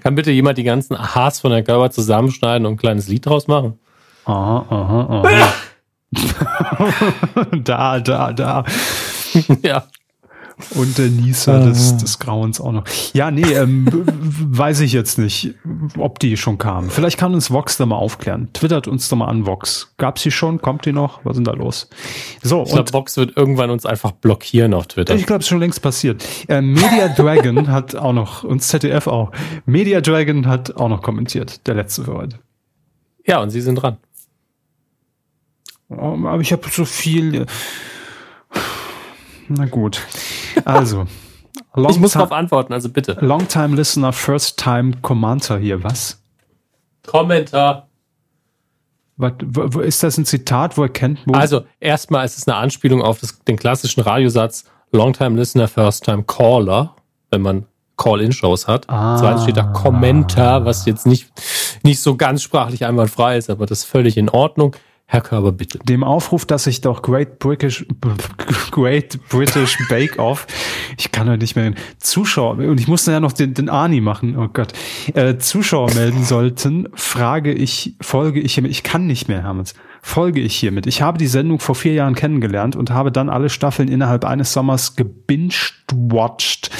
[0.00, 3.46] Kann bitte jemand die ganzen Ahas von der Körper zusammenschneiden und ein kleines Lied draus
[3.46, 3.78] machen?
[4.26, 5.52] Aha, aha, aha.
[7.62, 8.64] da, da, da.
[9.62, 9.84] ja.
[10.74, 11.96] Und der Nieser des, ah.
[11.98, 12.84] des Grauens auch noch.
[13.12, 15.54] Ja, nee, ähm, weiß ich jetzt nicht,
[15.98, 16.88] ob die schon kamen.
[16.88, 18.48] Vielleicht kann uns Vox da mal aufklären.
[18.54, 19.94] Twittert uns da mal an, Vox.
[19.98, 20.62] Gab's die schon?
[20.62, 21.20] Kommt die noch?
[21.24, 21.90] Was ist denn da los?
[22.42, 25.14] So, ich glaube, Vox wird irgendwann uns einfach blockieren auf Twitter.
[25.14, 26.24] Ich glaube, es ist schon längst passiert.
[26.48, 29.32] Äh, Media Dragon hat auch noch, und ZDF auch.
[29.66, 32.38] Media Dragon hat auch noch kommentiert, der letzte für heute.
[33.26, 33.98] Ja, und sie sind dran.
[35.88, 37.46] Oh, aber ich habe so viel.
[39.48, 40.00] Na gut.
[40.64, 41.06] Also.
[41.76, 43.16] ich muss darauf antworten, also bitte.
[43.20, 46.22] Longtime Listener, First Time Commenter hier, was?
[47.06, 47.88] Kommentar.
[49.16, 49.32] Was,
[49.82, 51.20] ist das ein Zitat, wo er kennt?
[51.24, 56.04] Wo also, erstmal ist es eine Anspielung auf das, den klassischen Radiosatz Longtime Listener, First
[56.04, 56.94] Time Caller,
[57.30, 58.88] wenn man Call-In-Shows hat.
[58.88, 59.16] Ah.
[59.18, 61.32] Zweitens steht da Kommentar, was jetzt nicht,
[61.82, 64.76] nicht so ganz sprachlich einwandfrei ist, aber das ist völlig in Ordnung.
[65.08, 65.78] Herr Körber, bitte.
[65.78, 67.86] Dem Aufruf, dass ich doch Great British,
[68.72, 70.48] Great British Bake Off,
[70.98, 74.36] ich kann heute nicht mehr, Zuschauer, und ich musste ja noch den, den Arnie machen,
[74.36, 74.72] oh Gott,
[75.14, 80.40] äh, Zuschauer melden sollten, frage ich, folge ich hiermit, ich kann nicht mehr, Hermes, folge
[80.40, 80.88] ich hiermit.
[80.88, 84.52] Ich habe die Sendung vor vier Jahren kennengelernt und habe dann alle Staffeln innerhalb eines
[84.52, 86.70] Sommers gebinged-watched.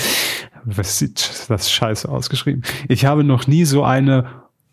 [0.65, 2.65] Was sieht das scheiße ausgeschrieben?
[2.89, 4.27] Ich habe noch nie so eine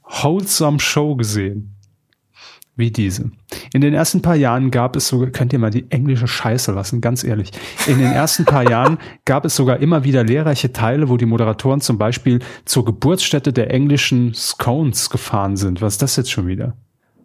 [0.03, 1.73] wholesome Show gesehen
[2.75, 3.31] wie diese.
[3.71, 7.01] In den ersten paar Jahren gab es sogar, könnt ihr mal die englische Scheiße lassen,
[7.01, 7.51] ganz ehrlich.
[7.85, 11.81] In den ersten paar Jahren gab es sogar immer wieder lehrreiche Teile, wo die Moderatoren
[11.81, 15.81] zum Beispiel zur Geburtsstätte der englischen Scones gefahren sind.
[15.81, 16.73] Was ist das jetzt schon wieder?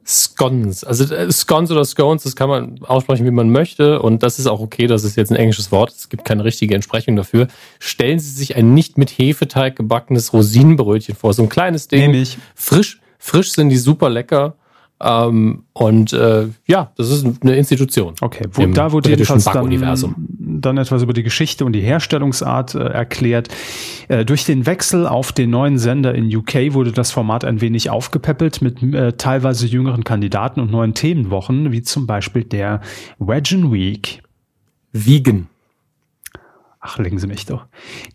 [0.08, 0.84] Scones.
[0.84, 4.00] Also äh, Scones oder Scones, das kann man aussprechen, wie man möchte.
[4.00, 5.90] Und das ist auch okay, das ist jetzt ein englisches Wort.
[5.90, 7.48] Es gibt keine richtige Entsprechung dafür.
[7.78, 11.34] Stellen Sie sich ein nicht mit Hefeteig gebackenes Rosinenbrötchen vor.
[11.34, 12.00] So ein kleines Ding.
[12.00, 12.38] Nämlich.
[12.54, 14.56] Frisch, frisch sind die super lecker.
[15.00, 18.14] Ähm, und äh, ja, das ist eine Institution.
[18.20, 22.80] Okay, wo, da wurde jedenfalls dann, dann etwas über die Geschichte und die Herstellungsart äh,
[22.80, 23.48] erklärt.
[24.08, 27.90] Äh, durch den Wechsel auf den neuen Sender in UK wurde das Format ein wenig
[27.90, 32.80] aufgepäppelt mit äh, teilweise jüngeren Kandidaten und neuen Themenwochen, wie zum Beispiel der
[33.18, 34.22] Wedgen Week.
[34.92, 35.46] Vegan.
[36.80, 37.66] Ach, legen Sie mich doch.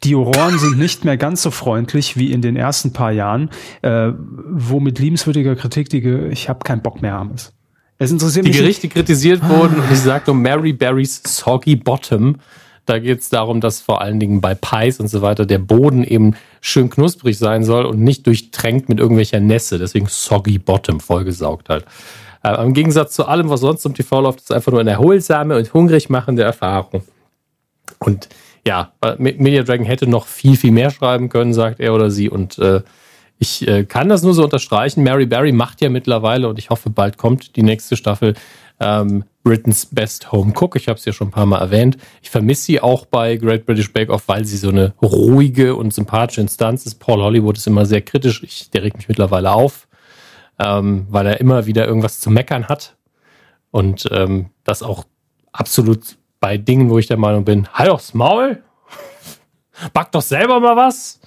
[0.04, 3.50] Die Juroren sind nicht mehr ganz so freundlich wie in den ersten paar Jahren,
[3.82, 7.54] äh, wo mit liebenswürdiger Kritik die, Ge ich habe keinen Bock mehr haben es.
[7.98, 8.58] Es interessiert die mich.
[8.58, 12.38] Die Gerichte kritisiert wurden und ich sagte um Mary Berry's Soggy Bottom.
[12.86, 16.04] Da geht es darum, dass vor allen Dingen bei Pies und so weiter der Boden
[16.04, 19.78] eben schön knusprig sein soll und nicht durchtränkt mit irgendwelcher Nässe.
[19.78, 21.86] Deswegen Soggy Bottom, vollgesaugt halt.
[22.44, 24.92] Äh, Im Gegensatz zu allem, was sonst im TV läuft, ist es einfach nur eine
[24.92, 27.04] erholsame und hungrig machende Erfahrung.
[28.00, 28.28] Und
[28.66, 32.30] ja, Media Dragon hätte noch viel, viel mehr schreiben können, sagt er oder sie.
[32.30, 32.82] Und äh,
[33.38, 35.04] ich äh, kann das nur so unterstreichen.
[35.04, 38.36] Mary Berry macht ja mittlerweile, und ich hoffe, bald kommt die nächste Staffel,
[38.80, 40.78] ähm, Britain's Best Home Cook.
[40.78, 41.98] Ich habe es ja schon ein paar Mal erwähnt.
[42.22, 45.94] Ich vermisse sie auch bei Great British Bake Off, weil sie so eine ruhige und
[45.94, 46.96] sympathische Instanz ist.
[46.96, 48.42] Paul Hollywood ist immer sehr kritisch.
[48.44, 49.88] Ich, der regt mich mittlerweile auf,
[50.60, 52.96] ähm, weil er immer wieder irgendwas zu meckern hat.
[53.72, 55.04] Und ähm, das auch
[55.52, 58.62] absolut bei Dingen, wo ich der Meinung bin, halt doch's Maul,
[59.94, 61.22] back doch selber mal was.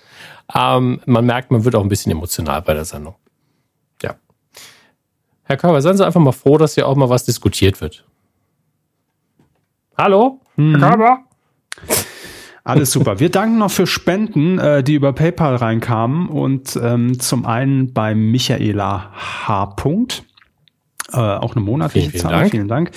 [0.55, 3.15] Ähm, man merkt, man wird auch ein bisschen emotional bei der Sendung.
[4.03, 4.17] Ja.
[5.45, 8.05] Herr Körber, seien Sie einfach mal froh, dass hier auch mal was diskutiert wird.
[9.97, 10.43] Hallo?
[10.57, 10.79] Hm.
[10.79, 11.19] Herr Körber?
[12.65, 13.19] Alles super.
[13.19, 18.15] Wir danken noch für Spenden, äh, die über PayPal reinkamen und ähm, zum einen bei
[18.15, 19.77] Michaela H.
[21.11, 22.41] Äh, auch eine monatliche vielen, vielen Zahlung.
[22.41, 22.51] Dank.
[22.51, 22.91] Vielen Dank.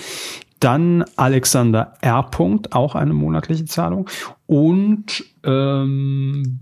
[0.60, 2.30] Dann Alexander R.
[2.30, 4.10] -Punkt, auch eine monatliche Zahlung.
[4.46, 6.60] Und ähm,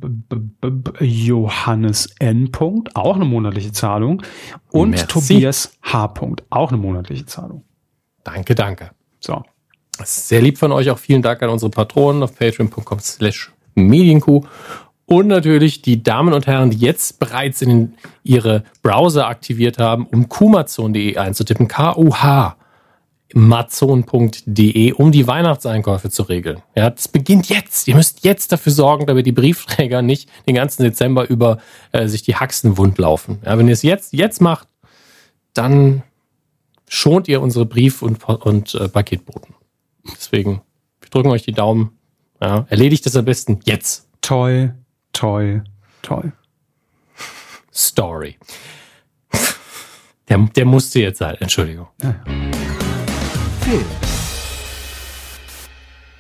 [1.00, 2.52] Johannes N.
[2.52, 4.22] -Punkt, auch eine monatliche Zahlung.
[4.70, 5.08] Und Merci.
[5.08, 6.06] Tobias H.
[6.06, 7.64] -Punkt, auch eine monatliche Zahlung.
[8.24, 8.92] Danke, danke.
[9.20, 9.44] So.
[10.04, 10.90] sehr lieb von euch.
[10.92, 14.44] Auch vielen Dank an unsere Patronen auf patreon.com slash medienkuh.
[15.06, 17.94] Und natürlich die Damen und Herren, die jetzt bereits in
[18.24, 21.70] ihre Browser aktiviert haben, um kumazon.de einzutippen.
[21.70, 22.58] K-U-H
[23.34, 26.62] mazon.de, um die Weihnachtseinkäufe zu regeln.
[26.76, 27.88] Ja, das beginnt jetzt.
[27.88, 31.60] Ihr müsst jetzt dafür sorgen, damit die Briefträger nicht den ganzen Dezember über
[31.92, 33.40] äh, sich die Haxen wund laufen.
[33.46, 34.68] Ja, wenn ihr es jetzt, jetzt macht,
[35.54, 36.04] dann
[36.88, 39.56] schont ihr unsere Brief- und, und äh, Paketboten.
[40.16, 40.62] Deswegen,
[41.02, 41.92] wir drücken euch die Daumen.
[42.42, 44.08] Ja, erledigt es am besten jetzt.
[44.22, 44.76] Toll,
[45.12, 45.64] toll,
[46.02, 46.32] toll.
[47.74, 48.38] Story.
[50.30, 51.88] Der, der musste jetzt sein, Entschuldigung.
[52.04, 52.16] Ja.
[53.68, 53.84] Film.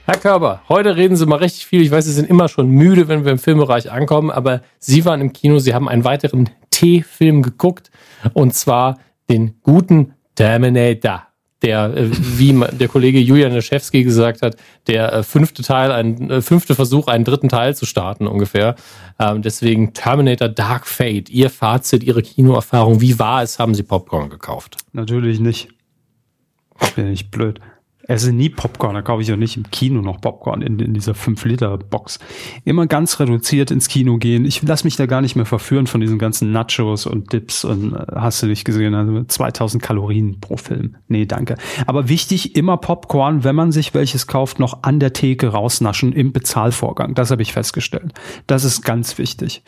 [0.03, 1.81] Herr Körber, heute reden Sie mal richtig viel.
[1.81, 5.21] Ich weiß, Sie sind immer schon müde, wenn wir im Filmbereich ankommen, aber Sie waren
[5.21, 7.89] im Kino, Sie haben einen weiteren T-Film geguckt
[8.33, 8.99] und zwar
[9.29, 11.23] den guten Terminator.
[11.61, 14.57] Der, äh, wie der Kollege Julian Leschewski gesagt hat,
[14.87, 18.75] der äh, fünfte Teil, ein äh, fünfte Versuch, einen dritten Teil zu starten ungefähr.
[19.19, 21.29] Ähm, deswegen Terminator Dark Fate.
[21.29, 23.57] Ihr Fazit, Ihre Kinoerfahrung, wie war es?
[23.57, 24.77] Haben Sie Popcorn gekauft?
[24.91, 25.69] Natürlich nicht.
[26.95, 27.59] Bin ich blöd
[28.07, 31.11] esse nie Popcorn, da kaufe ich auch nicht im Kino noch Popcorn in, in dieser
[31.11, 32.19] 5-Liter-Box.
[32.63, 34.45] Immer ganz reduziert ins Kino gehen.
[34.45, 37.93] Ich lasse mich da gar nicht mehr verführen von diesen ganzen Nachos und Dips und
[37.93, 40.95] äh, hast du nicht gesehen, also 2000 Kalorien pro Film.
[41.09, 41.57] Nee, danke.
[41.85, 46.31] Aber wichtig, immer Popcorn, wenn man sich welches kauft, noch an der Theke rausnaschen im
[46.31, 47.13] Bezahlvorgang.
[47.13, 48.13] Das habe ich festgestellt.
[48.47, 49.63] Das ist ganz wichtig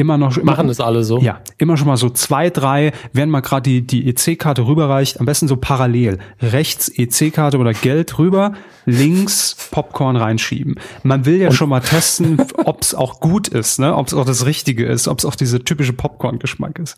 [0.00, 1.18] immer noch immer, machen das alle so.
[1.18, 5.26] Ja, immer schon mal so zwei, drei, wenn man gerade die die EC-Karte rüberreicht, am
[5.26, 6.18] besten so parallel.
[6.40, 8.54] Rechts EC-Karte oder Geld rüber,
[8.86, 10.76] links Popcorn reinschieben.
[11.02, 13.94] Man will ja und schon mal testen, ob es auch gut ist, ne?
[13.94, 16.96] Ob es auch das Richtige ist, ob es auch dieser typische Popcorn-Geschmack ist.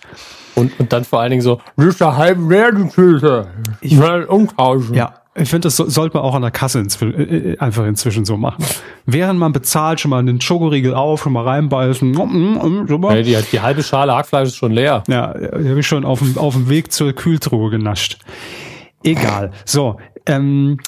[0.55, 2.39] Und, und dann vor allen Dingen so, das ist der halb
[2.93, 3.49] Filter.
[3.81, 4.95] Ich will umtauschen.
[4.95, 7.87] Ja, ich finde, das so, sollte man auch an der Kasse inzw äh, äh, einfach
[7.87, 8.65] inzwischen so machen.
[9.07, 12.11] Während man bezahlt, schon mal einen Schokoriegel auf, schon mal reinbeißen.
[12.11, 15.03] Mm, mm, mm, ja, die, die, halbe Schale Hackfleisch ist schon leer.
[15.09, 18.19] Ja, die habe ich schon auf dem, auf dem Weg zur Kühltruhe genascht.
[19.03, 19.53] Egal.
[19.65, 19.97] So,
[20.27, 20.79] ähm,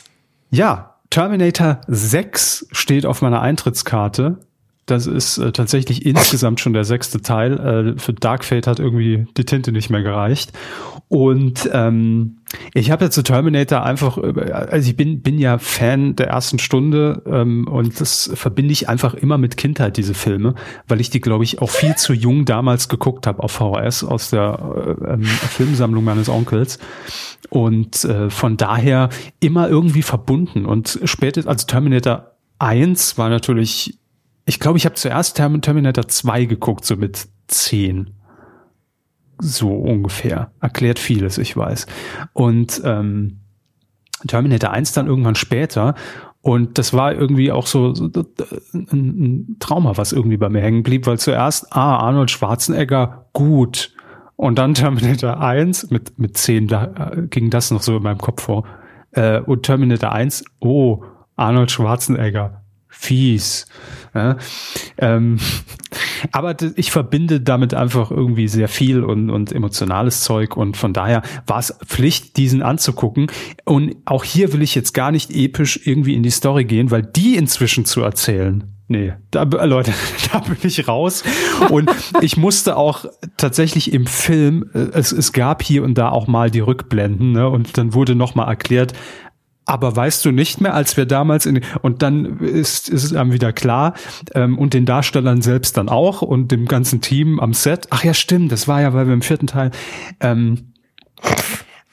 [0.51, 4.41] ja, Terminator 6 steht auf meiner Eintrittskarte.
[4.87, 7.95] Das ist äh, tatsächlich insgesamt schon der sechste Teil.
[7.97, 10.53] Äh, für Dark Fate hat irgendwie die Tinte nicht mehr gereicht.
[11.09, 12.39] Und ähm,
[12.73, 17.23] ich habe ja zu Terminator einfach, also ich bin, bin ja Fan der ersten Stunde
[17.27, 20.55] ähm, und das verbinde ich einfach immer mit Kindheit, diese Filme,
[20.89, 24.31] weil ich die, glaube ich, auch viel zu jung damals geguckt habe auf VHS aus
[24.31, 26.79] der äh, ähm, Filmsammlung meines Onkels.
[27.51, 29.11] Und äh, von daher
[29.41, 30.67] immer irgendwie verbunden.
[30.67, 33.99] Und spätestens, also Terminator 1 war natürlich,
[34.47, 38.11] ich glaube, ich habe zuerst Terminator 2 geguckt, so mit 10
[39.39, 40.51] so ungefähr.
[40.61, 41.87] Erklärt vieles, ich weiß.
[42.33, 43.41] Und ähm,
[44.27, 45.95] Terminator 1 dann irgendwann später.
[46.41, 48.11] Und das war irgendwie auch so, so
[48.75, 53.93] ein, ein Trauma, was irgendwie bei mir hängen blieb, weil zuerst, ah, Arnold Schwarzenegger, gut.
[54.37, 58.19] Und dann Terminator 1, mit, mit 10 da, äh, ging das noch so in meinem
[58.19, 58.65] Kopf vor.
[59.13, 61.05] Äh, und Terminator 1, oh,
[61.37, 62.64] Arnold Schwarzenegger,
[63.05, 63.67] fies.
[64.15, 64.37] Ja,
[64.99, 65.39] ähm,
[66.33, 71.23] aber ich verbinde damit einfach irgendwie sehr viel und, und emotionales Zeug und von daher
[71.47, 73.27] war es Pflicht, diesen anzugucken.
[73.65, 77.03] Und auch hier will ich jetzt gar nicht episch irgendwie in die Story gehen, weil
[77.03, 79.95] die inzwischen zu erzählen, Nee, da, Leute,
[80.33, 81.25] da bin ich raus.
[81.71, 81.91] Und
[82.21, 83.07] ich musste auch
[83.39, 87.49] tatsächlich im Film, äh, es, es gab hier und da auch mal die Rückblenden, ne?
[87.49, 88.93] Und dann wurde nochmal erklärt,
[89.67, 93.33] aber weißt du nicht mehr, als wir damals in und dann ist, ist es einem
[93.33, 93.95] wieder klar
[94.35, 97.87] ähm, und den Darstellern selbst dann auch und dem ganzen Team am Set.
[97.91, 99.71] Ach ja, stimmt, das war ja, weil wir im vierten Teil.
[100.21, 100.73] Ähm,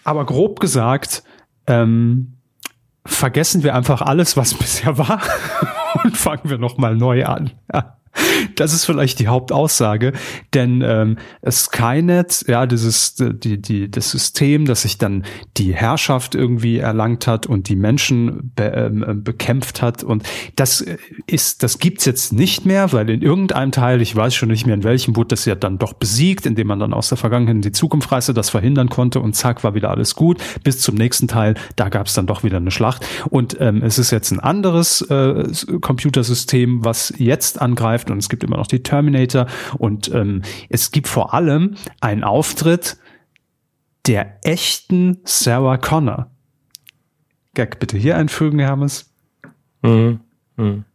[0.03, 1.23] aber grob gesagt
[1.67, 2.33] ähm,
[3.05, 5.21] vergessen wir einfach alles, was bisher war
[6.03, 7.51] und fangen wir noch mal neu an.
[7.73, 7.97] Ja.
[8.55, 10.13] Das ist vielleicht die Hauptaussage,
[10.53, 11.17] denn ähm,
[11.49, 15.23] Skynet, ja, dieses die die das System, das sich dann
[15.57, 20.23] die Herrschaft irgendwie erlangt hat und die Menschen be, ähm, bekämpft hat und
[20.55, 20.83] das
[21.27, 24.75] ist das gibt's jetzt nicht mehr, weil in irgendeinem Teil, ich weiß schon nicht mehr
[24.75, 27.61] in welchem, wurde das ja dann doch besiegt, indem man dann aus der Vergangenheit in
[27.61, 30.39] die Zukunft reiste, das verhindern konnte und zack war wieder alles gut.
[30.63, 34.11] Bis zum nächsten Teil, da gab's dann doch wieder eine Schlacht und ähm, es ist
[34.11, 35.45] jetzt ein anderes äh,
[35.81, 39.47] Computersystem, was jetzt angreift und es gibt immer noch die Terminator
[39.77, 42.97] und ähm, es gibt vor allem einen Auftritt
[44.07, 46.31] der echten Sarah Connor.
[47.53, 49.13] Gag bitte hier einfügen, Hermes.
[49.83, 50.21] Mhm.
[50.57, 50.85] Mhm.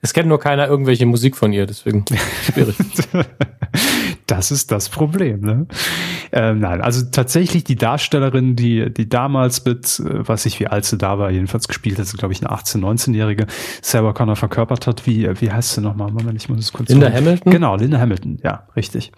[0.00, 2.04] Es kennt nur keiner irgendwelche Musik von ihr, deswegen
[2.42, 2.76] schwierig.
[4.26, 5.66] das ist das Problem, ne?
[6.32, 10.84] Ähm, nein, also tatsächlich die Darstellerin, die, die damals mit, äh, was ich wie alt
[10.84, 13.46] sie da war, jedenfalls gespielt hat, glaube ich, eine 18-, 19-Jährige,
[13.82, 15.06] Sarah Connor verkörpert hat.
[15.06, 16.10] Wie, wie heißt sie nochmal?
[16.10, 17.18] Moment, ich muss es kurz Linda sagen.
[17.18, 17.52] Hamilton?
[17.52, 19.12] Genau, Linda Hamilton, ja, richtig.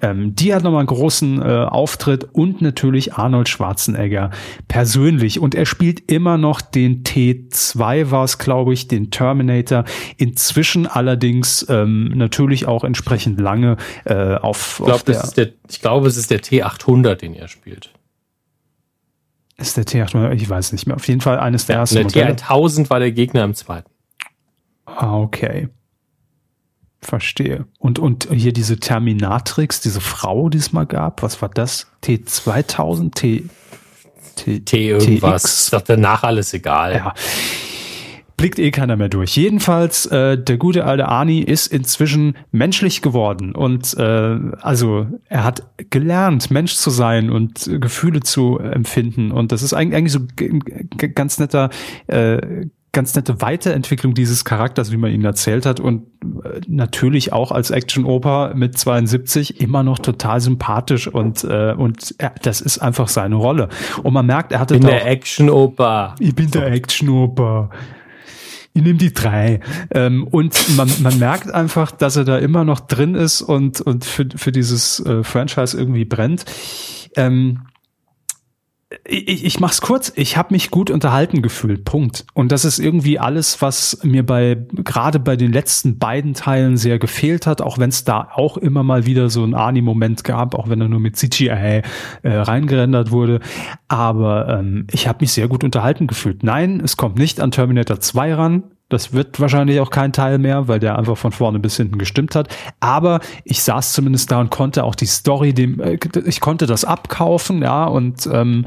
[0.00, 4.30] Ähm, die hat nochmal einen großen äh, Auftritt und natürlich Arnold Schwarzenegger
[4.68, 5.40] persönlich.
[5.40, 9.84] Und er spielt immer noch den T2 war es, glaube ich, den Terminator.
[10.16, 15.80] Inzwischen allerdings ähm, natürlich auch entsprechend lange äh, auf, ich glaub, auf der, der, Ich
[15.80, 17.92] glaube, es ist der T800, den er spielt.
[19.56, 20.32] Ist der T800?
[20.32, 20.96] Ich weiß nicht mehr.
[20.96, 23.90] Auf jeden Fall eines der ja, ersten Der T1000 war der Gegner im zweiten.
[24.86, 25.68] Ah, okay.
[27.00, 27.66] Verstehe.
[27.78, 31.88] Und, und hier diese Terminatrix, diese Frau, die es mal gab, was war das?
[32.04, 33.14] T2000?
[33.14, 33.44] T,
[34.36, 35.42] T, T irgendwas.
[35.42, 35.58] TX?
[35.64, 36.94] Ist doch danach alles egal.
[36.94, 37.14] Ja.
[38.36, 39.36] Blickt eh keiner mehr durch.
[39.36, 45.62] Jedenfalls, äh, der gute alte Arnie ist inzwischen menschlich geworden und äh, also er hat
[45.90, 50.20] gelernt, Mensch zu sein und Gefühle zu empfinden und das ist eigentlich, eigentlich so
[51.14, 51.70] ganz netter
[52.06, 56.02] äh, ganz nette Weiterentwicklung dieses Charakters, wie man ihn erzählt hat und
[56.44, 62.34] äh, natürlich auch als Action-Oper mit 72 immer noch total sympathisch und äh, und er,
[62.42, 63.70] das ist einfach seine Rolle
[64.02, 66.14] und man merkt, er hatte ich bin der Action-Oper.
[66.18, 67.70] Ich bin der Action-Oper.
[68.74, 69.60] Ich nehme die drei.
[69.90, 74.04] Ähm, und man, man merkt einfach, dass er da immer noch drin ist und, und
[74.04, 76.44] für, für dieses äh, Franchise irgendwie brennt.
[77.14, 77.66] Ähm,
[79.04, 80.12] ich, ich mach's kurz.
[80.16, 81.84] Ich habe mich gut unterhalten gefühlt.
[81.84, 82.24] Punkt.
[82.34, 86.98] Und das ist irgendwie alles, was mir bei gerade bei den letzten beiden Teilen sehr
[86.98, 90.68] gefehlt hat, auch wenn es da auch immer mal wieder so ein Ani-Moment gab, auch
[90.68, 91.82] wenn er nur mit CGI äh,
[92.24, 93.40] reingerendert wurde.
[93.88, 96.42] Aber ähm, ich habe mich sehr gut unterhalten gefühlt.
[96.42, 98.64] Nein, es kommt nicht an Terminator 2 ran.
[98.92, 102.34] Das wird wahrscheinlich auch kein Teil mehr, weil der einfach von vorne bis hinten gestimmt
[102.34, 102.54] hat.
[102.80, 106.84] Aber ich saß zumindest da und konnte auch die Story, dem, äh, ich konnte das
[106.84, 108.66] abkaufen, ja, und ähm,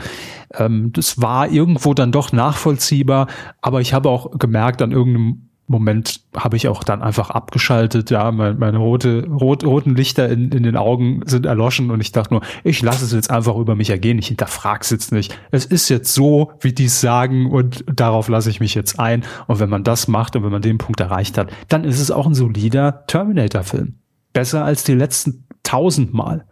[0.54, 3.28] ähm, das war irgendwo dann doch nachvollziehbar.
[3.62, 8.32] Aber ich habe auch gemerkt an irgendeinem Moment habe ich auch dann einfach abgeschaltet, ja,
[8.32, 12.36] meine, meine rote, rot, roten Lichter in, in den Augen sind erloschen und ich dachte
[12.36, 15.36] nur, ich lasse es jetzt einfach über mich ergehen, ich hinterfrage es jetzt nicht.
[15.50, 19.24] Es ist jetzt so, wie die es sagen und darauf lasse ich mich jetzt ein.
[19.48, 22.12] Und wenn man das macht und wenn man den Punkt erreicht hat, dann ist es
[22.12, 23.96] auch ein solider Terminator-Film.
[24.34, 26.46] Besser als die letzten tausendmal.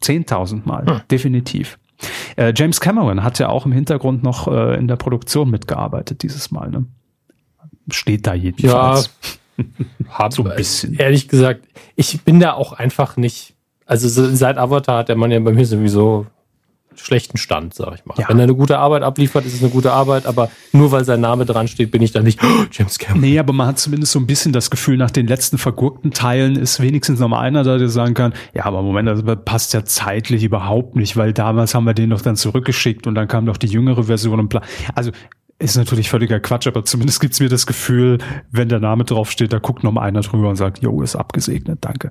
[0.00, 1.00] Zehntausendmal, hm.
[1.10, 1.78] definitiv.
[2.36, 6.50] Äh, James Cameron hat ja auch im Hintergrund noch äh, in der Produktion mitgearbeitet dieses
[6.50, 6.86] Mal, ne?
[7.90, 9.10] Steht da jedenfalls.
[9.56, 9.64] Ja,
[10.08, 10.94] hab, so ein bisschen.
[10.94, 11.66] Ehrlich gesagt,
[11.96, 13.54] ich bin da auch einfach nicht.
[13.86, 16.26] Also seit Avatar hat der Mann ja bei mir sowieso
[16.96, 18.14] schlechten Stand, sag ich mal.
[18.18, 18.28] Ja.
[18.28, 21.20] Wenn er eine gute Arbeit abliefert, ist es eine gute Arbeit, aber nur weil sein
[21.20, 23.20] Name dran steht, bin ich da nicht oh, James Cameron.
[23.20, 26.56] Nee, aber man hat zumindest so ein bisschen das Gefühl, nach den letzten vergurkten Teilen
[26.56, 29.84] ist wenigstens noch mal einer da, der sagen kann, ja, aber Moment, das passt ja
[29.84, 33.56] zeitlich überhaupt nicht, weil damals haben wir den doch dann zurückgeschickt und dann kam doch
[33.56, 34.62] die jüngere Version und bla.
[34.94, 35.10] Also
[35.64, 38.18] ist natürlich völliger Quatsch, aber zumindest gibt's mir das Gefühl,
[38.50, 41.78] wenn der Name draufsteht, da guckt noch mal einer drüber und sagt, jo, ist abgesegnet,
[41.80, 42.10] danke.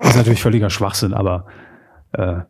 [0.00, 1.46] Ist natürlich völliger Schwachsinn, aber
[2.12, 2.40] äh,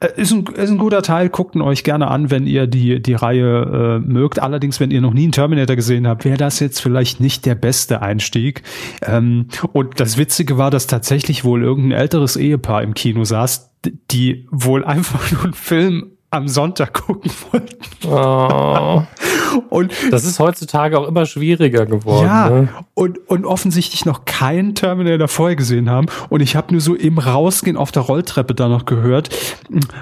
[0.00, 3.00] äh, ist ein, ist ein guter Teil, guckt ihn euch gerne an, wenn ihr die,
[3.00, 4.40] die Reihe äh, mögt.
[4.40, 7.54] Allerdings, wenn ihr noch nie einen Terminator gesehen habt, wäre das jetzt vielleicht nicht der
[7.54, 8.62] beste Einstieg.
[9.02, 13.72] Ähm, und das Witzige war, dass tatsächlich wohl irgendein älteres Ehepaar im Kino saß,
[14.10, 17.76] die wohl einfach nur einen Film am Sonntag gucken wollten.
[18.06, 19.02] Oh.
[19.70, 22.26] und das ist heutzutage auch immer schwieriger geworden.
[22.26, 22.68] Ja, ne?
[22.94, 26.06] und, und offensichtlich noch keinen Terminator vorher gesehen haben.
[26.28, 29.30] Und ich habe nur so im Rausgehen auf der Rolltreppe da noch gehört,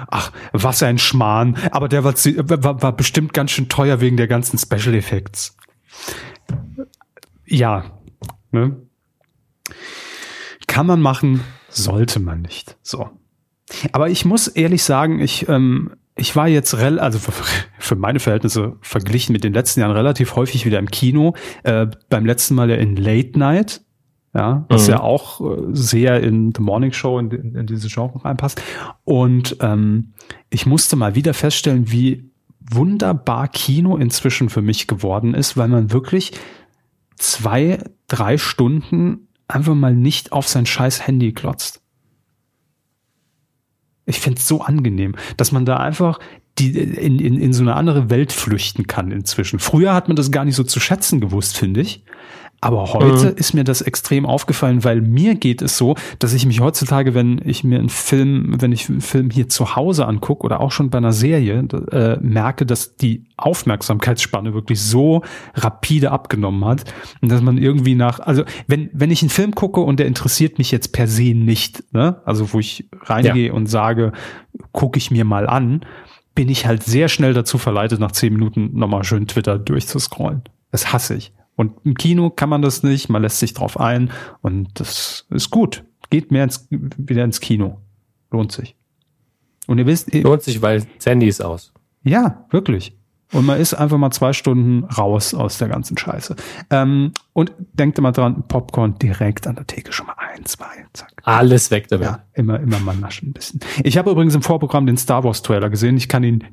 [0.07, 1.57] ach, was ein Schmarrn.
[1.71, 5.55] Aber der war, war, war bestimmt ganz schön teuer wegen der ganzen Special Effects.
[7.45, 7.85] Ja,
[8.51, 8.75] ne?
[10.67, 12.77] Kann man machen, sollte man nicht.
[12.81, 13.09] So.
[13.91, 17.19] Aber ich muss ehrlich sagen, ich ähm, ich war jetzt rel also
[17.77, 21.35] für meine Verhältnisse verglichen mit den letzten Jahren relativ häufig wieder im Kino.
[21.63, 23.81] Äh, beim letzten Mal ja in Late Night,
[24.33, 24.93] ja, was mhm.
[24.93, 28.61] ja auch äh, sehr in The Morning Show in, in, in diese Genre reinpasst.
[29.03, 30.13] Und ähm,
[30.49, 35.91] ich musste mal wieder feststellen, wie wunderbar Kino inzwischen für mich geworden ist, weil man
[35.91, 36.31] wirklich
[37.17, 41.81] zwei, drei Stunden einfach mal nicht auf sein scheiß Handy klotzt.
[44.05, 46.19] Ich finde es so angenehm, dass man da einfach
[46.57, 49.59] die in, in, in so eine andere Welt flüchten kann inzwischen.
[49.59, 52.03] Früher hat man das gar nicht so zu schätzen gewusst, finde ich.
[52.65, 53.37] Aber heute mhm.
[53.37, 57.39] ist mir das extrem aufgefallen, weil mir geht es so, dass ich mich heutzutage, wenn
[57.45, 60.89] ich mir einen Film, wenn ich einen Film hier zu Hause angucke oder auch schon
[60.89, 61.59] bei einer Serie,
[61.91, 65.21] äh, merke, dass die Aufmerksamkeitsspanne wirklich so
[65.53, 66.85] rapide abgenommen hat
[67.21, 70.57] und dass man irgendwie nach, also wenn wenn ich einen Film gucke und der interessiert
[70.57, 73.53] mich jetzt per se nicht, ne, also wo ich reingehe ja.
[73.53, 74.11] und sage,
[74.71, 75.81] gucke ich mir mal an,
[76.33, 80.41] bin ich halt sehr schnell dazu verleitet, nach zehn Minuten nochmal schön Twitter durchzuscrollen.
[80.71, 81.31] Das hasse ich.
[81.55, 84.11] Und im Kino kann man das nicht, man lässt sich drauf ein
[84.41, 85.83] und das ist gut.
[86.09, 87.81] Geht mehr ins, wieder ins Kino.
[88.31, 88.75] Lohnt sich.
[89.67, 90.13] Und ihr wisst.
[90.13, 91.73] Lohnt sich, weil Sandy ist aus.
[92.03, 92.95] Ja, wirklich.
[93.31, 96.35] Und man ist einfach mal zwei Stunden raus aus der ganzen Scheiße.
[96.69, 101.11] Ähm, und denkt immer dran, Popcorn direkt an der Theke schon mal ein, zwei, zack.
[101.23, 102.05] Alles weg damit.
[102.07, 103.59] Ja, immer, immer mal naschen ein bisschen.
[103.83, 105.97] Ich habe übrigens im Vorprogramm den Star Wars Trailer gesehen.
[105.97, 106.43] Ich kann Ihnen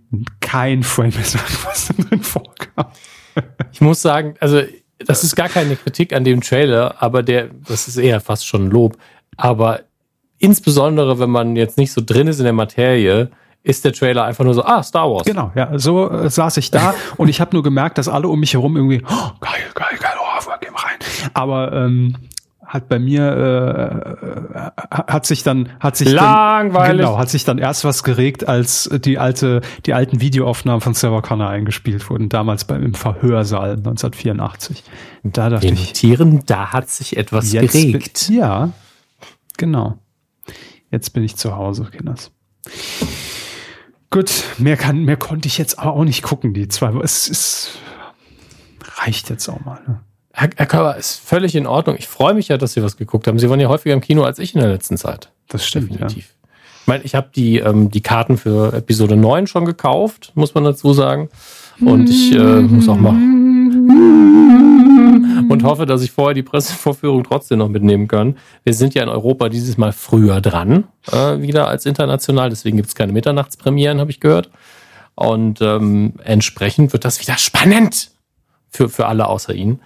[0.40, 2.86] kein Frame sagen, was da drin vorkam.
[3.72, 4.62] Ich muss sagen, also
[5.06, 8.70] das ist gar keine Kritik an dem Trailer, aber der, das ist eher fast schon
[8.70, 8.96] Lob.
[9.36, 9.80] Aber
[10.38, 13.30] insbesondere, wenn man jetzt nicht so drin ist in der Materie,
[13.62, 15.24] ist der Trailer einfach nur so, ah, Star Wars.
[15.24, 18.40] Genau, ja, so äh, saß ich da und ich habe nur gemerkt, dass alle um
[18.40, 20.98] mich herum irgendwie, oh, geil, geil, geil, oh, geh mal rein.
[21.34, 22.16] Aber ähm,
[22.72, 27.44] hat bei mir äh, äh hat sich dann hat sich langweilig dann, genau hat sich
[27.44, 32.30] dann erst was geregt, als die alte die alten Videoaufnahmen von Sarah Connor eingespielt wurden
[32.30, 34.84] damals beim im Verhörsaal 1984.
[35.22, 38.28] Da dachte Wir notieren, ich, da hat sich etwas geregt.
[38.28, 38.70] Bin, ja,
[39.58, 39.98] genau.
[40.90, 42.32] Jetzt bin ich zu Hause, Kinders.
[44.08, 46.54] Gut, mehr kann mehr konnte ich jetzt aber auch nicht gucken.
[46.54, 47.70] Die zwei, es, es
[48.96, 49.80] reicht jetzt auch mal.
[49.86, 50.00] Ne?
[50.32, 51.96] Herr, Herr Körber, ist völlig in Ordnung.
[51.98, 53.38] Ich freue mich ja, dass Sie was geguckt haben.
[53.38, 55.30] Sie waren ja häufiger im Kino als ich in der letzten Zeit.
[55.48, 55.92] Das stimmt.
[55.92, 56.24] Definitiv.
[56.24, 56.48] Ja.
[56.80, 60.64] Ich meine, ich habe die, ähm, die Karten für Episode 9 schon gekauft, muss man
[60.64, 61.28] dazu sagen.
[61.80, 63.14] Und ich äh, muss auch mal.
[65.48, 68.36] Und hoffe, dass ich vorher die Pressevorführung trotzdem noch mitnehmen kann.
[68.64, 72.50] Wir sind ja in Europa dieses Mal früher dran, äh, wieder als international.
[72.50, 74.50] Deswegen gibt es keine Mitternachtspremieren, habe ich gehört.
[75.14, 78.10] Und ähm, entsprechend wird das wieder spannend
[78.70, 79.80] für, für alle außer Ihnen.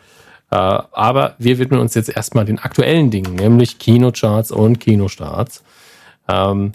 [0.51, 5.65] Äh, aber wir widmen uns jetzt erstmal den aktuellen Dingen, nämlich Kinocharts und Kinostarts.
[6.29, 6.73] Ähm,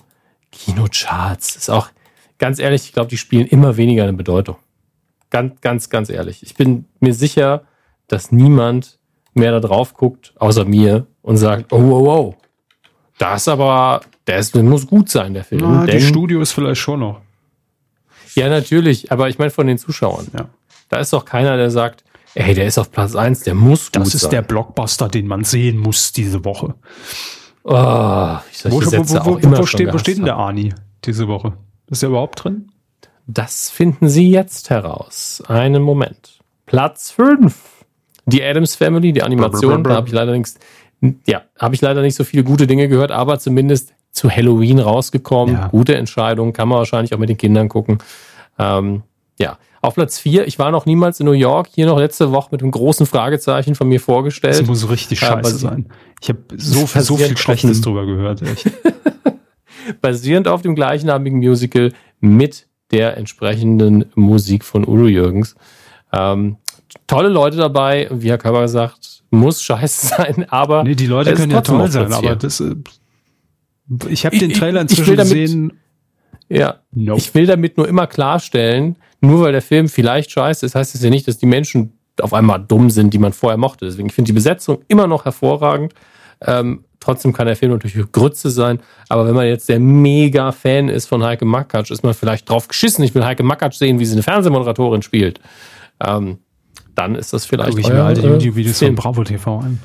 [0.52, 1.90] Kinocharts ist auch,
[2.38, 4.58] ganz ehrlich, ich glaube, die spielen immer weniger eine Bedeutung.
[5.30, 6.44] Ganz, ganz, ganz ehrlich.
[6.44, 7.64] Ich bin mir sicher,
[8.08, 9.00] dass niemand
[9.34, 12.36] mehr da drauf guckt, außer mir, und sagt, oh, oh, oh,
[13.18, 15.62] das aber, das muss gut sein, der Film.
[15.62, 17.22] Na, die Studio ist vielleicht schon noch.
[18.34, 20.28] Ja, natürlich, aber ich meine von den Zuschauern.
[20.34, 20.50] Ja.
[20.90, 22.04] Da ist doch keiner, der sagt,
[22.34, 24.32] Ey, der ist auf Platz 1, der muss gut Das ist sein.
[24.32, 26.76] der Blockbuster, den man sehen muss diese Woche.
[27.64, 31.54] Oh, wo, wo, wo, wo, steht, denn der Arnie diese Woche?
[31.88, 32.72] Ist er überhaupt drin?
[33.28, 35.44] Das finden Sie jetzt heraus.
[35.48, 36.40] Einen Moment.
[36.66, 37.54] Platz 5.
[38.26, 40.58] Die Adams Family, die Animation, da habe ich leider nichts,
[41.26, 45.56] ja, habe ich leider nicht so viele gute Dinge gehört, aber zumindest zu Halloween rausgekommen.
[45.56, 45.68] Ja.
[45.68, 47.98] Gute Entscheidung, kann man wahrscheinlich auch mit den Kindern gucken.
[48.60, 49.04] Ähm,
[49.40, 52.50] ja, auf Platz 4, ich war noch niemals in New York, hier noch letzte Woche
[52.52, 54.60] mit einem großen Fragezeichen von mir vorgestellt.
[54.60, 55.88] Das muss richtig scheiße sein.
[56.22, 58.42] Ich habe so, so viel Schlechtes drüber gehört.
[58.44, 58.72] Echt.
[60.02, 65.56] basierend auf dem gleichnamigen Musical mit der entsprechenden Musik von Udo Jürgens.
[66.14, 66.58] Ähm,
[67.08, 70.84] tolle Leute dabei, wie Herr Körber sagt, muss scheiße sein, aber.
[70.84, 72.60] Nee, die Leute können ja toll sein, aber das.
[72.60, 72.76] Äh,
[74.10, 75.74] ich habe den Trailer inzwischen gesehen.
[76.48, 77.18] Ja, nope.
[77.18, 81.04] ich will damit nur immer klarstellen, nur weil der Film vielleicht scheiße ist, heißt es
[81.04, 83.86] ja nicht, dass die Menschen auf einmal dumm sind, die man vorher mochte.
[83.86, 85.94] Deswegen finde ich die Besetzung immer noch hervorragend.
[86.42, 88.82] Ähm, trotzdem kann der Film natürlich Grütze sein.
[89.10, 92.68] Aber wenn man jetzt der mega Fan ist von Heike Makatsch, ist man vielleicht drauf
[92.68, 93.04] geschissen.
[93.04, 95.40] Ich will Heike Makatsch sehen, wie sie eine Fernsehmoderatorin spielt.
[96.00, 96.40] Ähm,
[96.96, 97.72] dann ist das vielleicht.
[97.72, 99.80] Guck ich mir alte YouTube-Videos von Bravo TV an.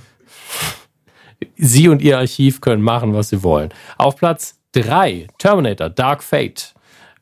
[1.57, 3.71] Sie und ihr Archiv können machen, was sie wollen.
[3.99, 6.75] Auf Platz 3, Terminator, Dark Fate.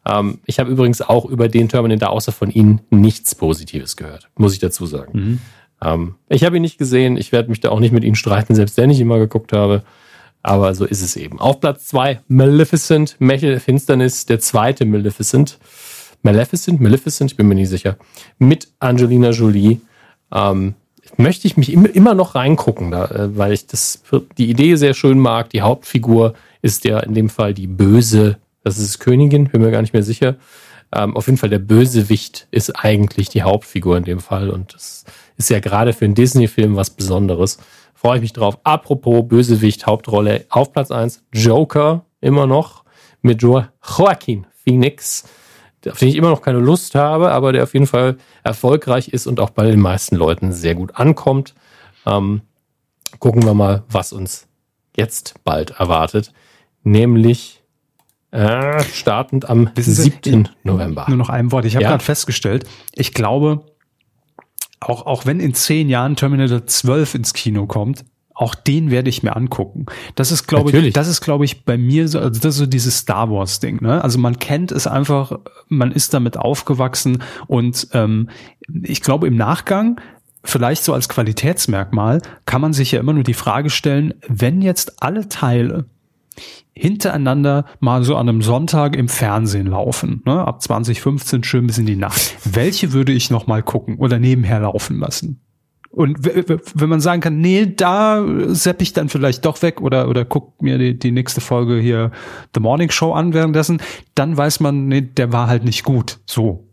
[0.07, 4.53] Ähm, ich habe übrigens auch über den Terminator außer von Ihnen nichts Positives gehört, muss
[4.53, 5.19] ich dazu sagen.
[5.19, 5.41] Mhm.
[5.83, 8.55] Ähm, ich habe ihn nicht gesehen, ich werde mich da auch nicht mit Ihnen streiten,
[8.55, 9.83] selbst wenn ich ihn mal geguckt habe.
[10.43, 11.41] Aber so ist es eben.
[11.41, 15.59] Auf Platz 2 Maleficent, Mechel Finsternis, der zweite Maleficent.
[16.23, 17.97] Maleficent, Maleficent, ich bin mir nicht sicher.
[18.39, 19.81] Mit Angelina Jolie.
[20.33, 20.75] Ähm,
[21.17, 24.03] möchte ich mich immer noch reingucken, da, äh, weil ich das,
[24.37, 25.51] die Idee sehr schön mag.
[25.51, 29.83] Die Hauptfigur ist ja in dem Fall die böse das ist Königin, bin mir gar
[29.83, 30.37] nicht mehr sicher.
[30.93, 35.05] Ähm, auf jeden Fall der Bösewicht ist eigentlich die Hauptfigur in dem Fall und das
[35.37, 37.59] ist ja gerade für einen Disney-Film was Besonderes.
[37.95, 38.59] Freue ich mich drauf.
[38.65, 42.85] Apropos Bösewicht, Hauptrolle auf Platz 1, Joker immer noch
[43.23, 45.25] mit jo Joaquin Phoenix,
[45.89, 49.27] auf den ich immer noch keine Lust habe, aber der auf jeden Fall erfolgreich ist
[49.27, 51.55] und auch bei den meisten Leuten sehr gut ankommt.
[52.07, 52.43] Ähm,
[53.19, 54.47] gucken wir mal, was uns
[54.97, 56.33] jetzt bald erwartet.
[56.83, 57.64] Nämlich
[58.35, 60.49] äh, startend am Wissen 7.
[60.65, 61.05] November.
[61.09, 61.65] Nur noch ein Wort.
[61.67, 61.91] Ich habe ja?
[61.91, 63.65] gerade festgestellt, ich glaube,
[64.81, 68.05] auch, auch wenn in zehn Jahren Terminator 12 ins Kino kommt,
[68.35, 69.87] auch den werde ich mir angucken.
[70.17, 72.67] Das ist, glaube ich, das ist, glaube ich, bei mir so, also das ist so
[72.67, 73.81] dieses Star Wars Ding.
[73.81, 74.03] Ne?
[74.03, 75.39] Also man kennt es einfach,
[75.69, 78.29] man ist damit aufgewachsen und ähm,
[78.83, 80.01] ich glaube im Nachgang
[80.43, 85.01] vielleicht so als Qualitätsmerkmal kann man sich ja immer nur die Frage stellen, wenn jetzt
[85.01, 85.87] alle Teile
[86.75, 90.45] hintereinander mal so an einem Sonntag im Fernsehen laufen, ne?
[90.45, 92.37] ab 2015 schön bis in die Nacht.
[92.45, 95.41] Welche würde ich noch mal gucken oder nebenher laufen lassen?
[95.91, 100.25] Und wenn man sagen kann, nee, da sepp ich dann vielleicht doch weg oder, oder
[100.25, 102.11] guck mir die, die nächste Folge hier
[102.53, 103.81] The Morning Show an währenddessen,
[104.17, 106.19] dann weiß man, nee, der war halt nicht gut.
[106.27, 106.67] So.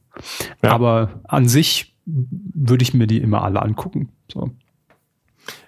[0.64, 0.72] Ja.
[0.72, 4.10] Aber an sich würde ich mir die immer alle angucken.
[4.32, 4.50] So.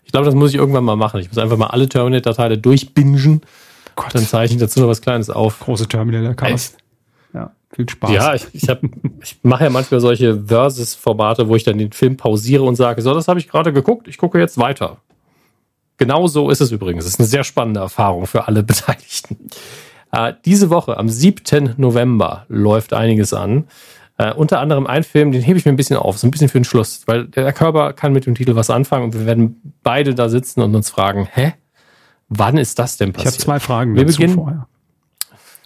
[0.04, 1.20] Ich glaube, das muss ich irgendwann mal machen.
[1.20, 3.42] Ich muss einfach mal alle Terminator-Teile durchbingen.
[3.96, 4.14] Gott.
[4.14, 5.60] Dann zeichne ich dazu noch was Kleines auf.
[5.60, 6.78] Große Terminator-Cast.
[7.34, 8.12] Ja, viel Spaß.
[8.12, 8.68] Ja, ich, ich,
[9.22, 13.14] ich mache ja manchmal solche Versus-Formate, wo ich dann den Film pausiere und sage, so,
[13.14, 14.98] das habe ich gerade geguckt, ich gucke jetzt weiter.
[15.98, 17.06] Genau so ist es übrigens.
[17.06, 19.50] Es ist eine sehr spannende Erfahrung für alle Beteiligten.
[20.12, 21.76] Äh, diese Woche, am 7.
[21.78, 23.66] November, läuft einiges an.
[24.18, 26.50] Äh, unter anderem ein Film, den hebe ich mir ein bisschen auf, so ein bisschen
[26.50, 29.76] für den Schluss, weil der Körper kann mit dem Titel was anfangen und wir werden
[29.82, 31.54] beide da sitzen und uns fragen, hä?
[32.30, 33.36] Wann ist das denn passiert?
[33.36, 34.68] Ich habe zwei Fragen wir beginnen vorher.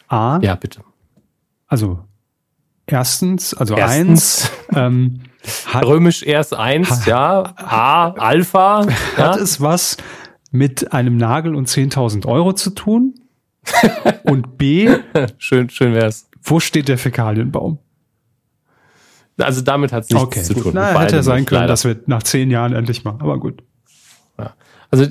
[0.08, 0.40] A.
[0.42, 0.82] Ja, bitte.
[1.68, 2.00] Also
[2.86, 5.20] erstens, also erstens, eins, ähm,
[5.66, 8.86] hat, römisch erst eins, ja, A, Alpha.
[9.18, 9.36] Hat ja?
[9.36, 9.98] es was
[10.52, 13.16] mit einem Nagel und 10.000 Euro zu tun?
[14.24, 14.90] und B,
[15.38, 16.30] schön, schön wär's.
[16.42, 17.80] Wo steht der Fäkalienbaum?
[19.38, 20.72] Also damit hat es nichts okay, zu tun.
[20.74, 21.68] Na, hätte sein können, leider.
[21.68, 23.62] dass wir nach zehn Jahren endlich machen, aber gut.
[24.40, 24.54] Ja.
[24.90, 25.08] Also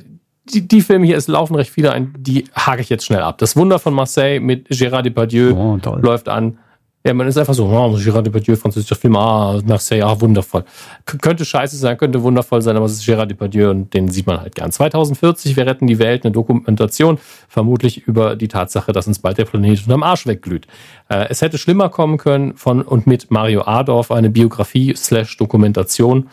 [0.53, 3.39] die, die Filme hier, es laufen recht viele ein, die hake ich jetzt schnell ab.
[3.39, 6.59] Das Wunder von Marseille mit Gérard Depardieu oh, läuft an.
[7.07, 10.65] Ja, man ist einfach so, oh, Gérard Depardieu, französischer Film, ah, Marseille, ah, wundervoll.
[11.05, 14.27] K könnte scheiße sein, könnte wundervoll sein, aber es ist Gérard Depardieu und den sieht
[14.27, 14.73] man halt gern.
[14.73, 17.19] 2040, wir retten die Welt, eine Dokumentation,
[17.49, 20.67] vermutlich über die Tatsache, dass uns bald der Planet unterm Arsch wegglüht.
[21.09, 26.29] Äh, es hätte schlimmer kommen können von und mit Mario Adorf, eine Biografie slash Dokumentation.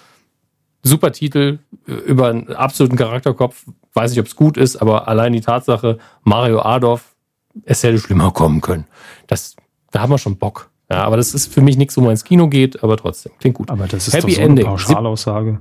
[0.82, 3.66] Super Titel äh, über einen absoluten Charakterkopf.
[3.94, 7.16] Weiß nicht, ob es gut ist, aber allein die Tatsache, Mario Adorf,
[7.64, 8.86] es hätte schlimmer kommen können.
[9.28, 9.56] Das
[9.94, 10.70] da haben wir schon Bock.
[10.92, 13.56] Ja, aber das ist für mich nichts, wo man ins Kino geht, aber trotzdem, klingt
[13.56, 13.70] gut.
[13.70, 14.66] Aber das ist Happy doch so Ending.
[14.66, 15.60] eine Pauschalaussage.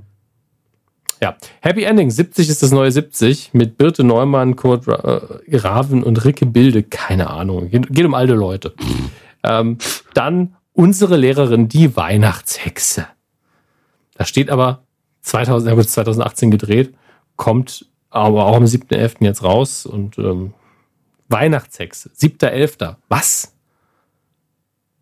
[1.20, 5.20] Ja, Happy Ending, 70 ist das neue 70 mit Birte Neumann, Kurt äh,
[5.56, 8.74] Raven und Ricke Bilde, keine Ahnung, geht, um alte Leute.
[9.44, 9.78] ähm,
[10.14, 13.06] dann unsere Lehrerin, die Weihnachtshexe.
[14.16, 14.82] Da steht aber
[15.20, 16.94] 2000, ja, 2018 gedreht,
[17.36, 19.16] kommt aber auch am 7.11.
[19.20, 20.54] jetzt raus und ähm,
[21.28, 22.96] Weihnachtshexe, 7.11.
[23.08, 23.52] Was?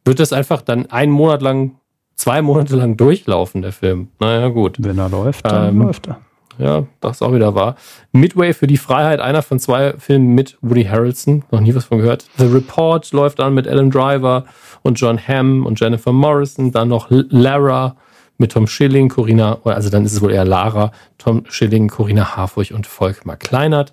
[0.04, 1.76] wird das einfach dann einen Monat lang,
[2.16, 4.08] zwei Monate lang durchlaufen, der Film.
[4.18, 4.76] Naja, gut.
[4.78, 6.20] Wenn er läuft, dann ähm, läuft er.
[6.58, 7.76] Ja, das ist auch wieder wahr.
[8.12, 11.42] Midway für die Freiheit, einer von zwei Filmen mit Woody Harrelson.
[11.50, 12.26] Noch nie was von gehört.
[12.36, 14.44] The Report läuft an mit Alan Driver
[14.82, 16.70] und John Hamm und Jennifer Morrison.
[16.70, 17.96] Dann noch Lara
[18.40, 22.72] mit Tom Schilling, Corinna, also dann ist es wohl eher Lara, Tom Schilling, Corinna Harfurch
[22.72, 23.92] und Volkmar Kleinert.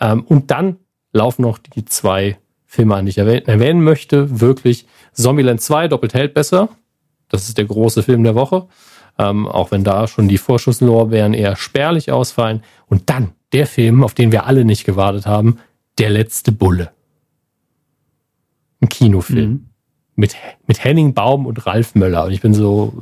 [0.00, 0.76] Ähm, und dann
[1.12, 4.40] laufen noch die zwei Filme an, die ich erwähnen möchte.
[4.40, 6.68] Wirklich Zombieland 2 doppelt hält besser.
[7.28, 8.68] Das ist der große Film der Woche.
[9.18, 12.62] Ähm, auch wenn da schon die Vorschusslorbeeren eher spärlich ausfallen.
[12.86, 15.58] Und dann der Film, auf den wir alle nicht gewartet haben,
[15.98, 16.92] Der letzte Bulle.
[18.80, 19.50] Ein Kinofilm.
[19.50, 19.64] Mhm.
[20.14, 20.36] Mit,
[20.66, 22.24] mit Henning Baum und Ralf Möller.
[22.24, 22.92] Und ich bin so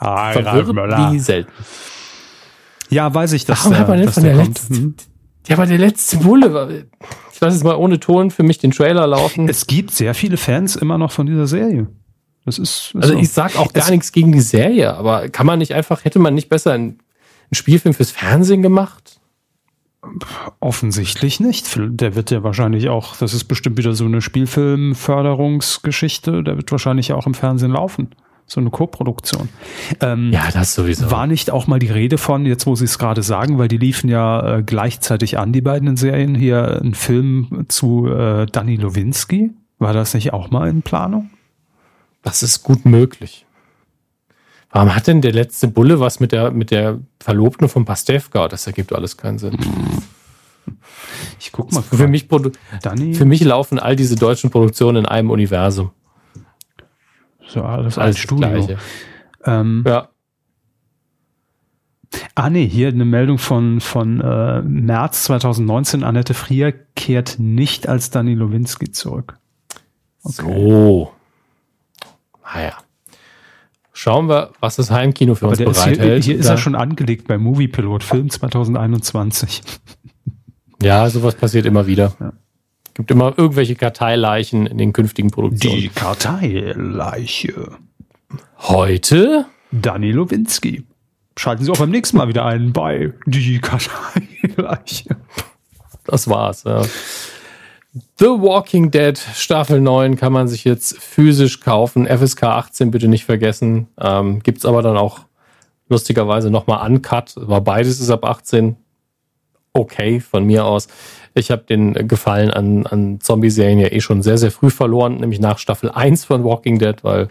[0.00, 0.68] ah, verwirrt
[1.12, 1.52] wie selten.
[2.90, 4.94] Ja, weiß ich, dass, Warum hat man denn von der, der letzte, hm?
[5.46, 6.86] Ja, aber der letzte Bulle,
[7.32, 9.48] ich lasse jetzt mal ohne Ton für mich den Trailer laufen.
[9.48, 11.86] Es gibt sehr viele Fans immer noch von dieser Serie.
[12.44, 13.20] Das ist, ist also so.
[13.20, 16.34] ich sag auch gar nichts gegen die Serie, aber kann man nicht einfach, hätte man
[16.34, 16.98] nicht besser einen, einen
[17.52, 19.20] Spielfilm fürs Fernsehen gemacht?
[20.60, 21.78] Offensichtlich nicht.
[21.78, 27.12] Der wird ja wahrscheinlich auch, das ist bestimmt wieder so eine Spielfilmförderungsgeschichte, der wird wahrscheinlich
[27.12, 28.08] auch im Fernsehen laufen
[28.50, 29.48] so eine Co-Produktion.
[30.00, 31.10] Ähm, ja, das sowieso.
[31.10, 33.78] War nicht auch mal die Rede von, jetzt wo Sie es gerade sagen, weil die
[33.78, 39.52] liefen ja äh, gleichzeitig an, die beiden Serien, hier ein Film zu äh, Danny Lowinski.
[39.78, 41.30] War das nicht auch mal in Planung?
[42.22, 43.46] Das ist gut möglich.
[44.72, 48.48] Warum hat denn der letzte Bulle was mit der, mit der Verlobten von Pastewka?
[48.48, 49.56] Das ergibt alles keinen Sinn.
[51.38, 51.82] Ich guck mal.
[51.82, 55.90] Für mich, für mich laufen all diese deutschen Produktionen in einem Universum.
[57.52, 58.68] So alles als Studio.
[59.44, 60.08] Ähm, ja.
[62.34, 66.04] Ah nee, hier eine Meldung von, von äh, März 2019.
[66.04, 69.36] Annette Frier kehrt nicht als Dani Lowinski zurück.
[70.22, 70.42] Okay.
[70.42, 71.12] So.
[72.44, 72.74] Naja.
[73.92, 76.24] Schauen wir, was das Heimkino für Aber uns bereithält.
[76.24, 79.62] Hier, hier ist er schon angelegt bei Movie Pilot Film 2021.
[80.82, 82.14] Ja, sowas passiert immer wieder.
[82.18, 82.32] Ja.
[82.94, 85.80] Gibt immer irgendwelche Karteileichen in den künftigen Produktionen.
[85.80, 87.78] Die Karteileiche.
[88.58, 89.46] Heute?
[89.70, 90.84] Dani Lowinski.
[91.36, 95.16] Schalten Sie auch beim nächsten Mal wieder ein bei Die Karteileiche.
[96.04, 96.82] Das war's, ja.
[98.18, 102.06] The Walking Dead Staffel 9 kann man sich jetzt physisch kaufen.
[102.06, 103.88] FSK 18 bitte nicht vergessen.
[103.98, 105.20] Ähm, gibt's aber dann auch
[105.88, 107.34] lustigerweise nochmal Uncut.
[107.36, 108.76] War beides ist ab 18.
[109.72, 110.88] Okay, von mir aus.
[111.34, 115.40] Ich habe den Gefallen an, an Zombie-Serien ja eh schon sehr, sehr früh verloren, nämlich
[115.40, 117.28] nach Staffel 1 von Walking Dead, weil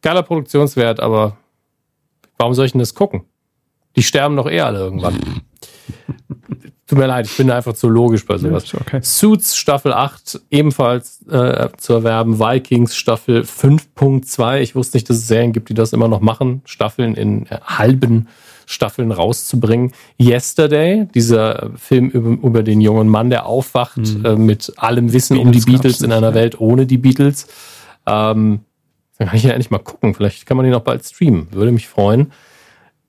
[0.00, 1.36] geiler Produktionswert, aber
[2.38, 3.24] warum soll ich denn das gucken?
[3.96, 5.18] Die sterben doch eh alle irgendwann.
[6.86, 8.70] Tut mir leid, ich bin einfach zu logisch bei sowas.
[8.70, 9.00] Ja, okay.
[9.02, 12.38] Suits Staffel 8 ebenfalls äh, zu erwerben.
[12.38, 14.60] Vikings Staffel 5.2.
[14.60, 16.60] Ich wusste nicht, dass es Serien gibt, die das immer noch machen.
[16.66, 18.28] Staffeln in äh, halben
[18.66, 19.92] Staffeln rauszubringen.
[20.20, 24.24] Yesterday, dieser Film über, über den jungen Mann, der aufwacht mhm.
[24.24, 27.46] äh, mit allem Wissen Beatles um die Beatles in einer Welt ohne die Beatles.
[28.06, 28.60] Ähm,
[29.18, 30.14] dann kann ich ja endlich mal gucken.
[30.14, 31.48] Vielleicht kann man ihn auch bald streamen.
[31.52, 32.32] Würde mich freuen.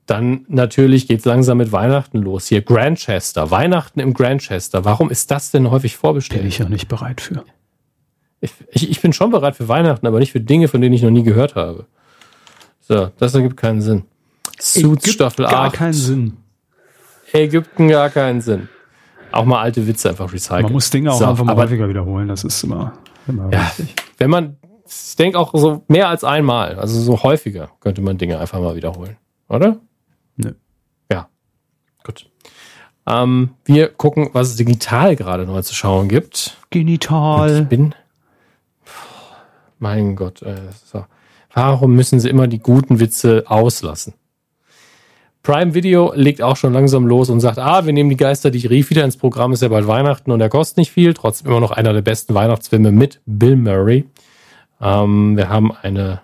[0.05, 2.47] Dann natürlich geht es langsam mit Weihnachten los.
[2.47, 4.83] Hier Grandchester, Weihnachten im Grandchester.
[4.83, 6.41] Warum ist das denn häufig vorbestellt?
[6.41, 7.45] Bin ich ja nicht bereit für.
[8.41, 11.01] Ich, ich, ich, bin schon bereit für Weihnachten, aber nicht für Dinge, von denen ich
[11.01, 11.85] noch nie gehört habe.
[12.81, 14.03] So, das ergibt keinen Sinn.
[14.59, 15.61] Suits Staffel gar 8.
[15.61, 16.37] Gar keinen Sinn.
[17.31, 18.69] Ägypten gar keinen Sinn.
[19.31, 20.63] Auch mal alte Witze einfach recyceln.
[20.63, 22.27] Man muss Dinge auch so, einfach mal häufiger wiederholen.
[22.27, 22.93] Das ist immer,
[23.27, 23.95] immer ja, wichtig.
[24.19, 28.37] Wenn man, ich denke auch so mehr als einmal, also so häufiger könnte man Dinge
[28.37, 29.17] einfach mal wiederholen.
[29.49, 29.77] Oder?
[30.37, 30.53] Nö.
[31.11, 31.27] Ja.
[32.03, 32.29] Gut.
[33.07, 36.57] Ähm, wir gucken, was es digital gerade neu zu schauen gibt.
[36.69, 37.61] Genital.
[37.61, 37.95] ich bin.
[39.79, 40.43] Mein Gott.
[40.43, 41.05] Äh, so.
[41.53, 44.13] Warum müssen sie immer die guten Witze auslassen?
[45.43, 48.59] Prime Video legt auch schon langsam los und sagt, ah, wir nehmen die Geister, die
[48.59, 51.51] ich rief, wieder ins Programm, ist ja bald Weihnachten und er kostet nicht viel, trotzdem
[51.51, 54.05] immer noch einer der besten Weihnachtsfilme mit Bill Murray.
[54.81, 56.21] Ähm, wir haben eine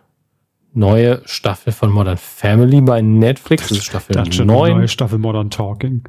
[0.73, 3.67] neue Staffel von Modern Family bei Netflix.
[3.67, 4.45] Das ist Staffel das 9.
[4.45, 6.03] Neue Staffel Modern Talking.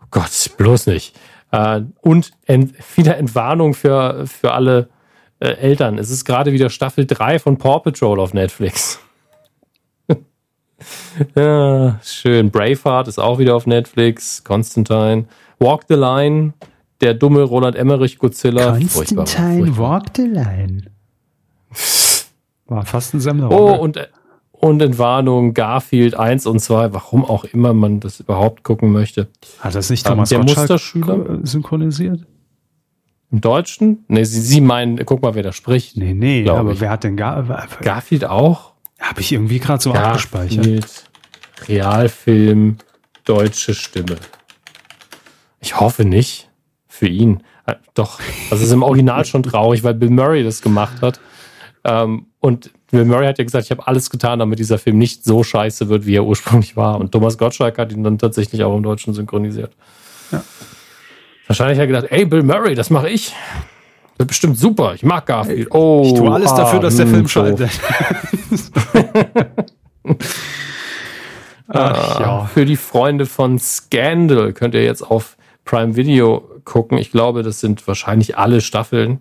[0.00, 1.18] Oh Gott, bloß nicht.
[1.50, 4.90] Äh, und ent, wieder Entwarnung für, für alle
[5.40, 5.98] äh, Eltern.
[5.98, 9.00] Es ist gerade wieder Staffel 3 von Paw Patrol auf Netflix.
[11.34, 12.50] ja, schön.
[12.50, 14.42] Braveheart ist auch wieder auf Netflix.
[14.44, 15.26] Constantine.
[15.58, 16.54] Walk the Line.
[17.00, 18.72] Der dumme Roland Emmerich Godzilla.
[18.72, 20.84] Constantine Walk the Line.
[22.66, 23.50] War fast ein Semmler.
[23.50, 23.98] Oh, und,
[24.52, 29.28] und Entwarnung Garfield 1 und 2, warum auch immer man das überhaupt gucken möchte.
[29.60, 32.26] Hat das nicht Thomas ähm, der Musterschüler synchronisiert?
[33.30, 34.04] Im Deutschen?
[34.08, 35.96] Nee, sie, sie meinen, guck mal, wer da spricht.
[35.96, 36.80] Nee, nee, aber ich.
[36.80, 38.73] wer hat denn Gar Garfield auch?
[39.04, 41.04] Habe ich irgendwie gerade so Garfield, abgespeichert.
[41.68, 42.78] Realfilm,
[43.24, 44.16] deutsche Stimme.
[45.60, 46.48] Ich hoffe nicht.
[46.88, 47.42] Für ihn.
[47.66, 48.20] Äh, doch,
[48.50, 51.20] das ist im Original schon traurig, weil Bill Murray das gemacht hat.
[51.82, 55.24] Ähm, und Bill Murray hat ja gesagt, ich habe alles getan, damit dieser Film nicht
[55.24, 56.98] so scheiße wird, wie er ursprünglich war.
[56.98, 59.72] Und Thomas Gottschalk hat ihn dann tatsächlich auch im Deutschen synchronisiert.
[60.30, 60.42] Ja.
[61.46, 63.34] Wahrscheinlich hat er gedacht, ey, Bill Murray, das mache ich.
[64.16, 64.94] Wird bestimmt super.
[64.94, 65.68] Ich mag Garfield.
[65.72, 67.70] Oh, ich tue alles ah, dafür, dass der Film schaltet.
[71.68, 72.44] Ach, ja.
[72.46, 76.98] Für die Freunde von Scandal könnt ihr jetzt auf Prime Video gucken.
[76.98, 79.20] Ich glaube, das sind wahrscheinlich alle Staffeln,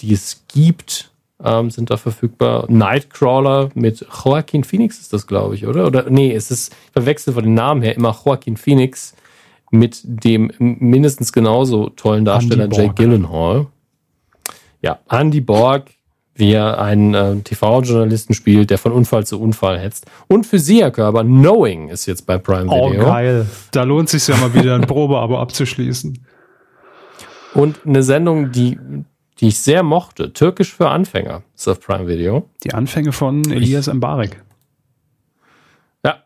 [0.00, 1.10] die es gibt
[1.42, 2.66] ähm, sind da verfügbar.
[2.68, 5.86] Nightcrawler mit Joaquin Phoenix ist das, glaube ich, oder?
[5.86, 9.14] Oder nee, es ist, ich verwechsel von den Namen her immer Joaquin Phoenix
[9.70, 13.66] mit dem mindestens genauso tollen Darsteller Jake Gyllenhaal.
[14.84, 15.86] Ja, Andy Borg,
[16.34, 20.04] wie er einen äh, TV-Journalisten spielt, der von Unfall zu Unfall hetzt.
[20.28, 23.02] Und für Sie, Herr Körber, Knowing ist jetzt bei Prime oh, Video.
[23.02, 23.46] Oh, geil.
[23.70, 26.22] Da lohnt es sich ja mal wieder ein Probeabo abzuschließen.
[27.54, 28.78] Und eine Sendung, die
[29.40, 30.32] die ich sehr mochte.
[30.32, 32.48] Türkisch für Anfänger ist auf Prime Video.
[32.62, 34.42] Die Anfänge von Elias Mbarek.
[36.04, 36.22] Ja.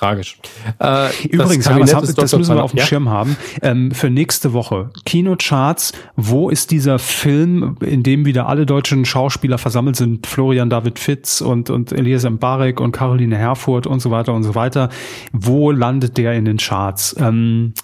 [0.00, 0.38] Tragisch.
[0.78, 2.86] Äh, Übrigens, das, das, hab, das müssen wir auf dem ja?
[2.86, 3.36] Schirm haben.
[3.60, 5.92] Ähm, für nächste Woche Kinocharts.
[6.16, 10.26] Wo ist dieser Film, in dem wieder alle deutschen Schauspieler versammelt sind?
[10.26, 14.54] Florian David Fitz und, und Elias Mbarek und Caroline Herfurth und so weiter und so
[14.54, 14.88] weiter.
[15.32, 17.14] Wo landet der in den Charts?
[17.18, 17.74] Ähm,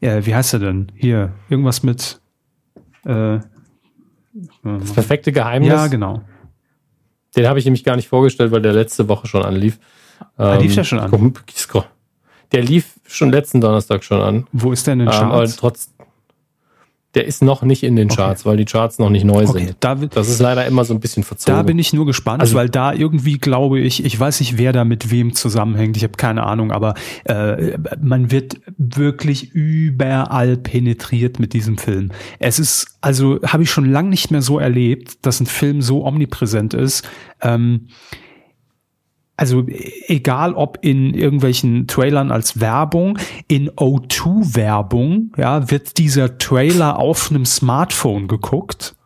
[0.00, 0.90] ja, wie heißt er denn?
[0.94, 2.22] Hier, irgendwas mit
[3.04, 3.38] äh,
[4.62, 5.68] Das perfekte Geheimnis.
[5.68, 6.22] Ja, genau.
[7.36, 9.78] Den habe ich nämlich gar nicht vorgestellt, weil der letzte Woche schon anlief.
[10.36, 11.34] Ah, lief der schon an?
[12.52, 14.46] Der lief schon letzten Donnerstag schon an.
[14.52, 15.22] Wo ist der in den Charts?
[15.22, 15.90] Ähm, aber trotz,
[17.14, 18.50] der ist noch nicht in den Charts, okay.
[18.50, 19.64] weil die Charts noch nicht neu okay.
[19.64, 19.76] sind.
[19.80, 21.56] Da, das ist leider immer so ein bisschen verzogen.
[21.56, 24.72] Da bin ich nur gespannt, also, weil da irgendwie glaube ich, ich weiß nicht, wer
[24.72, 26.94] da mit wem zusammenhängt, ich habe keine Ahnung, aber
[27.24, 32.12] äh, man wird wirklich überall penetriert mit diesem Film.
[32.38, 36.04] Es ist, also habe ich schon lange nicht mehr so erlebt, dass ein Film so
[36.04, 37.08] omnipräsent ist.
[37.40, 37.88] Ähm,
[39.40, 43.18] also egal ob in irgendwelchen Trailern als Werbung,
[43.48, 48.96] in O2-Werbung, ja, wird dieser Trailer auf einem Smartphone geguckt.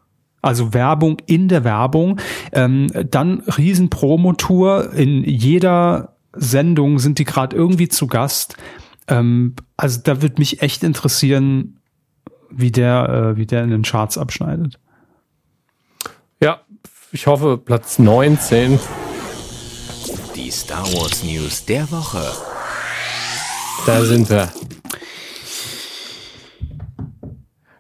[0.43, 2.20] Also Werbung in der Werbung.
[2.51, 4.93] Ähm, dann riesen Promotour.
[4.94, 8.56] In jeder Sendung sind die gerade irgendwie zu Gast.
[9.06, 11.78] Ähm, also da wird mich echt interessieren,
[12.51, 14.81] wie der, äh, wie der in den Charts abschneidet.
[16.40, 16.62] Ja,
[17.12, 18.81] ich hoffe Platz 19
[20.55, 22.22] Star Wars News der Woche.
[23.86, 24.48] Da sind wir.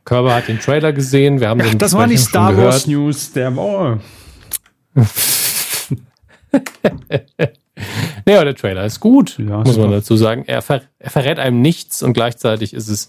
[0.04, 1.38] Körber hat den Trailer gesehen.
[1.40, 4.00] Wir haben Ach, das waren die Star Wars News der Woche.
[8.26, 10.42] ja, der Trailer ist gut, Ja, muss man dazu sagen.
[10.46, 13.06] Er, ver er verrät einem nichts und gleichzeitig ist es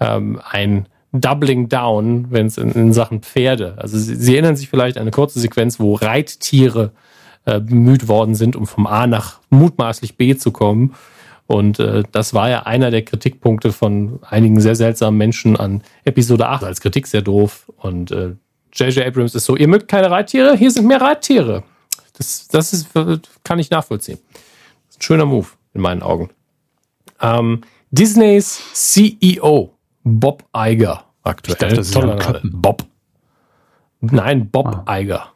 [0.00, 3.76] ähm, ein Doubling Down, wenn es in, in Sachen Pferde.
[3.78, 6.90] Also Sie, Sie erinnern sich vielleicht an eine kurze Sequenz, wo Reittiere
[7.44, 10.94] äh, bemüht worden sind, um vom A nach mutmaßlich B zu kommen.
[11.46, 16.48] Und äh, das war ja einer der Kritikpunkte von einigen sehr seltsamen Menschen an Episode
[16.48, 17.70] 8 als Kritik sehr doof.
[17.76, 18.34] Und äh,
[18.72, 19.06] J.J.
[19.06, 21.62] Abrams ist so, ihr mögt keine Reittiere, hier sind mehr Reittiere.
[22.16, 22.88] Das, das ist,
[23.44, 24.18] kann ich nachvollziehen.
[24.96, 26.30] Ein schöner Move in meinen Augen.
[27.20, 27.60] Ähm,
[27.90, 31.54] Disneys CEO Bob Iger aktuell.
[31.54, 32.42] Ich dachte, das ist.
[32.52, 32.84] Bob.
[34.00, 34.98] Nein, Bob Ah.
[35.00, 35.33] Iger.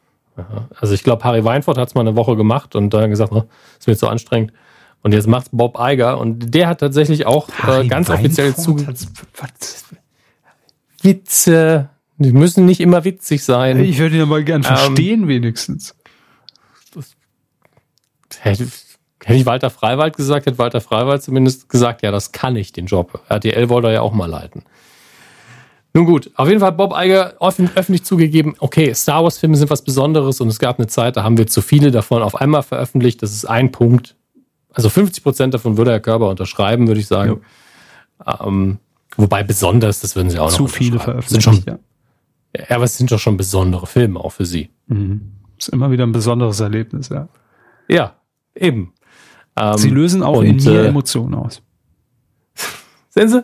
[0.79, 3.43] Also ich glaube, Harry Weinfurt hat es mal eine Woche gemacht und dann gesagt, oh,
[3.77, 4.53] ist mir zu anstrengend.
[5.01, 8.95] Und jetzt macht's Bob Iger und der hat tatsächlich auch äh, ganz offiziell zugegeben.
[9.37, 9.85] Was?
[11.01, 13.79] Witze, die müssen nicht immer witzig sein.
[13.79, 15.95] Ich würde ihn aber gern verstehen, wenigstens.
[18.41, 18.67] Hätte,
[19.23, 22.85] hätte ich Walter Freiwald gesagt, hätte Walter Freiwald zumindest gesagt, ja, das kann ich, den
[22.85, 23.21] Job.
[23.29, 24.63] RTL wollte er ja auch mal leiten.
[25.93, 29.57] Nun gut, auf jeden Fall hat Bob Iger offen, öffentlich zugegeben, okay, Star Wars Filme
[29.57, 32.35] sind was Besonderes und es gab eine Zeit, da haben wir zu viele davon auf
[32.35, 33.23] einmal veröffentlicht.
[33.23, 34.15] Das ist ein Punkt.
[34.71, 37.41] Also 50 Prozent davon würde Herr Körber unterschreiben, würde ich sagen.
[38.25, 38.77] Ähm,
[39.15, 41.21] wobei besonders, das würden Sie auch Zu noch viele unterschreiben.
[41.23, 41.79] Sind schon, veröffentlicht,
[42.55, 42.65] ja.
[42.69, 44.69] ja, aber es sind doch schon besondere Filme auch für Sie.
[44.87, 45.31] Mhm.
[45.57, 47.27] Ist immer wieder ein besonderes Erlebnis, ja.
[47.87, 48.15] Ja,
[48.53, 48.93] eben.
[49.55, 51.63] Ähm, Sie lösen auch in und, mir äh, Emotionen aus.
[53.09, 53.43] Sehen Sie?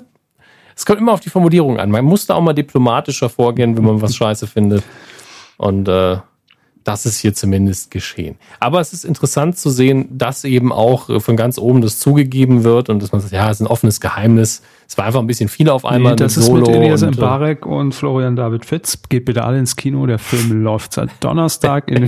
[0.76, 1.89] Es kommt immer auf die Formulierung an.
[1.89, 4.84] Man muss da auch mal diplomatischer vorgehen, wenn man was scheiße findet.
[5.57, 6.18] Und äh,
[6.84, 8.38] das ist hier zumindest geschehen.
[8.60, 12.64] Aber es ist interessant zu sehen, dass eben auch äh, von ganz oben das zugegeben
[12.64, 14.61] wird und dass man sagt, ja, es ist ein offenes Geheimnis.
[14.88, 16.14] Es war einfach ein bisschen viel auf einmal.
[16.14, 18.99] Nee, das ist mit Elias und, äh, Mbarek und Florian David Fitz.
[19.10, 20.06] Geht bitte alle ins Kino.
[20.06, 21.89] Der Film läuft seit Donnerstag.
[21.89, 22.07] In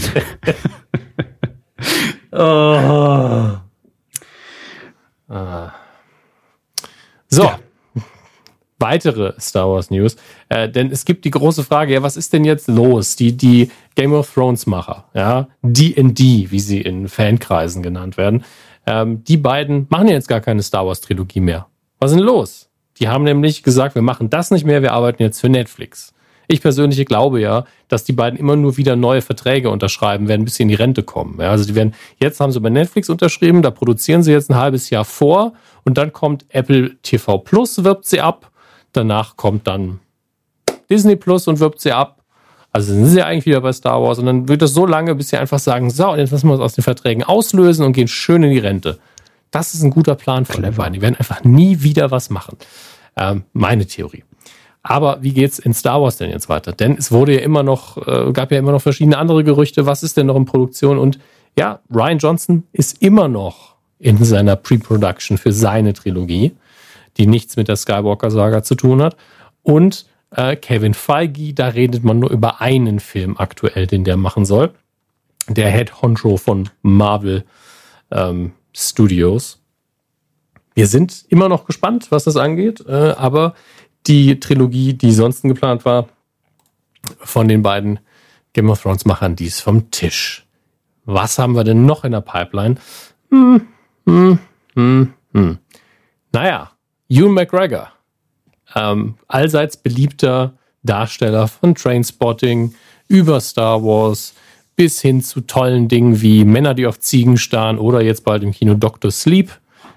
[2.31, 3.57] Oh.
[5.29, 5.73] Ah.
[7.29, 7.43] So.
[7.43, 7.59] Ja.
[8.79, 10.15] Weitere Star Wars News.
[10.49, 13.15] Äh, denn es gibt die große Frage, ja, was ist denn jetzt los?
[13.15, 18.43] Die, die Game of Thrones Macher, ja, D&D, wie sie in Fankreisen genannt werden,
[18.85, 21.67] ähm, die beiden machen jetzt gar keine Star Wars Trilogie mehr.
[21.99, 22.69] Was ist denn los?
[22.99, 26.13] Die haben nämlich gesagt, wir machen das nicht mehr, wir arbeiten jetzt für Netflix.
[26.47, 30.55] Ich persönlich glaube ja, dass die beiden immer nur wieder neue Verträge unterschreiben werden, bis
[30.55, 31.39] sie in die Rente kommen.
[31.41, 34.55] Ja, also die werden, jetzt haben sie bei Netflix unterschrieben, da produzieren sie jetzt ein
[34.55, 38.49] halbes Jahr vor und dann kommt Apple TV Plus, wirbt sie ab.
[38.93, 39.99] Danach kommt dann
[40.89, 42.23] Disney Plus und wirbt sie ab.
[42.71, 45.29] Also sind sie eigentlich wieder bei Star Wars und dann wird das so lange, bis
[45.29, 48.07] sie einfach sagen, so, und jetzt lassen wir uns aus den Verträgen auslösen und gehen
[48.07, 48.99] schön in die Rente.
[49.51, 50.93] Das ist ein guter Plan von den beiden.
[50.93, 52.57] Die werden einfach nie wieder was machen.
[53.15, 54.23] Ähm, meine Theorie.
[54.83, 56.71] Aber wie geht's in Star Wars denn jetzt weiter?
[56.71, 59.85] Denn es wurde ja immer noch, äh, gab ja immer noch verschiedene andere Gerüchte.
[59.85, 60.97] Was ist denn noch in Produktion?
[60.97, 61.19] Und
[61.57, 66.55] ja, Ryan Johnson ist immer noch in seiner Pre-Production für seine Trilogie,
[67.17, 69.17] die nichts mit der Skywalker-Saga zu tun hat.
[69.63, 74.45] Und äh, Kevin Feige, da redet man nur über einen Film aktuell, den der machen
[74.45, 74.73] soll.
[75.47, 77.45] Der Head Honcho von Marvel
[78.11, 79.61] ähm, Studios.
[80.75, 83.55] Wir sind immer noch gespannt, was das angeht, äh, aber
[84.05, 86.07] die Trilogie, die sonst geplant war,
[87.19, 87.99] von den beiden
[88.53, 90.45] Game of Thrones Machern, die ist vom Tisch.
[91.05, 92.75] Was haben wir denn noch in der Pipeline?
[93.31, 93.67] Hm,
[94.05, 94.39] hm,
[94.75, 95.57] hm, hm.
[96.33, 96.71] Naja,
[97.09, 97.89] Ewan McGregor,
[98.75, 100.53] ähm, allseits beliebter
[100.83, 102.73] Darsteller von Trainspotting
[103.07, 104.33] über Star Wars
[104.75, 108.51] bis hin zu tollen Dingen wie Männer, die auf Ziegen starren oder jetzt bald im
[108.51, 109.09] Kino Dr.
[109.11, 109.51] Sleep.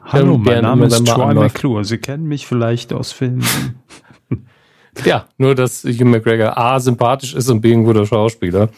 [0.04, 1.54] Hallo, ähm, mein Name ist Troy anläuft.
[1.54, 1.84] McClure.
[1.84, 3.44] Sie kennen mich vielleicht aus Filmen.
[5.04, 8.68] Ja, nur dass Hugh McGregor A sympathisch ist und B ein guter Schauspieler.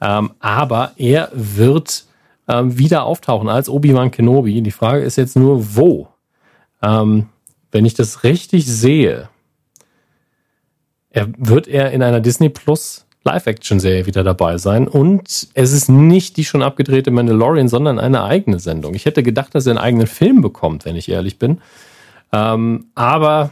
[0.00, 2.06] Ähm, aber er wird
[2.48, 4.60] ähm, wieder auftauchen als Obi-Wan Kenobi.
[4.60, 6.08] Die Frage ist jetzt nur, wo?
[6.82, 7.26] Ähm,
[7.70, 9.28] wenn ich das richtig sehe,
[11.10, 14.88] er, wird er in einer Disney Plus Live-Action-Serie wieder dabei sein.
[14.88, 18.94] Und es ist nicht die schon abgedrehte Mandalorian, sondern eine eigene Sendung.
[18.94, 21.60] Ich hätte gedacht, dass er einen eigenen Film bekommt, wenn ich ehrlich bin.
[22.32, 23.50] Ähm, aber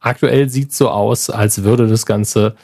[0.00, 2.54] aktuell sieht so aus, als würde das Ganze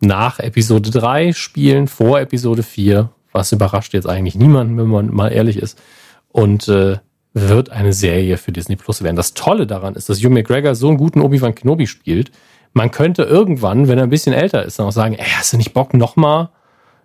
[0.00, 5.28] nach Episode 3 spielen, vor Episode 4, was überrascht jetzt eigentlich niemanden, wenn man mal
[5.28, 5.80] ehrlich ist.
[6.28, 6.98] Und äh,
[7.34, 9.16] wird eine Serie für Disney Plus werden.
[9.16, 12.30] Das Tolle daran ist, dass Hugh McGregor so einen guten Obi-Wan Kenobi spielt.
[12.72, 15.56] Man könnte irgendwann, wenn er ein bisschen älter ist, dann auch sagen, ey, hast du
[15.56, 16.50] nicht Bock, nochmal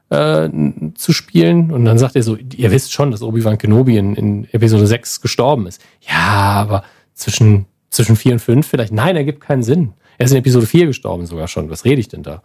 [0.10, 0.50] äh,
[0.94, 1.72] zu spielen.
[1.72, 5.22] Und dann sagt er so, ihr wisst schon, dass Obi-Wan Kenobi in, in Episode 6
[5.22, 5.82] gestorben ist.
[6.02, 6.84] Ja, aber
[7.14, 8.94] zwischen, zwischen 4 und 5 vielleicht.
[8.94, 9.94] Nein, er gibt keinen Sinn.
[10.20, 11.70] Er ist in Episode 4 gestorben sogar schon.
[11.70, 12.44] Was rede ich denn da?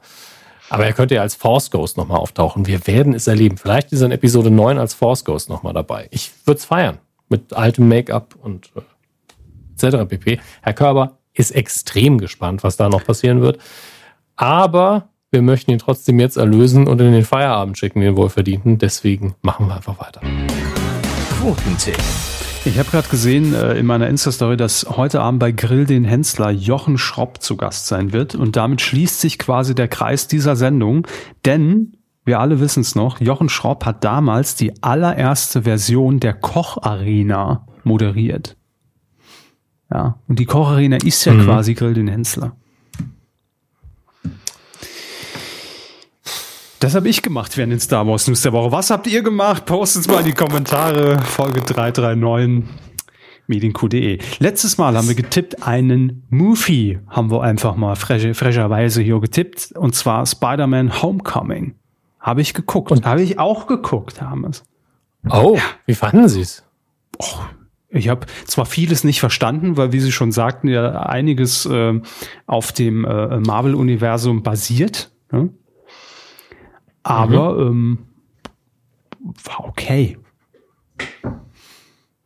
[0.70, 2.66] Aber er könnte ja als Force Ghost nochmal auftauchen.
[2.66, 3.58] Wir werden es erleben.
[3.58, 6.08] Vielleicht ist er in Episode 9 als Force Ghost nochmal dabei.
[6.10, 6.98] Ich würde es feiern.
[7.28, 10.08] Mit altem Make-up und äh, etc.
[10.08, 10.40] pp.
[10.62, 13.58] Herr Körber ist extrem gespannt, was da noch passieren wird.
[14.36, 18.78] Aber wir möchten ihn trotzdem jetzt erlösen und in den Feierabend schicken, den wohlverdienten.
[18.78, 20.20] Deswegen machen wir einfach weiter.
[21.40, 21.98] Quotentipp.
[22.66, 26.50] Ich habe gerade gesehen äh, in meiner Insta-Story, dass heute Abend bei Grill den Hensler
[26.50, 28.34] Jochen Schropp zu Gast sein wird.
[28.34, 31.06] Und damit schließt sich quasi der Kreis dieser Sendung.
[31.44, 37.66] Denn, wir alle wissen es noch, Jochen Schropp hat damals die allererste Version der Koch-Arena
[37.84, 38.56] moderiert.
[39.92, 41.44] Ja, und die Koch-Arena ist ja mhm.
[41.44, 42.56] quasi Grill den Hensler.
[46.80, 48.70] Das habe ich gemacht während den Star Wars News der Woche.
[48.70, 49.64] Was habt ihr gemacht?
[49.64, 51.18] Postet mal in die Kommentare.
[51.22, 52.64] Folge 339
[53.46, 54.18] medienq.de.
[54.38, 59.72] Letztes Mal haben wir getippt einen Movie, haben wir einfach mal frecherweise hier getippt.
[59.72, 61.74] Und zwar Spider-Man Homecoming.
[62.24, 62.90] Habe ich geguckt.
[62.90, 64.64] Und habe ich auch geguckt, haben es.
[65.28, 65.62] Oh, ja.
[65.84, 66.64] wie fanden Sie es?
[67.18, 67.26] Oh,
[67.90, 72.00] ich habe zwar vieles nicht verstanden, weil, wie Sie schon sagten, ja einiges äh,
[72.46, 75.12] auf dem äh, Marvel-Universum basiert.
[75.30, 75.50] Ne?
[77.02, 77.66] Aber mhm.
[77.66, 77.98] ähm,
[79.44, 80.16] war okay.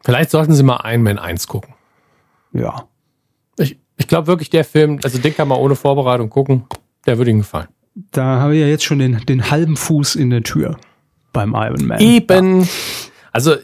[0.05, 1.75] Vielleicht sollten Sie mal Iron Man 1 gucken.
[2.53, 2.87] Ja.
[3.59, 6.67] Ich, ich glaube wirklich, der Film, also den kann man ohne Vorbereitung gucken,
[7.05, 7.69] der würde Ihnen gefallen.
[8.13, 10.79] Da habe ich ja jetzt schon den, den halben Fuß in der Tür
[11.33, 12.01] beim Iron Man.
[12.01, 12.61] Eben.
[12.63, 12.69] Ja.
[13.33, 13.55] Also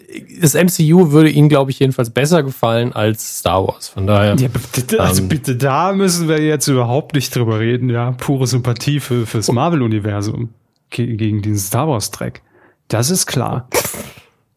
[0.40, 3.88] das MCU würde Ihnen, glaube ich, jedenfalls besser gefallen als Star Wars.
[3.88, 4.36] Von daher.
[4.36, 8.12] Ja, bitte, also ähm, bitte, da müssen wir jetzt überhaupt nicht drüber reden, ja.
[8.12, 10.50] Pure Sympathie für, fürs Marvel-Universum
[10.90, 12.42] gegen diesen Star Wars Track.
[12.88, 13.68] Das ist klar.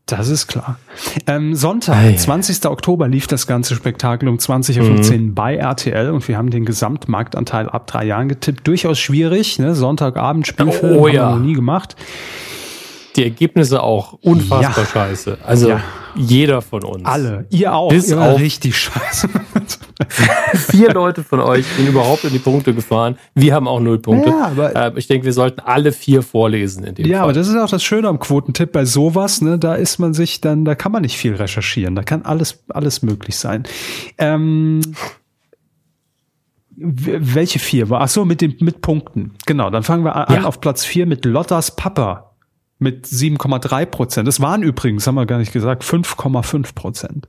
[0.08, 0.80] Das ist klar.
[1.28, 2.66] Ähm, Sonntag, ah, 20.
[2.66, 5.34] Oktober lief das ganze Spektakel um 20.15 Uhr mhm.
[5.36, 8.66] bei RTL und wir haben den Gesamtmarktanteil ab drei Jahren getippt.
[8.66, 9.76] Durchaus schwierig, ne?
[9.76, 11.26] Sonntagabend Spielfilm oh, ja.
[11.26, 11.98] haben wir noch nie gemacht
[13.18, 14.86] die Ergebnisse auch unfassbar ja.
[14.86, 15.40] scheiße.
[15.44, 15.82] Also ja.
[16.16, 17.04] jeder von uns.
[17.04, 17.46] Alle.
[17.50, 17.90] Ihr auch.
[17.90, 19.28] Bis ihr auch richtig scheiße.
[20.54, 23.18] Vier Leute von euch sind überhaupt in die Punkte gefahren.
[23.34, 24.30] Wir haben auch null Punkte.
[24.30, 27.24] Ja, aber äh, ich denke, wir sollten alle vier vorlesen in dem Ja, Fall.
[27.24, 29.42] aber das ist auch das Schöne am Quotentipp bei sowas.
[29.42, 31.96] Ne, da ist man sich dann, da kann man nicht viel recherchieren.
[31.96, 33.64] Da kann alles, alles möglich sein.
[34.20, 34.82] Ähm,
[36.76, 38.02] welche vier war?
[38.02, 39.32] Ach so, mit den mit Punkten.
[39.48, 40.44] Genau, dann fangen wir an ja.
[40.44, 42.28] auf Platz vier mit Lottas Papa
[42.80, 44.28] mit 7,3 Prozent.
[44.28, 47.28] Das waren übrigens, haben wir gar nicht gesagt, 5,5 Prozent.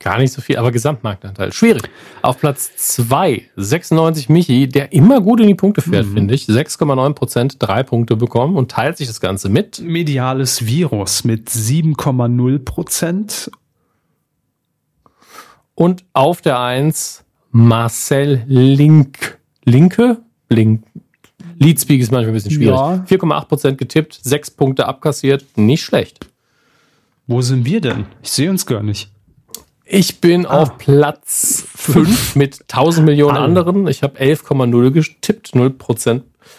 [0.00, 1.52] Gar nicht so viel, aber Gesamtmarktanteil.
[1.52, 1.88] Schwierig.
[2.20, 6.14] Auf Platz 2, 96 Michi, der immer gut in die Punkte fährt, mhm.
[6.14, 6.46] finde ich.
[6.46, 9.80] 6,9 Prozent, drei Punkte bekommen und teilt sich das Ganze mit.
[9.80, 13.50] Mediales Virus mit 7,0 Prozent.
[15.74, 19.38] Und auf der 1 Marcel Link.
[19.64, 20.18] Linke?
[20.50, 20.84] Link,
[21.58, 22.74] Leadspeak ist manchmal ein bisschen schwierig.
[22.74, 23.04] Ja.
[23.08, 26.26] 4,8% getippt, 6 Punkte abkassiert, nicht schlecht.
[27.26, 28.06] Wo sind wir denn?
[28.22, 29.10] Ich sehe uns gar nicht.
[29.84, 30.62] Ich bin ah.
[30.62, 33.44] auf Platz 5 mit 1000 Millionen ah.
[33.44, 33.86] anderen.
[33.86, 35.74] Ich habe 11,0 getippt, 0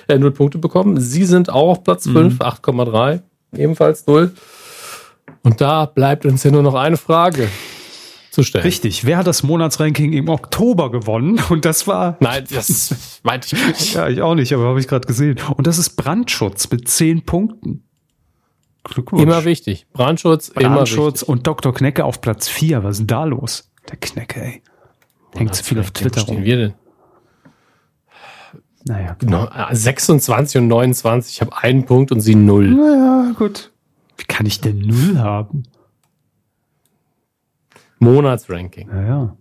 [0.08, 1.00] äh, 0 Punkte bekommen.
[1.00, 2.40] Sie sind auch auf Platz 5, mhm.
[2.40, 3.22] 8,3,
[3.58, 4.32] ebenfalls 0.
[5.44, 7.50] Und da bleibt uns ja nur noch eine Frage
[8.36, 8.64] zu stellen.
[8.64, 9.06] Richtig.
[9.06, 11.42] Wer hat das Monatsranking im Oktober gewonnen?
[11.50, 12.18] Und das war.
[12.20, 13.94] Nein, das meinte ich nicht.
[13.96, 15.40] ja, ich auch nicht, aber habe ich gerade gesehen.
[15.56, 17.84] Und das ist Brandschutz mit zehn Punkten.
[18.84, 19.24] Glückwunsch.
[19.24, 19.88] Immer wichtig.
[19.94, 21.74] Brandschutz, Brandschutz immer und Dr.
[21.74, 22.84] Knecke auf Platz vier.
[22.84, 23.72] Was ist denn da los?
[23.90, 24.62] Der Knecke, ey.
[25.36, 26.44] Hängt zu viel auf Twitter rum.
[26.44, 26.74] wir denn?
[28.88, 29.16] Naja.
[29.20, 29.50] Genau.
[29.72, 31.34] 26 und 29.
[31.34, 32.70] Ich habe einen Punkt und sie null.
[32.70, 33.72] Naja, gut.
[34.18, 35.64] Wie kann ich denn null haben?
[38.00, 38.90] Monatsranking.
[38.90, 39.38] Ja, ja.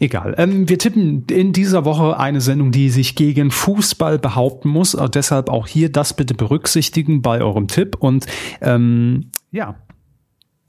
[0.00, 0.34] Egal.
[0.38, 4.94] Ähm, wir tippen in dieser Woche eine Sendung, die sich gegen Fußball behaupten muss.
[4.94, 7.96] Äh, deshalb auch hier das bitte berücksichtigen bei eurem Tipp.
[7.98, 8.26] Und
[8.60, 9.76] ähm, ja,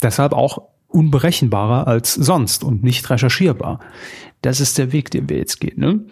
[0.02, 3.80] deshalb auch unberechenbarer als sonst und nicht recherchierbar.
[4.42, 5.80] Das ist der Weg, den wir jetzt gehen.
[5.80, 6.06] Ne?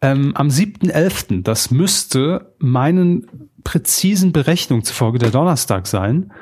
[0.00, 6.32] Ähm, am 7.11., das müsste meinen präzisen Berechnungen zufolge der Donnerstag sein,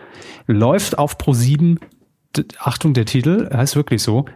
[0.46, 1.78] läuft auf Pro7
[2.58, 4.26] Achtung, der Titel heißt wirklich so,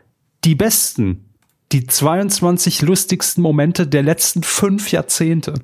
[0.44, 1.28] die besten,
[1.72, 5.54] die 22 lustigsten Momente der letzten fünf Jahrzehnte.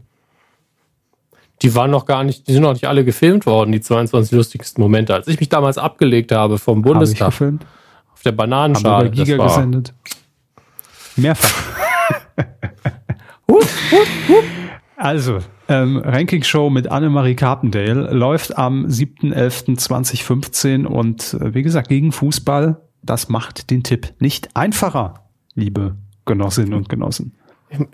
[1.62, 4.82] Die waren noch gar nicht, die sind noch nicht alle gefilmt worden, die 22 lustigsten
[4.82, 5.14] Momente.
[5.14, 7.66] Als ich mich damals abgelegt habe vom Bundestag hab gefilmt.
[8.12, 9.08] auf der Bananenschale.
[9.08, 9.92] Haben Giga gesendet.
[11.16, 11.62] Mehrfach.
[14.96, 15.40] also,
[15.70, 22.80] Ähm, Ranking Show mit Annemarie Carpendale läuft am 7.11.2015 und äh, wie gesagt, gegen Fußball,
[23.04, 25.22] das macht den Tipp nicht einfacher,
[25.54, 25.94] liebe
[26.24, 27.36] Genossinnen und Genossen.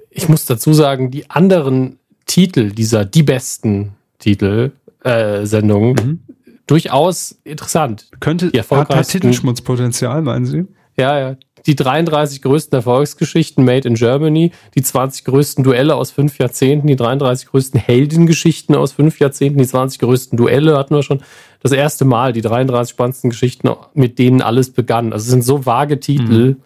[0.09, 4.73] Ich muss dazu sagen, die anderen Titel dieser die besten Titel
[5.05, 6.21] äh, Sendungen mhm.
[6.67, 8.09] durchaus interessant.
[8.21, 10.65] Könnte hat, hat Titelschmutzpotenzial, meinen Sie?
[10.97, 11.37] Ja, ja
[11.67, 16.97] die 33 größten Erfolgsgeschichten made in Germany, die 20 größten Duelle aus fünf Jahrzehnten, die
[16.97, 21.23] 33 größten Heldengeschichten aus fünf Jahrzehnten, die 20 größten Duelle hatten wir schon.
[21.63, 25.13] Das erste Mal, die 33 spannendsten Geschichten, mit denen alles begann.
[25.13, 26.51] Also es sind so vage Titel.
[26.51, 26.63] Mhm.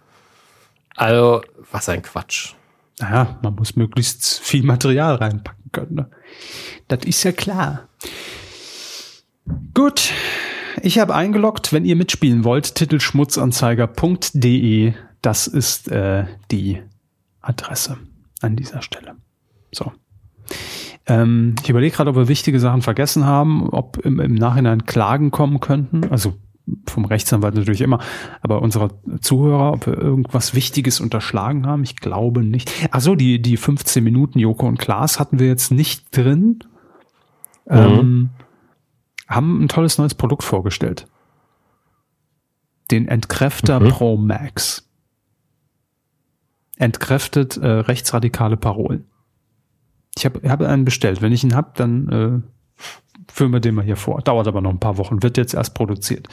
[0.96, 2.54] Also, was ein Quatsch.
[3.00, 5.94] Naja, man muss möglichst viel Material reinpacken können.
[5.94, 6.10] Ne?
[6.88, 7.88] Das ist ja klar.
[9.72, 10.12] Gut,
[10.82, 14.94] ich habe eingeloggt, wenn ihr mitspielen wollt, titelschmutzanzeiger.de.
[15.22, 16.82] Das ist äh, die
[17.40, 17.98] Adresse
[18.40, 19.14] an dieser Stelle.
[19.72, 19.92] So.
[21.06, 25.30] Ähm, ich überlege gerade, ob wir wichtige Sachen vergessen haben, ob im, im Nachhinein Klagen
[25.30, 26.10] kommen könnten.
[26.10, 26.34] Also
[26.86, 27.98] vom Rechtsanwalt natürlich immer,
[28.42, 28.90] aber unsere
[29.20, 32.70] Zuhörer, ob wir irgendwas Wichtiges unterschlagen haben, ich glaube nicht.
[32.92, 36.60] Ach so, die, die 15 Minuten Joko und Klaas hatten wir jetzt nicht drin.
[37.68, 37.76] Mhm.
[37.76, 38.30] Ähm,
[39.30, 41.06] haben ein tolles neues Produkt vorgestellt.
[42.90, 43.88] Den Entkräfter mhm.
[43.88, 44.88] Pro Max.
[46.76, 49.06] Entkräftet äh, rechtsradikale Parolen.
[50.16, 51.22] Ich habe hab einen bestellt.
[51.22, 52.82] Wenn ich ihn hab, dann äh,
[53.32, 54.20] führen wir den mal hier vor.
[54.22, 55.22] Dauert aber noch ein paar Wochen.
[55.22, 56.26] Wird jetzt erst produziert.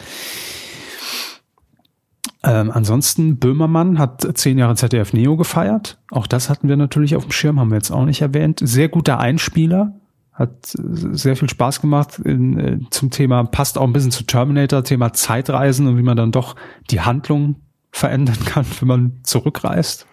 [2.43, 5.99] Ähm, ansonsten, Böhmermann hat zehn Jahre ZDF Neo gefeiert.
[6.11, 8.59] Auch das hatten wir natürlich auf dem Schirm, haben wir jetzt auch nicht erwähnt.
[8.63, 9.93] Sehr guter Einspieler.
[10.37, 14.83] Hat sehr viel Spaß gemacht in, äh, zum Thema, passt auch ein bisschen zu Terminator,
[14.83, 16.55] Thema Zeitreisen und wie man dann doch
[16.91, 17.55] die Handlung
[17.91, 20.05] verändern kann, wenn man zurückreist.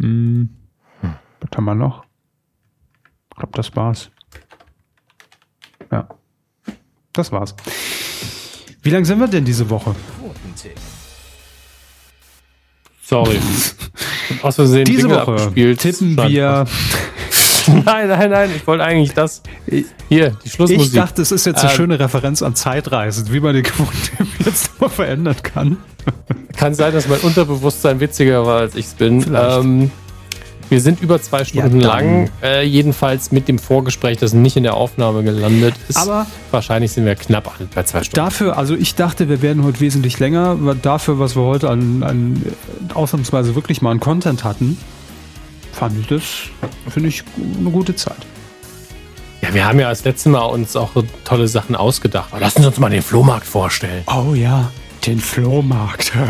[0.00, 0.50] Hm.
[1.02, 2.04] Was haben wir noch?
[3.30, 4.10] Ich glaube, das war's.
[5.92, 6.08] Ja.
[7.12, 7.54] Das war's.
[8.82, 9.94] Wie lange sind wir denn diese Woche?
[13.02, 13.38] Sorry.
[14.42, 15.80] Aus Versehen diese Dinge Woche abgespielt.
[15.80, 16.66] tippen wir
[17.84, 19.42] nein, nein, nein, ich wollte eigentlich das.
[20.08, 20.92] Hier, die Schlussmusik.
[20.92, 24.28] Ich dachte, es ist jetzt eine ähm, schöne Referenz an Zeitreisen, wie man den Gewohnten
[24.44, 25.78] jetzt mal verändern kann.
[26.56, 29.24] Kann sein, dass mein Unterbewusstsein witziger war, als ich es bin.
[29.34, 29.90] Ähm,
[30.68, 34.64] wir sind über zwei Stunden ja, lang, äh, jedenfalls mit dem Vorgespräch, das nicht in
[34.64, 35.96] der Aufnahme gelandet ist.
[35.96, 38.16] Aber wahrscheinlich sind wir knapp bei zwei Stunden.
[38.16, 40.56] Dafür, also ich dachte, wir werden heute wesentlich länger.
[40.82, 42.42] Dafür, was wir heute an, an
[42.94, 44.76] ausnahmsweise wirklich mal an Content hatten,
[45.76, 46.24] fand ich das,
[46.88, 47.22] finde ich,
[47.58, 48.16] eine gute Zeit.
[49.42, 50.92] Ja, wir haben ja als letztes Mal uns auch
[51.24, 52.28] tolle Sachen ausgedacht.
[52.32, 54.02] Aber lassen Sie uns mal den Flohmarkt vorstellen.
[54.06, 54.70] Oh ja,
[55.06, 56.12] den Flohmarkt.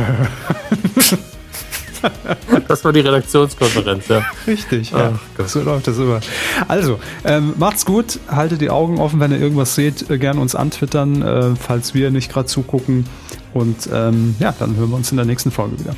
[2.68, 4.26] das war die Redaktionskonferenz, ja.
[4.46, 5.18] Richtig, ja.
[5.38, 6.20] Ach, so läuft das immer.
[6.66, 10.56] Also, ähm, macht's gut, haltet die Augen offen, wenn ihr irgendwas seht, äh, gerne uns
[10.56, 13.06] antwittern, äh, falls wir nicht gerade zugucken.
[13.54, 15.94] Und ähm, ja, dann hören wir uns in der nächsten Folge wieder.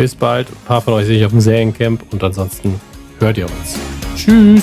[0.00, 0.48] Bis bald.
[0.48, 2.80] Ein paar von euch sehe ich auf dem Seriencamp und ansonsten
[3.18, 3.76] hört ihr uns.
[4.16, 4.62] Tschüss.